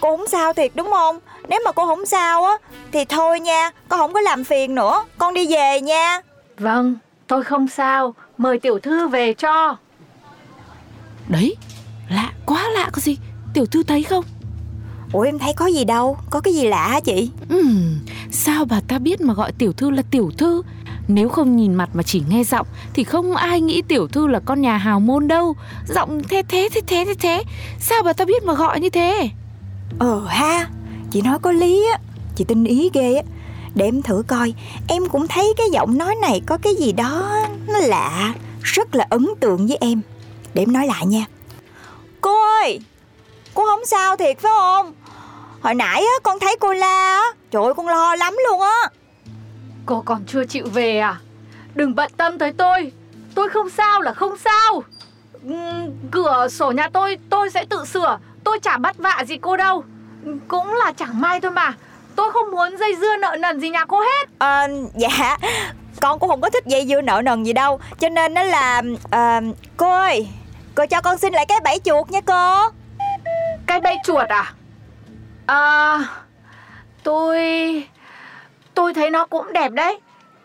Cô 0.00 0.16
không 0.16 0.26
sao 0.28 0.52
thiệt 0.52 0.70
đúng 0.74 0.90
không 0.92 1.20
Nếu 1.48 1.60
mà 1.64 1.72
cô 1.72 1.86
không 1.86 2.06
sao 2.06 2.44
á 2.44 2.56
Thì 2.92 3.04
thôi 3.04 3.40
nha 3.40 3.70
Con 3.88 4.00
không 4.00 4.12
có 4.12 4.20
làm 4.20 4.44
phiền 4.44 4.74
nữa 4.74 5.04
Con 5.18 5.34
đi 5.34 5.54
về 5.54 5.80
nha 5.80 6.20
Vâng, 6.58 6.96
tôi 7.26 7.42
không 7.44 7.68
sao. 7.68 8.14
Mời 8.38 8.58
tiểu 8.58 8.78
thư 8.78 9.08
về 9.08 9.34
cho. 9.34 9.76
Đấy 11.28 11.56
Lạ 12.08 12.30
quá 12.46 12.68
lạ 12.68 12.90
có 12.92 13.00
gì 13.00 13.18
Tiểu 13.54 13.66
thư 13.66 13.82
thấy 13.82 14.02
không? 14.02 14.24
Ủa 15.12 15.20
em 15.22 15.38
thấy 15.38 15.52
có 15.52 15.66
gì 15.66 15.84
đâu. 15.84 16.16
Có 16.30 16.40
cái 16.40 16.54
gì 16.54 16.66
lạ 16.66 16.88
hả 16.88 17.00
chị? 17.00 17.30
Ừm, 17.48 17.98
Sao 18.30 18.64
bà 18.64 18.80
ta 18.88 18.98
biết 18.98 19.20
mà 19.20 19.34
gọi 19.34 19.52
tiểu 19.52 19.72
thư 19.72 19.90
là 19.90 20.02
tiểu 20.10 20.30
thư? 20.38 20.62
Nếu 21.08 21.28
không 21.28 21.56
nhìn 21.56 21.74
mặt 21.74 21.90
mà 21.92 22.02
chỉ 22.02 22.22
nghe 22.28 22.44
giọng 22.44 22.66
Thì 22.94 23.04
không 23.04 23.36
ai 23.36 23.60
nghĩ 23.60 23.82
tiểu 23.82 24.08
thư 24.08 24.26
là 24.26 24.40
con 24.40 24.60
nhà 24.60 24.76
hào 24.76 25.00
môn 25.00 25.28
đâu. 25.28 25.56
Giọng 25.88 26.22
thế 26.28 26.42
thế 26.48 26.68
thế 26.74 26.80
thế 26.86 27.04
thế 27.04 27.14
thế. 27.14 27.42
Sao 27.78 28.02
bà 28.02 28.12
ta 28.12 28.24
biết 28.24 28.42
mà 28.44 28.54
gọi 28.54 28.80
như 28.80 28.90
thế? 28.90 29.28
Ờ 29.98 30.26
ha 30.26 30.68
Chị 31.10 31.22
nói 31.22 31.38
có 31.38 31.52
lý 31.52 31.86
á. 31.92 31.98
Chị 32.36 32.44
tin 32.44 32.64
ý 32.64 32.90
ghê 32.94 33.14
á. 33.14 33.22
Để 33.74 33.84
em 33.84 34.02
thử 34.02 34.22
coi 34.26 34.54
Em 34.86 35.08
cũng 35.08 35.28
thấy 35.28 35.54
cái 35.56 35.66
giọng 35.72 35.98
nói 35.98 36.14
này 36.22 36.40
có 36.46 36.56
cái 36.58 36.74
gì 36.74 36.92
đó 36.92 37.46
Nó 37.66 37.78
lạ 37.78 38.34
Rất 38.62 38.94
là 38.94 39.06
ấn 39.10 39.26
tượng 39.40 39.66
với 39.66 39.76
em. 39.80 40.00
Để 40.54 40.62
em 40.62 40.72
nói 40.72 40.86
lại 40.86 41.06
nha. 41.06 41.24
Cô 42.20 42.42
ơi 42.62 42.80
Cô 43.54 43.64
không 43.66 43.84
sao 43.84 44.16
thiệt 44.16 44.38
phải 44.38 44.52
không 44.58 44.92
Hồi 45.60 45.74
nãy 45.74 46.00
á 46.00 46.18
con 46.22 46.38
thấy 46.38 46.56
cô 46.60 46.72
la 46.72 47.16
á 47.16 47.24
Trời 47.50 47.64
ơi 47.64 47.74
con 47.76 47.88
lo 47.88 48.14
lắm 48.14 48.36
luôn 48.48 48.60
á 48.60 48.88
Cô 49.86 50.02
còn 50.06 50.24
chưa 50.26 50.44
chịu 50.44 50.66
về 50.72 50.98
à? 50.98 51.16
Đừng 51.74 51.94
bận 51.94 52.10
tâm 52.16 52.38
tới 52.38 52.52
tôi. 52.52 52.92
Tôi 53.34 53.48
không 53.48 53.70
sao 53.70 54.00
là 54.00 54.12
không 54.12 54.34
sao. 54.38 54.82
Cửa 56.10 56.48
sổ 56.50 56.70
nhà 56.70 56.88
tôi 56.92 57.18
tôi 57.30 57.50
sẽ 57.50 57.64
tự 57.64 57.84
sửa. 57.84 58.18
Tôi 58.44 58.58
chả 58.62 58.76
bắt 58.76 58.96
vạ 58.98 59.24
gì 59.26 59.36
cô 59.36 59.56
đâu. 59.56 59.84
Cũng 60.48 60.74
là 60.74 60.92
chẳng 60.92 61.20
may 61.20 61.40
thôi 61.40 61.50
mà. 61.50 61.74
Tôi 62.16 62.32
không 62.32 62.50
muốn 62.50 62.76
dây 62.78 62.96
dưa 63.00 63.16
nợ 63.16 63.36
nần 63.40 63.60
gì 63.60 63.70
nhà 63.70 63.84
cô 63.84 64.00
hết. 64.00 64.28
Ờ, 64.38 64.68
Dạ 64.94 65.36
Con 66.00 66.18
cũng 66.18 66.28
không 66.28 66.40
có 66.40 66.50
thích 66.50 66.66
dây 66.66 66.86
dưa 66.88 67.00
nợ 67.00 67.22
nần 67.24 67.44
gì 67.44 67.52
đâu 67.52 67.80
Cho 67.98 68.08
nên 68.08 68.34
nó 68.34 68.42
là 68.42 68.82
ờ, 69.10 69.40
Cô 69.76 69.92
ơi 69.92 70.28
Cô 70.74 70.86
cho 70.86 71.00
con 71.00 71.18
xin 71.18 71.32
lại 71.32 71.46
cái 71.46 71.60
bẫy 71.64 71.78
chuột 71.84 72.10
nha 72.10 72.20
cô 72.20 72.70
cái 73.70 73.80
bẫy 73.80 73.96
chuột 74.04 74.28
à? 74.28 74.52
À, 75.46 75.98
tôi... 77.02 77.38
Tôi 78.74 78.94
thấy 78.94 79.10
nó 79.10 79.26
cũng 79.26 79.52
đẹp 79.52 79.72
đấy. 79.72 79.98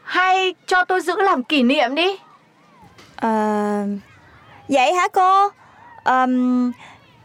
Hay 0.04 0.56
cho 0.68 0.86
tôi 0.86 1.02
giữ 1.02 1.22
làm 1.22 1.44
kỷ 1.44 1.64
niệm 1.64 1.96
đi. 1.96 2.20
À 3.16 3.84
Vậy 4.70 4.94
hả 4.94 5.08
cô 5.08 5.50
à, 6.04 6.26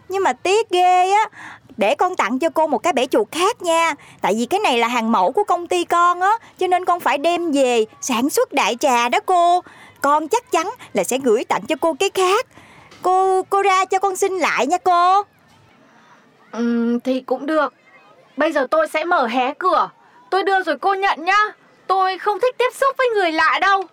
Nhưng 0.09 0.23
mà 0.25 0.33
tiếc 0.33 0.71
ghê 0.71 1.11
á 1.11 1.29
Để 1.77 1.95
con 1.95 2.17
tặng 2.17 2.39
cho 2.39 2.51
cô 2.51 2.67
một 2.67 2.79
cái 2.79 2.93
bể 2.93 3.07
chuột 3.07 3.33
khác 3.33 3.63
nha 3.63 3.95
Tại 4.21 4.35
vì 4.35 4.47
cái 4.47 4.61
này 4.61 4.79
là 4.79 4.89
hàng 4.89 5.13
mẫu 5.13 5.33
của 5.33 5.45
công 5.45 5.67
ty 5.67 5.85
con 5.85 6.21
á 6.21 6.33
Cho 6.59 6.67
nên 6.67 6.85
con 6.85 7.01
phải 7.01 7.19
đem 7.19 7.53
về 7.53 7.85
sản 8.01 8.31
xuất 8.31 8.53
đại 8.53 8.77
trà 8.81 9.09
đó 9.09 9.19
cô 9.27 9.61
Con 10.01 10.29
chắc 10.29 10.53
chắn 10.53 10.71
là 10.93 11.05
sẽ 11.05 11.19
gửi 11.19 11.45
tặng 11.45 11.63
cho 11.69 11.77
cô 11.81 11.95
cái 11.95 12.11
khác 12.15 12.47
Cô 13.03 13.43
cô 13.43 13.63
ra 13.63 13.85
cho 13.85 13.99
con 13.99 14.17
xin 14.17 14.33
lại 14.33 14.67
nha 14.67 14.79
cô 14.85 15.25
Ừm, 16.53 17.01
thì 17.01 17.21
cũng 17.21 17.47
được. 17.47 17.75
Bây 18.37 18.53
giờ 18.53 18.67
tôi 18.71 18.89
sẽ 18.89 19.05
mở 19.05 19.27
hé 19.27 19.55
cửa. 19.59 19.91
Tôi 20.31 20.43
đưa 20.43 20.63
rồi 20.63 20.79
cô 20.79 20.95
nhận 20.95 21.25
nhá. 21.25 21.39
Tôi 21.87 22.19
không 22.19 22.41
thích 22.41 22.55
tiếp 22.59 22.71
xúc 22.75 22.97
với 22.99 23.09
người 23.15 23.33
lạ 23.33 23.59
đâu. 23.61 23.85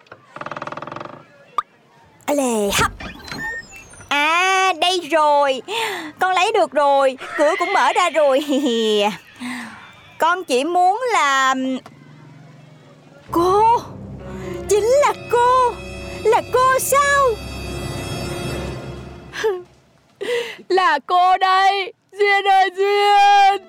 Lè 2.27 2.69
hấp 2.81 2.91
À 4.09 4.73
đây 4.81 4.99
rồi 5.11 5.61
Con 6.19 6.35
lấy 6.35 6.51
được 6.51 6.71
rồi 6.71 7.17
Cửa 7.37 7.53
cũng 7.59 7.73
mở 7.73 7.93
ra 7.95 8.09
rồi 8.09 8.45
Con 10.17 10.43
chỉ 10.43 10.63
muốn 10.63 11.01
là 11.13 11.55
Cô 13.31 13.63
Chính 14.69 14.83
là 14.83 15.13
cô 15.31 15.71
Là 16.23 16.41
cô 16.53 16.79
sao 16.79 17.25
Là 20.69 20.99
cô 21.07 21.37
đây 21.37 21.93
Duyên 22.19 22.47
ơi 22.47 22.69
Duyên 22.77 23.61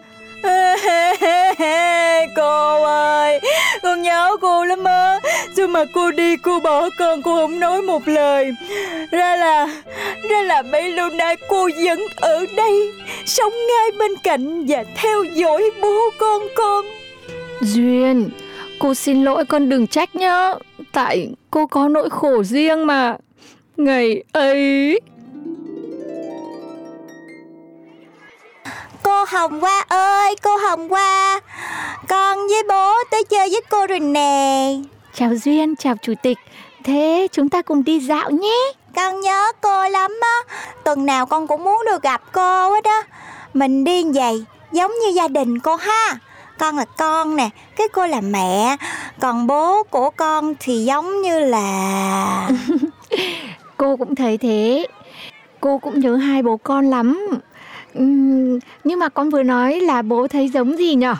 Cô 2.36 2.82
ơi 2.82 3.40
Con 3.82 4.02
nhớ 4.02 4.36
cô 4.40 4.64
lắm 4.64 4.84
á 4.84 5.20
Chứ 5.56 5.66
mà 5.66 5.84
cô 5.94 6.10
đi 6.10 6.36
cô 6.36 6.60
bỏ 6.60 6.88
con 6.98 7.22
cô 7.22 7.36
không 7.36 7.60
nói 7.60 7.82
một 7.82 8.08
lời 8.08 8.50
Ra 9.10 9.36
là 9.36 9.82
Ra 10.30 10.42
là 10.42 10.62
mấy 10.62 10.92
lâu 10.92 11.08
nay 11.10 11.36
cô 11.48 11.68
vẫn 11.84 12.00
ở 12.16 12.46
đây 12.56 12.92
Sống 13.26 13.52
ngay 13.68 13.90
bên 13.98 14.10
cạnh 14.24 14.66
Và 14.66 14.84
theo 14.96 15.24
dõi 15.24 15.70
bố 15.80 16.10
con 16.18 16.42
con 16.56 16.84
Duyên, 17.60 18.30
cô 18.78 18.94
xin 18.94 19.24
lỗi 19.24 19.44
con 19.44 19.68
đừng 19.68 19.86
trách 19.86 20.16
nhá. 20.16 20.54
Tại 20.92 21.28
cô 21.50 21.66
có 21.66 21.88
nỗi 21.88 22.10
khổ 22.10 22.42
riêng 22.44 22.86
mà. 22.86 23.16
Ngày 23.76 24.22
ấy... 24.32 25.00
Cô 29.18 29.24
Hồng 29.28 29.60
Hoa 29.60 29.84
ơi 29.88 30.36
Cô 30.42 30.56
Hồng 30.56 30.88
Hoa 30.88 31.40
Con 32.08 32.38
với 32.38 32.62
bố 32.68 32.92
tới 33.10 33.24
chơi 33.24 33.48
với 33.50 33.60
cô 33.70 33.86
rồi 33.86 34.00
nè 34.00 34.74
Chào 35.14 35.34
Duyên, 35.34 35.76
chào 35.76 35.94
Chủ 36.02 36.12
tịch. 36.22 36.38
Thế 36.84 37.28
chúng 37.32 37.48
ta 37.48 37.62
cùng 37.62 37.84
đi 37.84 38.00
dạo 38.00 38.30
nhé. 38.30 38.72
Con 38.96 39.20
nhớ 39.20 39.52
cô 39.60 39.88
lắm 39.88 40.20
á 40.20 40.54
Tuần 40.84 41.06
nào 41.06 41.26
con 41.26 41.46
cũng 41.46 41.64
muốn 41.64 41.82
được 41.86 42.02
gặp 42.02 42.22
cô 42.32 42.70
hết 42.70 42.84
á 42.84 43.02
Mình 43.54 43.84
đi 43.84 44.04
vậy 44.14 44.44
Giống 44.72 44.92
như 44.92 45.12
gia 45.14 45.28
đình 45.28 45.58
cô 45.58 45.76
ha 45.76 46.18
Con 46.58 46.76
là 46.76 46.84
con 46.84 47.36
nè 47.36 47.50
Cái 47.76 47.88
cô 47.92 48.06
là 48.06 48.20
mẹ 48.20 48.76
Còn 49.20 49.46
bố 49.46 49.82
của 49.82 50.10
con 50.10 50.54
thì 50.60 50.84
giống 50.84 51.22
như 51.22 51.40
là 51.40 52.50
Cô 53.76 53.96
cũng 53.96 54.14
thấy 54.14 54.38
thế. 54.38 54.86
Cô 55.60 55.78
cũng 55.78 56.00
nhớ 56.00 56.16
hai 56.16 56.42
bố 56.42 56.56
con 56.56 56.90
lắm. 56.90 57.28
Nhưng 58.84 58.98
mà 58.98 59.08
con 59.08 59.30
vừa 59.30 59.42
nói 59.42 59.80
là 59.80 60.02
bố 60.02 60.28
thấy 60.28 60.48
giống 60.48 60.78
gì 60.78 60.94
nhở? 60.94 61.14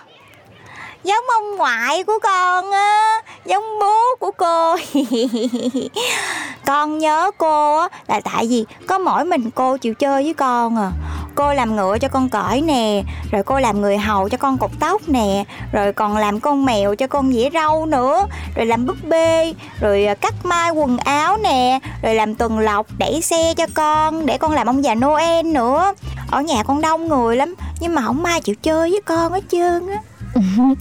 Giống 1.04 1.24
ông 1.28 1.56
ngoại 1.56 2.04
của 2.04 2.18
con 2.22 2.70
á, 2.70 3.22
Giống 3.44 3.64
bố 3.80 3.96
của 4.20 4.30
cô. 4.30 4.76
Con 6.66 6.98
nhớ 6.98 7.30
cô 7.38 7.78
á, 7.78 7.88
Là 8.06 8.20
tại 8.20 8.46
vì 8.48 8.64
có 8.86 8.98
mỗi 8.98 9.24
mình 9.24 9.50
cô 9.50 9.76
chịu 9.76 9.94
chơi 9.94 10.22
với 10.22 10.34
con 10.34 10.76
à. 10.76 10.90
Cô 11.34 11.54
làm 11.54 11.76
ngựa 11.76 11.98
cho 11.98 12.08
con 12.08 12.28
cởi 12.28 12.60
nè, 12.60 13.02
Rồi 13.30 13.42
cô 13.42 13.58
làm 13.58 13.80
người 13.80 13.98
hầu 13.98 14.28
cho 14.28 14.38
con 14.38 14.58
cột 14.58 14.70
tóc 14.80 15.08
nè, 15.08 15.44
Rồi 15.72 15.92
còn 15.92 16.16
làm 16.16 16.40
con 16.40 16.64
mèo 16.64 16.94
cho 16.94 17.06
con 17.06 17.32
dĩa 17.32 17.50
rau 17.50 17.86
nữa, 17.86 18.26
Rồi 18.56 18.66
làm 18.66 18.86
búp 18.86 18.96
bê, 19.02 19.54
Rồi 19.80 20.04
à, 20.04 20.14
cắt 20.14 20.34
mai 20.42 20.70
quần 20.70 20.98
áo 20.98 21.36
nè, 21.36 21.78
Rồi 22.02 22.14
làm 22.14 22.34
tuần 22.34 22.58
lộc 22.58 22.86
đẩy 22.98 23.20
xe 23.20 23.54
cho 23.56 23.66
con 23.74 24.26
Để 24.26 24.38
con 24.38 24.52
làm 24.52 24.66
ông 24.66 24.84
già 24.84 24.94
Noel 24.94 25.46
nữa. 25.46 25.94
Ở 26.30 26.42
nhà 26.42 26.62
con 26.62 26.80
đông 26.80 27.08
người 27.08 27.36
lắm 27.36 27.54
Nhưng 27.80 27.94
mà 27.94 28.02
không 28.02 28.24
ai 28.24 28.40
chịu 28.40 28.54
chơi 28.62 28.90
với 28.90 29.00
con 29.06 29.32
hết 29.32 29.44
trơn 29.48 29.88
á 29.88 30.02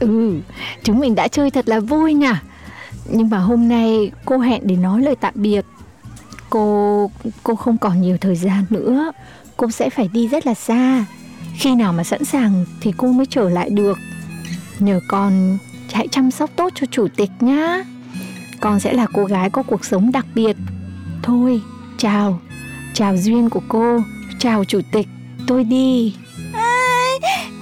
Ừ, 0.00 0.40
chúng 0.82 0.98
mình 0.98 1.14
đã 1.14 1.28
chơi 1.28 1.50
thật 1.50 1.68
là 1.68 1.80
vui 1.80 2.14
nhỉ. 2.14 2.32
Nhưng 3.10 3.30
mà 3.30 3.38
hôm 3.38 3.68
nay 3.68 4.10
cô 4.24 4.38
hẹn 4.38 4.66
để 4.66 4.76
nói 4.76 5.02
lời 5.02 5.16
tạm 5.20 5.34
biệt. 5.36 5.64
Cô 6.50 7.10
cô 7.42 7.54
không 7.54 7.78
còn 7.78 8.00
nhiều 8.02 8.16
thời 8.20 8.36
gian 8.36 8.64
nữa. 8.70 9.12
Cô 9.56 9.70
sẽ 9.70 9.90
phải 9.90 10.08
đi 10.12 10.28
rất 10.28 10.46
là 10.46 10.54
xa. 10.54 11.04
Khi 11.54 11.74
nào 11.74 11.92
mà 11.92 12.04
sẵn 12.04 12.24
sàng 12.24 12.64
thì 12.80 12.92
cô 12.96 13.12
mới 13.12 13.26
trở 13.26 13.48
lại 13.48 13.70
được. 13.70 13.98
Nhờ 14.78 15.00
con 15.08 15.58
hãy 15.92 16.08
chăm 16.08 16.30
sóc 16.30 16.50
tốt 16.56 16.72
cho 16.74 16.86
chủ 16.90 17.08
tịch 17.16 17.30
nhá. 17.40 17.84
Con 18.60 18.80
sẽ 18.80 18.92
là 18.92 19.06
cô 19.14 19.24
gái 19.24 19.50
có 19.50 19.62
cuộc 19.62 19.84
sống 19.84 20.12
đặc 20.12 20.26
biệt. 20.34 20.56
Thôi, 21.22 21.60
chào. 21.98 22.40
Chào 22.94 23.16
duyên 23.16 23.50
của 23.50 23.62
cô. 23.68 24.00
Chào 24.42 24.64
chủ 24.64 24.80
tịch. 24.92 25.06
Tôi 25.48 25.64
đi. 25.64 26.14
À, 26.54 27.08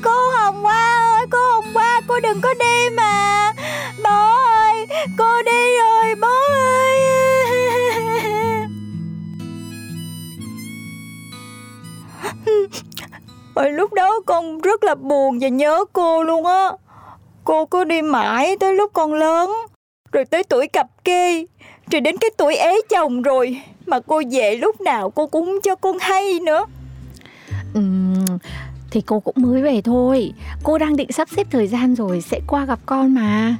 Cô 0.03 0.31
Hồng 0.39 0.63
Hoa 0.63 0.99
ơi, 1.17 1.27
cô 1.31 1.39
Hồng 1.53 1.75
Hoa, 1.75 2.01
cô 2.09 2.21
đừng 2.21 2.41
có 2.41 2.55
đi 2.55 2.91
mà 2.97 3.53
Bố 4.05 4.35
ơi, 4.47 4.87
cô 5.19 5.43
đi 5.43 5.79
rồi 5.79 6.15
bố 6.21 6.29
ơi 6.51 6.99
Hồi 13.55 13.71
lúc 13.71 13.93
đó 13.93 14.21
con 14.27 14.61
rất 14.61 14.85
là 14.85 14.95
buồn 14.95 15.39
và 15.41 15.49
nhớ 15.49 15.85
cô 15.93 16.23
luôn 16.23 16.47
á 16.47 16.71
Cô 17.45 17.67
cứ 17.67 17.85
đi 17.85 18.03
mãi 18.03 18.57
tới 18.61 18.75
lúc 18.75 18.91
con 18.93 19.15
lớn 19.15 19.53
Rồi 20.13 20.25
tới 20.25 20.45
tuổi 20.45 20.67
cặp 20.67 20.87
kê 21.05 21.47
Rồi 21.91 22.01
đến 22.01 22.17
cái 22.17 22.31
tuổi 22.37 22.57
ế 22.57 22.81
chồng 22.91 23.23
rồi 23.23 23.61
mà 23.91 24.01
cô 24.01 24.23
về 24.31 24.57
lúc 24.57 24.81
nào 24.81 25.11
cô 25.11 25.27
cũng 25.27 25.59
cho 25.63 25.75
con 25.75 25.99
hay 26.01 26.41
nữa. 26.41 26.65
Ừm, 27.75 28.25
thì 28.91 29.01
cô 29.01 29.21
cũng 29.21 29.35
mới 29.39 29.63
về 29.63 29.81
thôi. 29.83 30.33
Cô 30.63 30.79
đang 30.79 30.97
định 30.97 31.13
sắp 31.13 31.29
xếp 31.37 31.47
thời 31.51 31.67
gian 31.67 31.95
rồi 31.95 32.21
Sẽ 32.21 32.41
qua 32.47 32.65
gặp 32.65 32.79
con 32.87 33.15
mà. 33.15 33.57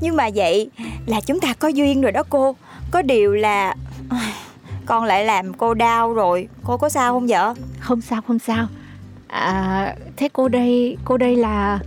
Nhưng 0.00 0.16
mà 0.16 0.28
vậy 0.34 0.70
là 1.06 1.20
chúng 1.20 1.40
ta 1.40 1.54
có 1.54 1.68
duyên 1.68 2.02
rồi 2.02 2.12
đó 2.12 2.22
cô. 2.30 2.56
Có 2.90 3.02
điều 3.02 3.34
là 3.34 3.74
Con 4.86 5.04
lại 5.04 5.24
làm 5.24 5.54
cô 5.54 5.74
đau 5.74 6.12
rồi. 6.14 6.48
Cô 6.64 6.76
có 6.76 6.88
sao 6.88 7.12
không 7.12 7.26
vợ? 7.26 7.54
Không 7.80 8.00
sao 8.00 8.22
không 8.22 8.38
sao. 8.38 8.66
À, 9.28 9.94
Thế 10.16 10.28
cô 10.32 10.48
đây 10.48 10.96
Cô 11.04 11.16
đây 11.16 11.36
là 11.36 11.78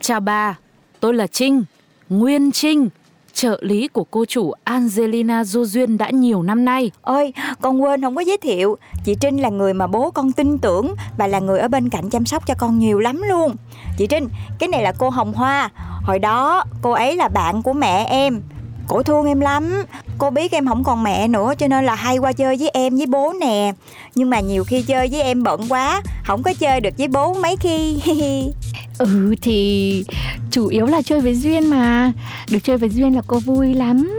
Chào 0.00 0.20
bà, 0.20 0.58
tôi 1.00 1.14
là 1.14 1.26
Trinh, 1.26 1.64
Nguyên 2.08 2.52
Trinh, 2.52 2.88
trợ 3.32 3.58
lý 3.62 3.88
của 3.88 4.04
cô 4.04 4.24
chủ 4.24 4.52
Angelina 4.64 5.44
Du 5.44 5.64
Duyên 5.64 5.98
đã 5.98 6.10
nhiều 6.10 6.42
năm 6.42 6.64
nay. 6.64 6.90
Ôi, 7.02 7.32
con 7.60 7.82
quên 7.82 8.02
không 8.02 8.16
có 8.16 8.20
giới 8.20 8.36
thiệu. 8.36 8.78
Chị 9.04 9.14
Trinh 9.20 9.36
là 9.36 9.48
người 9.48 9.74
mà 9.74 9.86
bố 9.86 10.10
con 10.10 10.32
tin 10.32 10.58
tưởng. 10.58 10.94
Và 11.18 11.26
là 11.26 11.38
người 11.38 11.58
ở 11.58 11.68
bên 11.68 11.88
cạnh 11.88 12.10
chăm 12.10 12.26
sóc 12.26 12.46
cho 12.46 12.54
con 12.58 12.78
nhiều 12.78 12.98
lắm 12.98 13.22
luôn. 13.28 13.56
Chị 13.98 14.06
Trinh, 14.06 14.28
Cái 14.58 14.68
này 14.68 14.82
là 14.82 14.92
cô 14.98 15.10
Hồng 15.10 15.32
Hoa. 15.32 15.70
Hồi 16.02 16.18
đó 16.18 16.64
cô 16.82 16.90
ấy 16.90 17.16
là 17.16 17.28
bạn 17.28 17.62
của 17.62 17.72
mẹ 17.72 18.04
em. 18.04 18.42
Cổ 18.90 19.02
thương 19.02 19.26
em 19.26 19.40
lắm. 19.40 19.84
Cô 20.18 20.30
biết 20.30 20.52
em 20.52 20.66
không 20.66 20.84
còn 20.84 21.02
mẹ 21.02 21.28
nữa 21.28 21.54
Cho 21.58 21.68
nên 21.68 21.84
là 21.84 21.94
hay 21.94 22.18
qua 22.18 22.32
chơi 22.32 22.56
với 22.56 22.68
em 22.68 22.96
với 22.96 23.06
bố 23.06 23.32
nè. 23.40 23.72
Nhưng 24.14 24.30
mà 24.30 24.40
nhiều 24.40 24.64
khi 24.64 24.82
chơi 24.82 25.08
với 25.12 25.22
em 25.22 25.42
bận 25.42 25.60
quá 25.68 26.02
Không 26.24 26.42
có 26.42 26.52
chơi 26.58 26.80
được 26.80 26.98
với 26.98 27.08
bố 27.08 27.34
mấy 27.34 27.56
khi. 27.56 28.00
Ừ 28.98 29.34
thì 29.42 30.04
chủ 30.50 30.66
yếu 30.66 30.86
là 30.86 31.02
chơi 31.02 31.20
với 31.20 31.34
Duyên 31.34 31.70
mà. 31.70 32.12
Được 32.50 32.58
chơi 32.64 32.76
với 32.76 32.88
Duyên 32.88 33.16
là 33.16 33.22
cô 33.26 33.38
vui 33.38 33.74
lắm. 33.74 34.18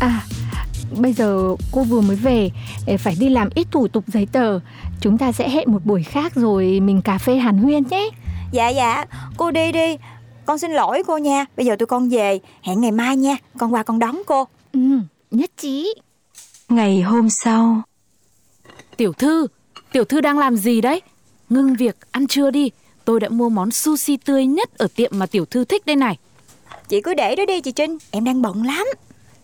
À 0.00 0.22
bây 0.90 1.12
giờ 1.12 1.54
cô 1.72 1.82
vừa 1.82 2.00
mới 2.00 2.16
về 2.16 2.50
Phải 2.98 3.16
đi 3.20 3.28
làm 3.28 3.48
ít 3.54 3.66
thủ 3.70 3.88
tục 3.88 4.04
giấy 4.06 4.26
tờ. 4.32 4.60
Chúng 5.00 5.18
ta 5.18 5.32
sẽ 5.32 5.48
hẹn 5.48 5.72
một 5.72 5.84
buổi 5.84 6.02
khác 6.02 6.32
rồi 6.34 6.80
mình 6.80 7.02
cà 7.02 7.18
phê 7.18 7.36
hàn 7.36 7.58
huyên 7.58 7.82
nhé. 7.90 8.10
Dạ 8.52 8.68
dạ. 8.68 9.04
Cô 9.36 9.50
đi 9.50 9.72
đi 9.72 9.96
Con 10.46 10.58
xin 10.58 10.70
lỗi 10.70 11.02
cô 11.06 11.18
nha 11.18 11.44
Bây 11.56 11.66
giờ 11.66 11.76
tụi 11.76 11.86
con 11.86 12.08
về 12.08 12.40
Hẹn 12.62 12.80
ngày 12.80 12.92
mai 12.92 13.16
nha 13.16 13.36
Con 13.58 13.74
qua 13.74 13.82
con 13.82 13.98
đón 13.98 14.22
cô 14.26 14.44
Ừ 14.72 14.80
nhất 15.30 15.50
trí 15.56 15.94
Ngày 16.68 17.02
hôm 17.02 17.30
sau 17.30 17.82
Tiểu 18.96 19.12
thư, 19.12 19.46
tiểu 19.92 20.04
thư 20.04 20.20
đang 20.20 20.38
làm 20.38 20.56
gì 20.56 20.80
đấy? 20.80 21.02
Ngưng 21.48 21.74
việc, 21.74 21.96
ăn 22.10 22.26
trưa 22.26 22.50
đi. 22.50 22.70
Tôi 23.04 23.20
đã 23.20 23.28
mua 23.28 23.48
món 23.48 23.70
sushi 23.70 24.16
tươi 24.16 24.46
nhất 24.46 24.78
ở 24.78 24.88
tiệm 24.96 25.10
mà 25.14 25.26
tiểu 25.26 25.44
thư 25.44 25.64
thích 25.64 25.86
đây 25.86 25.96
này. 25.96 26.18
Chị 26.88 27.00
cứ 27.00 27.14
để 27.14 27.36
đó 27.36 27.44
đi 27.48 27.60
chị 27.60 27.72
Trinh 27.72 27.98
Em 28.10 28.24
đang 28.24 28.42
bận 28.42 28.62
lắm 28.62 28.86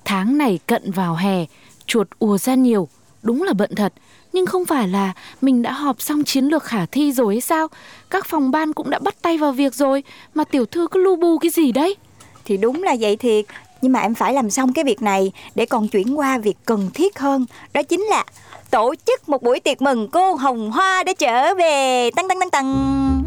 Tháng 0.05 0.39
này 0.39 0.59
cận 0.67 0.91
vào 0.91 1.15
hè, 1.15 1.45
chuột 1.87 2.09
ùa 2.19 2.39
ra 2.39 2.55
nhiều. 2.55 2.89
Đúng 3.23 3.43
là 3.43 3.53
bận 3.53 3.71
thật. 3.75 3.93
Nhưng 4.33 4.47
không 4.47 4.65
phải 4.65 4.89
là 4.89 5.13
mình 5.41 5.63
đã 5.63 5.73
họp 5.73 6.03
xong 6.03 6.25
chiến 6.25 6.45
lược 6.45 6.65
khả 6.65 6.87
thi 6.87 7.13
rồi 7.13 7.35
hay 7.35 7.41
sao? 7.41 7.69
Các 8.11 8.27
phòng 8.27 8.51
ban 8.51 8.73
cũng 8.73 8.91
đã 8.91 8.99
bắt 8.99 9.15
tay 9.23 9.39
vào 9.39 9.53
việc 9.53 9.75
rồi. 9.75 10.03
Mà 10.35 10.45
tiểu 10.45 10.67
thư 10.67 10.87
cứ 10.91 11.05
lu 11.05 11.17
bu 11.17 11.39
cái 11.39 11.51
gì 11.51 11.73
đấy? 11.73 11.97
Thì 12.45 12.57
đúng 12.57 12.83
là 12.83 12.97
vậy 13.01 13.17
thiệt 13.17 13.45
Nhưng 13.83 13.93
mà 13.93 14.01
em 14.01 14.15
phải 14.15 14.35
làm 14.35 14.51
xong 14.51 14.73
cái 14.73 14.85
việc 14.85 15.03
này 15.03 15.33
Để 15.55 15.67
còn 15.67 15.89
chuyển 15.89 16.19
qua 16.19 16.39
việc 16.39 16.57
cần 16.65 16.91
thiết 16.95 17.19
hơn 17.19 17.47
Đó 17.75 17.83
chính 17.83 18.01
là 18.01 18.25
tổ 18.71 18.95
chức 19.07 19.29
một 19.29 19.43
buổi 19.43 19.61
tiệc 19.61 19.83
mừng 19.83 20.09
cô 20.09 20.35
Hồng 20.35 20.71
Hoa 20.71 21.03
đã 21.07 21.13
trở 21.19 21.55
về 21.55 22.11
Tăng 22.17 22.29
tăng 22.29 22.41
tăng 22.41 22.51
tăng 22.51 23.23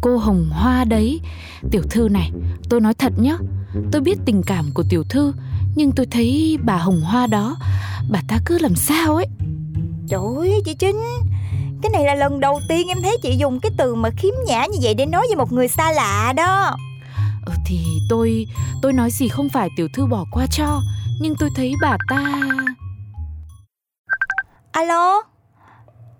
Cô 0.00 0.16
Hồng 0.16 0.50
Hoa 0.52 0.84
đấy 0.84 1.20
Tiểu 1.70 1.82
thư 1.90 2.08
này 2.08 2.30
tôi 2.68 2.80
nói 2.80 2.94
thật 2.94 3.12
nhá 3.18 3.36
Tôi 3.92 4.00
biết 4.02 4.18
tình 4.24 4.42
cảm 4.46 4.70
của 4.74 4.84
tiểu 4.90 5.04
thư 5.08 5.32
Nhưng 5.74 5.92
tôi 5.92 6.06
thấy 6.10 6.58
bà 6.64 6.76
Hồng 6.76 7.00
Hoa 7.00 7.26
đó 7.26 7.56
Bà 8.10 8.20
ta 8.28 8.38
cứ 8.46 8.58
làm 8.58 8.74
sao 8.74 9.16
ấy 9.16 9.26
Trời 10.10 10.20
ơi 10.36 10.62
chị 10.64 10.74
Trinh. 10.74 11.00
Cái 11.82 11.90
này 11.90 12.04
là 12.04 12.14
lần 12.14 12.40
đầu 12.40 12.60
tiên 12.68 12.88
em 12.88 13.02
thấy 13.02 13.18
chị 13.22 13.36
dùng 13.36 13.60
cái 13.60 13.70
từ 13.76 13.94
mà 13.94 14.10
khiếm 14.16 14.34
nhã 14.46 14.66
như 14.66 14.78
vậy 14.82 14.94
để 14.94 15.06
nói 15.06 15.26
với 15.26 15.36
một 15.36 15.52
người 15.52 15.68
xa 15.68 15.92
lạ 15.92 16.32
đó. 16.36 16.76
Ừ, 17.46 17.52
Thì 17.66 17.78
tôi 18.08 18.46
Tôi 18.82 18.92
nói 18.92 19.10
gì 19.10 19.28
không 19.28 19.48
phải 19.48 19.68
tiểu 19.76 19.88
thư 19.94 20.06
bỏ 20.06 20.24
qua 20.32 20.46
cho 20.50 20.80
Nhưng 21.20 21.34
tôi 21.38 21.50
thấy 21.56 21.72
bà 21.82 21.96
ta 22.08 22.40
Alo? 24.72 25.22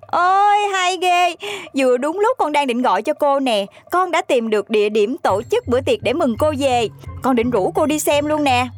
Ôi 0.07 0.57
hay 0.73 0.97
ghê. 1.03 1.35
Vừa 1.75 1.97
đúng 1.97 2.19
lúc 2.21 2.37
con 2.39 2.53
đang 2.53 2.67
định 2.67 2.83
gọi 2.83 3.03
cho 3.03 3.15
cô 3.15 3.41
nè. 3.41 3.67
Con 3.91 4.11
đã 4.11 4.23
tìm 4.23 4.51
được 4.51 4.71
địa 4.71 4.89
điểm 4.89 5.17
tổ 5.23 5.43
chức 5.51 5.69
bữa 5.69 5.81
tiệc 5.81 6.03
để 6.03 6.13
mừng 6.13 6.37
cô 6.39 6.53
về. 6.59 6.89
Con 7.23 7.37
định 7.37 7.51
rủ 7.51 7.73
cô 7.75 7.87
đi 7.87 7.99
xem 7.99 8.27
luôn 8.27 8.45
nè. 8.45 8.69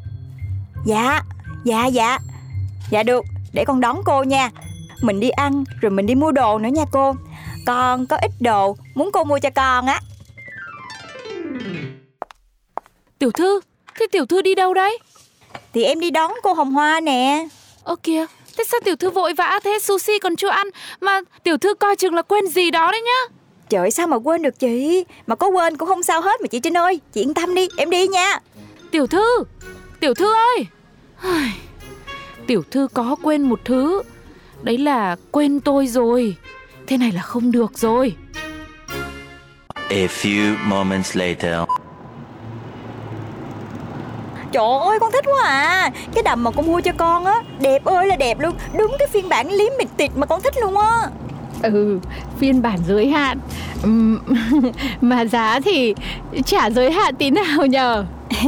Dạ 0.84 1.22
Dạ 1.64 1.86
dạ. 1.86 2.18
Dạ 2.90 3.02
được 3.02 3.24
Để 3.52 3.64
con 3.64 3.80
đón 3.80 4.00
cô 4.04 4.22
nha 4.22 4.50
Mình 5.02 5.20
đi 5.20 5.30
ăn 5.30 5.64
Rồi 5.80 5.90
mình 5.90 6.06
đi 6.06 6.14
mua 6.14 6.32
đồ 6.32 6.58
nữa 6.58 6.68
nha 6.72 6.84
cô. 6.92 7.14
Con 7.66 8.06
có 8.06 8.16
ít 8.16 8.30
đồ 8.40 8.76
Muốn 8.94 9.10
cô 9.12 9.24
mua 9.24 9.38
cho 9.38 9.50
con 9.50 9.86
á. 9.86 10.00
Tiểu 13.18 13.30
thư 13.30 13.60
Thế 14.00 14.06
tiểu 14.12 14.26
thư 14.26 14.42
đi 14.42 14.54
đâu 14.54 14.74
đấy? 14.74 14.98
Thì 15.74 15.84
em 15.84 16.00
đi 16.00 16.10
đón 16.10 16.32
cô 16.42 16.52
Hồng 16.52 16.72
Hoa 16.72 17.00
nè. 17.00 17.48
Ơ 17.84 17.96
kìa 18.02 18.26
Thế 18.58 18.64
sao 18.64 18.80
tiểu 18.84 18.96
thư 18.96 19.10
vội 19.10 19.34
vã 19.34 19.60
thế 19.64 19.78
sushi 19.82 20.18
còn 20.18 20.36
chưa 20.36 20.48
ăn 20.48 20.66
Mà 21.00 21.20
tiểu 21.42 21.56
thư 21.58 21.74
coi 21.74 21.96
chừng 21.96 22.14
là 22.14 22.22
quên 22.22 22.46
gì 22.46 22.70
đó 22.70 22.90
đấy 22.90 23.02
nhá. 23.02 23.34
Trời 23.68 23.90
sao 23.90 24.06
mà 24.06 24.16
quên 24.16 24.42
được 24.42 24.58
chị? 24.58 25.04
Mà 25.26 25.34
có 25.34 25.46
quên 25.48 25.76
cũng 25.76 25.88
không 25.88 26.02
sao 26.02 26.20
hết 26.20 26.40
mà 26.40 26.46
chị 26.46 26.60
Trinh 26.60 26.76
ơi. 26.76 27.00
Chị 27.12 27.20
yên 27.20 27.34
tâm 27.34 27.54
đi 27.54 27.68
em 27.76 27.90
đi 27.90 28.08
nha. 28.08 28.38
Tiểu 28.90 29.06
thư 29.06 29.44
Tiểu 30.00 30.14
thư 30.14 30.34
ơi. 30.34 30.66
Tiểu 32.46 32.62
thư 32.70 32.88
có 32.94 33.16
quên 33.22 33.42
một 33.42 33.60
thứ 33.64 34.02
Đấy 34.62 34.78
là 34.78 35.16
quên 35.30 35.60
tôi 35.60 35.86
rồi. 35.86 36.36
Thế 36.86 36.96
này 36.96 37.12
là 37.12 37.22
không 37.22 37.52
được 37.52 37.78
rồi. 37.78 38.16
A 39.74 40.06
few 40.06 40.56
moments 40.64 41.16
later. 41.16 41.54
Trời 44.52 44.64
ơi 44.80 44.98
con 45.00 45.12
thích 45.12 45.24
quá 45.26 45.42
à. 45.44 45.90
Cái 46.14 46.22
đầm 46.22 46.44
mà 46.44 46.50
con 46.50 46.66
mua 46.66 46.80
cho 46.80 46.92
con 46.96 47.24
á 47.24 47.42
Đẹp 47.60 47.84
ơi 47.84 48.06
là 48.06 48.16
đẹp 48.16 48.40
luôn. 48.40 48.54
Đúng 48.78 48.96
cái 48.98 49.08
phiên 49.08 49.28
bản 49.28 49.50
liếm 49.50 49.72
mịt 49.78 49.88
tịt 49.96 50.10
mà 50.16 50.26
con 50.26 50.42
thích 50.42 50.54
luôn 50.60 50.76
á 50.78 51.08
Ừ 51.62 51.98
phiên 52.38 52.62
bản 52.62 52.78
giới 52.88 53.08
hạn. 53.08 53.38
Mà 55.00 55.24
giá 55.24 55.60
thì 55.60 55.94
chả 56.46 56.70
giới 56.70 56.92
hạn 56.92 57.14
tí 57.14 57.30
nào 57.30 57.66
nhờ. 57.66 58.04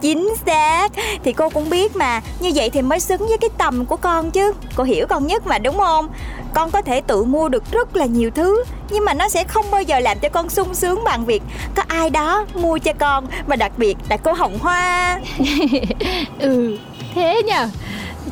Chính 0.00 0.28
xác. 0.46 0.88
Thì 1.24 1.32
cô 1.32 1.48
cũng 1.48 1.70
biết 1.70 1.96
mà 1.96 2.20
Như 2.40 2.50
vậy 2.54 2.70
thì 2.70 2.82
mới 2.82 3.00
xứng 3.00 3.28
với 3.28 3.38
cái 3.38 3.50
tầm 3.58 3.84
của 3.84 3.96
con 3.96 4.30
chứ. 4.30 4.52
Cô 4.76 4.84
hiểu 4.84 5.06
con 5.06 5.26
nhất 5.26 5.46
mà 5.46 5.58
đúng 5.58 5.78
không? 5.78 6.08
Con 6.54 6.70
có 6.70 6.82
thể 6.82 7.00
tự 7.00 7.24
mua 7.24 7.48
được 7.48 7.64
rất 7.72 7.96
là 7.96 8.06
nhiều 8.06 8.30
thứ 8.30 8.64
Nhưng 8.90 9.04
mà 9.04 9.14
nó 9.14 9.28
sẽ 9.28 9.44
không 9.44 9.64
bao 9.70 9.82
giờ 9.82 10.00
làm 10.00 10.18
cho 10.18 10.28
con 10.28 10.48
sung 10.48 10.74
sướng 10.74 11.04
bằng 11.04 11.24
việc 11.24 11.42
Có 11.74 11.82
ai 11.88 12.10
đó 12.10 12.46
mua 12.54 12.78
cho 12.78 12.92
con 12.92 13.26
Mà 13.46 13.56
đặc 13.56 13.72
biệt 13.76 13.96
là 14.08 14.16
cô 14.16 14.32
Hồng 14.32 14.58
Hoa. 14.58 15.20
Ừ 16.38 16.78
thế 17.14 17.42
nhở 17.46 17.68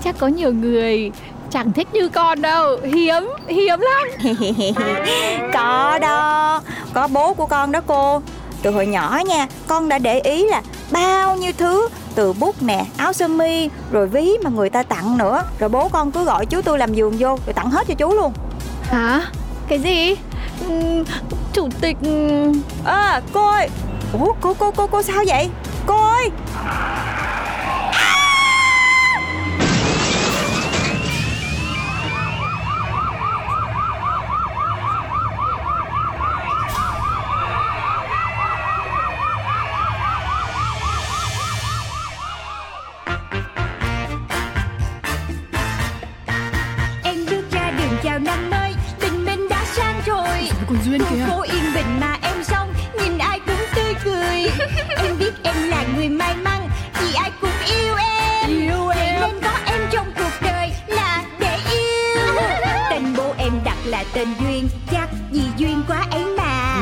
Chắc 0.05 0.19
có 0.19 0.27
nhiều 0.27 0.53
người 0.53 1.11
chẳng 1.51 1.73
thích 1.73 1.89
như 1.93 2.09
con 2.09 2.43
đâu. 2.43 2.77
Hiếm, 2.85 3.31
hiếm 3.49 3.81
lắm. 3.81 4.35
Có 5.55 5.99
đó. 6.03 6.63
Có 6.95 7.09
bố 7.09 7.35
của 7.35 7.47
con 7.47 7.73
đó 7.73 7.81
cô. 7.87 8.23
Từ 8.63 8.71
hồi 8.71 8.87
nhỏ 8.87 9.21
nha 9.27 9.47
Con 9.67 9.89
đã 9.89 9.99
để 9.99 10.21
ý 10.21 10.45
là 10.45 10.63
bao 10.91 11.37
nhiêu 11.37 11.53
thứ 11.59 11.89
Từ 12.15 12.33
bút 12.33 12.63
nè, 12.63 12.85
áo 12.97 13.13
sơ 13.13 13.29
mi 13.29 13.69
Rồi 13.91 14.07
ví 14.07 14.33
mà 14.45 14.51
người 14.51 14.71
ta 14.71 14.83
tặng 14.83 15.19
nữa. 15.19 15.43
Rồi 15.59 15.69
bố 15.69 15.89
con 15.89 16.13
cứ 16.13 16.25
gọi 16.25 16.47
chú 16.47 16.63
tôi 16.63 16.79
làm 16.79 16.95
giường 16.95 17.17
vô 17.19 17.29
Rồi 17.29 17.55
tặng 17.55 17.71
hết 17.71 17.87
cho 17.89 17.95
chú 17.95 18.15
luôn. 18.15 18.33
Hả? 18.83 19.21
Cái 19.69 19.79
gì? 19.79 20.17
Ừm, 20.69 21.05
Chủ 21.53 21.69
tịch 21.81 21.97
À 22.85 23.21
cô 23.33 23.47
ơi. 23.47 23.69
Ủa 24.21 24.33
cô 24.41 24.55
cô 24.55 24.71
cô 24.71 24.87
cô 24.87 25.03
sao 25.03 25.25
vậy? 25.27 25.49
Cô 25.87 26.09
ơi 26.09 26.31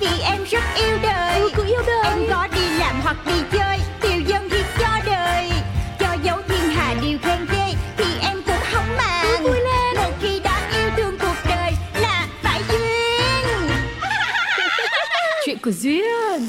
Vì 0.00 0.20
em 0.22 0.44
rất 0.50 0.62
yêu 0.76 0.98
đời. 1.02 1.40
Ừ, 1.40 1.50
cứ 1.54 1.64
yêu 1.66 1.82
đời. 1.86 2.04
Em 2.04 2.18
có 2.30 2.48
đi 2.54 2.78
làm 2.78 3.00
hoặc 3.02 3.16
đi 3.26 3.42
chơi 3.52 3.78
Tiêu 4.00 4.20
dân 4.26 4.48
hiến 4.48 4.64
cho 4.78 4.88
đời. 5.06 5.50
Cho 5.98 6.16
dấu 6.22 6.38
thiên 6.48 6.70
hà 6.70 6.94
điều 7.02 7.18
khen 7.22 7.46
ghê 7.52 7.74
Thì 7.96 8.04
em 8.22 8.42
cũng 8.46 8.62
không 8.72 8.96
màng. 8.96 9.42
Vui 9.42 9.56
lên. 9.60 9.96
Một 9.96 10.12
khi 10.22 10.40
đã 10.40 10.70
yêu 10.72 10.90
thương 10.96 11.18
cuộc 11.18 11.36
đời 11.48 11.72
Là 12.00 12.26
phải 12.42 12.60
duyên. 12.68 13.68
Chuyện 15.46 15.58
của 15.58 15.70
Duyên 15.70 16.46